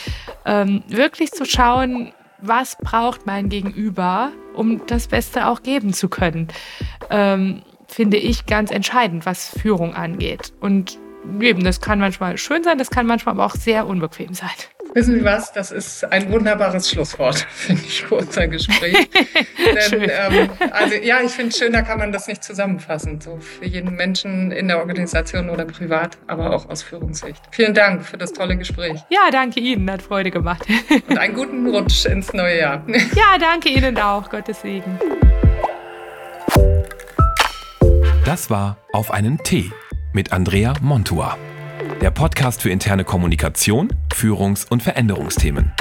ähm, 0.45 0.83
wirklich 0.87 1.31
zu 1.31 1.45
schauen, 1.45 2.11
was 2.41 2.75
braucht 2.77 3.25
mein 3.25 3.49
Gegenüber, 3.49 4.31
um 4.53 4.85
das 4.87 5.07
Beste 5.07 5.47
auch 5.47 5.63
geben 5.63 5.93
zu 5.93 6.09
können, 6.09 6.49
ähm, 7.09 7.61
finde 7.93 8.17
ich 8.17 8.45
ganz 8.45 8.71
entscheidend, 8.71 9.25
was 9.25 9.49
Führung 9.49 9.93
angeht. 9.93 10.53
Und 10.59 10.99
eben, 11.39 11.63
das 11.63 11.81
kann 11.81 11.99
manchmal 11.99 12.37
schön 12.37 12.63
sein, 12.63 12.77
das 12.77 12.89
kann 12.89 13.05
manchmal 13.05 13.35
aber 13.35 13.45
auch 13.45 13.55
sehr 13.55 13.87
unbequem 13.87 14.33
sein. 14.33 14.49
Wissen 14.93 15.15
Sie 15.15 15.25
was? 15.25 15.51
Das 15.51 15.71
ist 15.71 16.03
ein 16.11 16.31
wunderbares 16.31 16.91
Schlusswort, 16.91 17.39
finde 17.49 17.81
ich, 17.87 18.03
für 18.03 18.15
unser 18.15 18.47
Gespräch. 18.47 19.09
Denn, 19.91 20.03
ähm, 20.03 20.49
also 20.69 20.95
ja, 20.95 21.19
ich 21.21 21.31
finde 21.31 21.49
es 21.49 21.57
schön, 21.57 21.73
da 21.73 21.81
kann 21.81 21.97
man 21.97 22.11
das 22.11 22.27
nicht 22.27 22.43
zusammenfassen. 22.43 23.19
So 23.19 23.37
für 23.39 23.65
jeden 23.65 23.95
Menschen 23.95 24.51
in 24.51 24.67
der 24.67 24.77
Organisation 24.77 25.49
oder 25.49 25.65
privat, 25.65 26.17
aber 26.27 26.53
auch 26.53 26.69
aus 26.69 26.83
Führungssicht. 26.83 27.41
Vielen 27.49 27.73
Dank 27.73 28.05
für 28.05 28.17
das 28.17 28.33
tolle 28.33 28.55
Gespräch. 28.55 28.99
Ja, 29.09 29.31
danke 29.31 29.59
Ihnen, 29.61 29.89
hat 29.89 30.03
Freude 30.03 30.29
gemacht. 30.29 30.67
Und 31.09 31.17
einen 31.17 31.33
guten 31.33 31.67
Rutsch 31.67 32.05
ins 32.05 32.33
neue 32.33 32.59
Jahr. 32.59 32.85
Ja, 33.15 33.37
danke 33.39 33.69
Ihnen 33.69 33.97
auch. 33.97 34.29
Gottes 34.29 34.61
Segen. 34.61 34.99
Das 38.25 38.49
war 38.49 38.77
Auf 38.93 39.11
einen 39.11 39.37
Tee 39.39 39.71
mit 40.13 40.31
Andrea 40.31 40.73
Montua 40.81 41.37
der 42.03 42.11
Podcast 42.11 42.61
für 42.61 42.69
interne 42.69 43.03
Kommunikation, 43.05 43.87
Führungs- 44.13 44.69
und 44.69 44.83
Veränderungsthemen. 44.83 45.71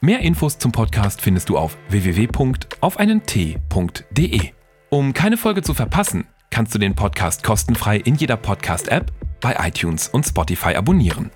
Mehr 0.00 0.20
Infos 0.20 0.56
zum 0.56 0.72
Podcast 0.72 1.20
findest 1.20 1.50
du 1.50 1.58
auf 1.58 1.76
www.aufeinent.de. 1.90 4.40
Um 4.88 5.12
keine 5.12 5.36
Folge 5.36 5.60
zu 5.60 5.74
verpassen, 5.74 6.24
kannst 6.48 6.74
du 6.74 6.78
den 6.78 6.94
Podcast 6.94 7.44
kostenfrei 7.44 7.98
in 7.98 8.14
jeder 8.14 8.38
Podcast-App, 8.38 9.12
bei 9.42 9.54
iTunes 9.60 10.08
und 10.08 10.24
Spotify 10.24 10.76
abonnieren. 10.76 11.30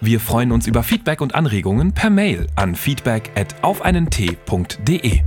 Wir 0.00 0.20
freuen 0.20 0.52
uns 0.52 0.68
über 0.68 0.84
Feedback 0.84 1.20
und 1.20 1.34
Anregungen 1.34 1.92
per 1.92 2.10
Mail 2.10 2.46
an 2.54 2.76
feedback 2.76 3.32
at 3.34 3.56
aufeinent.de. 3.62 5.22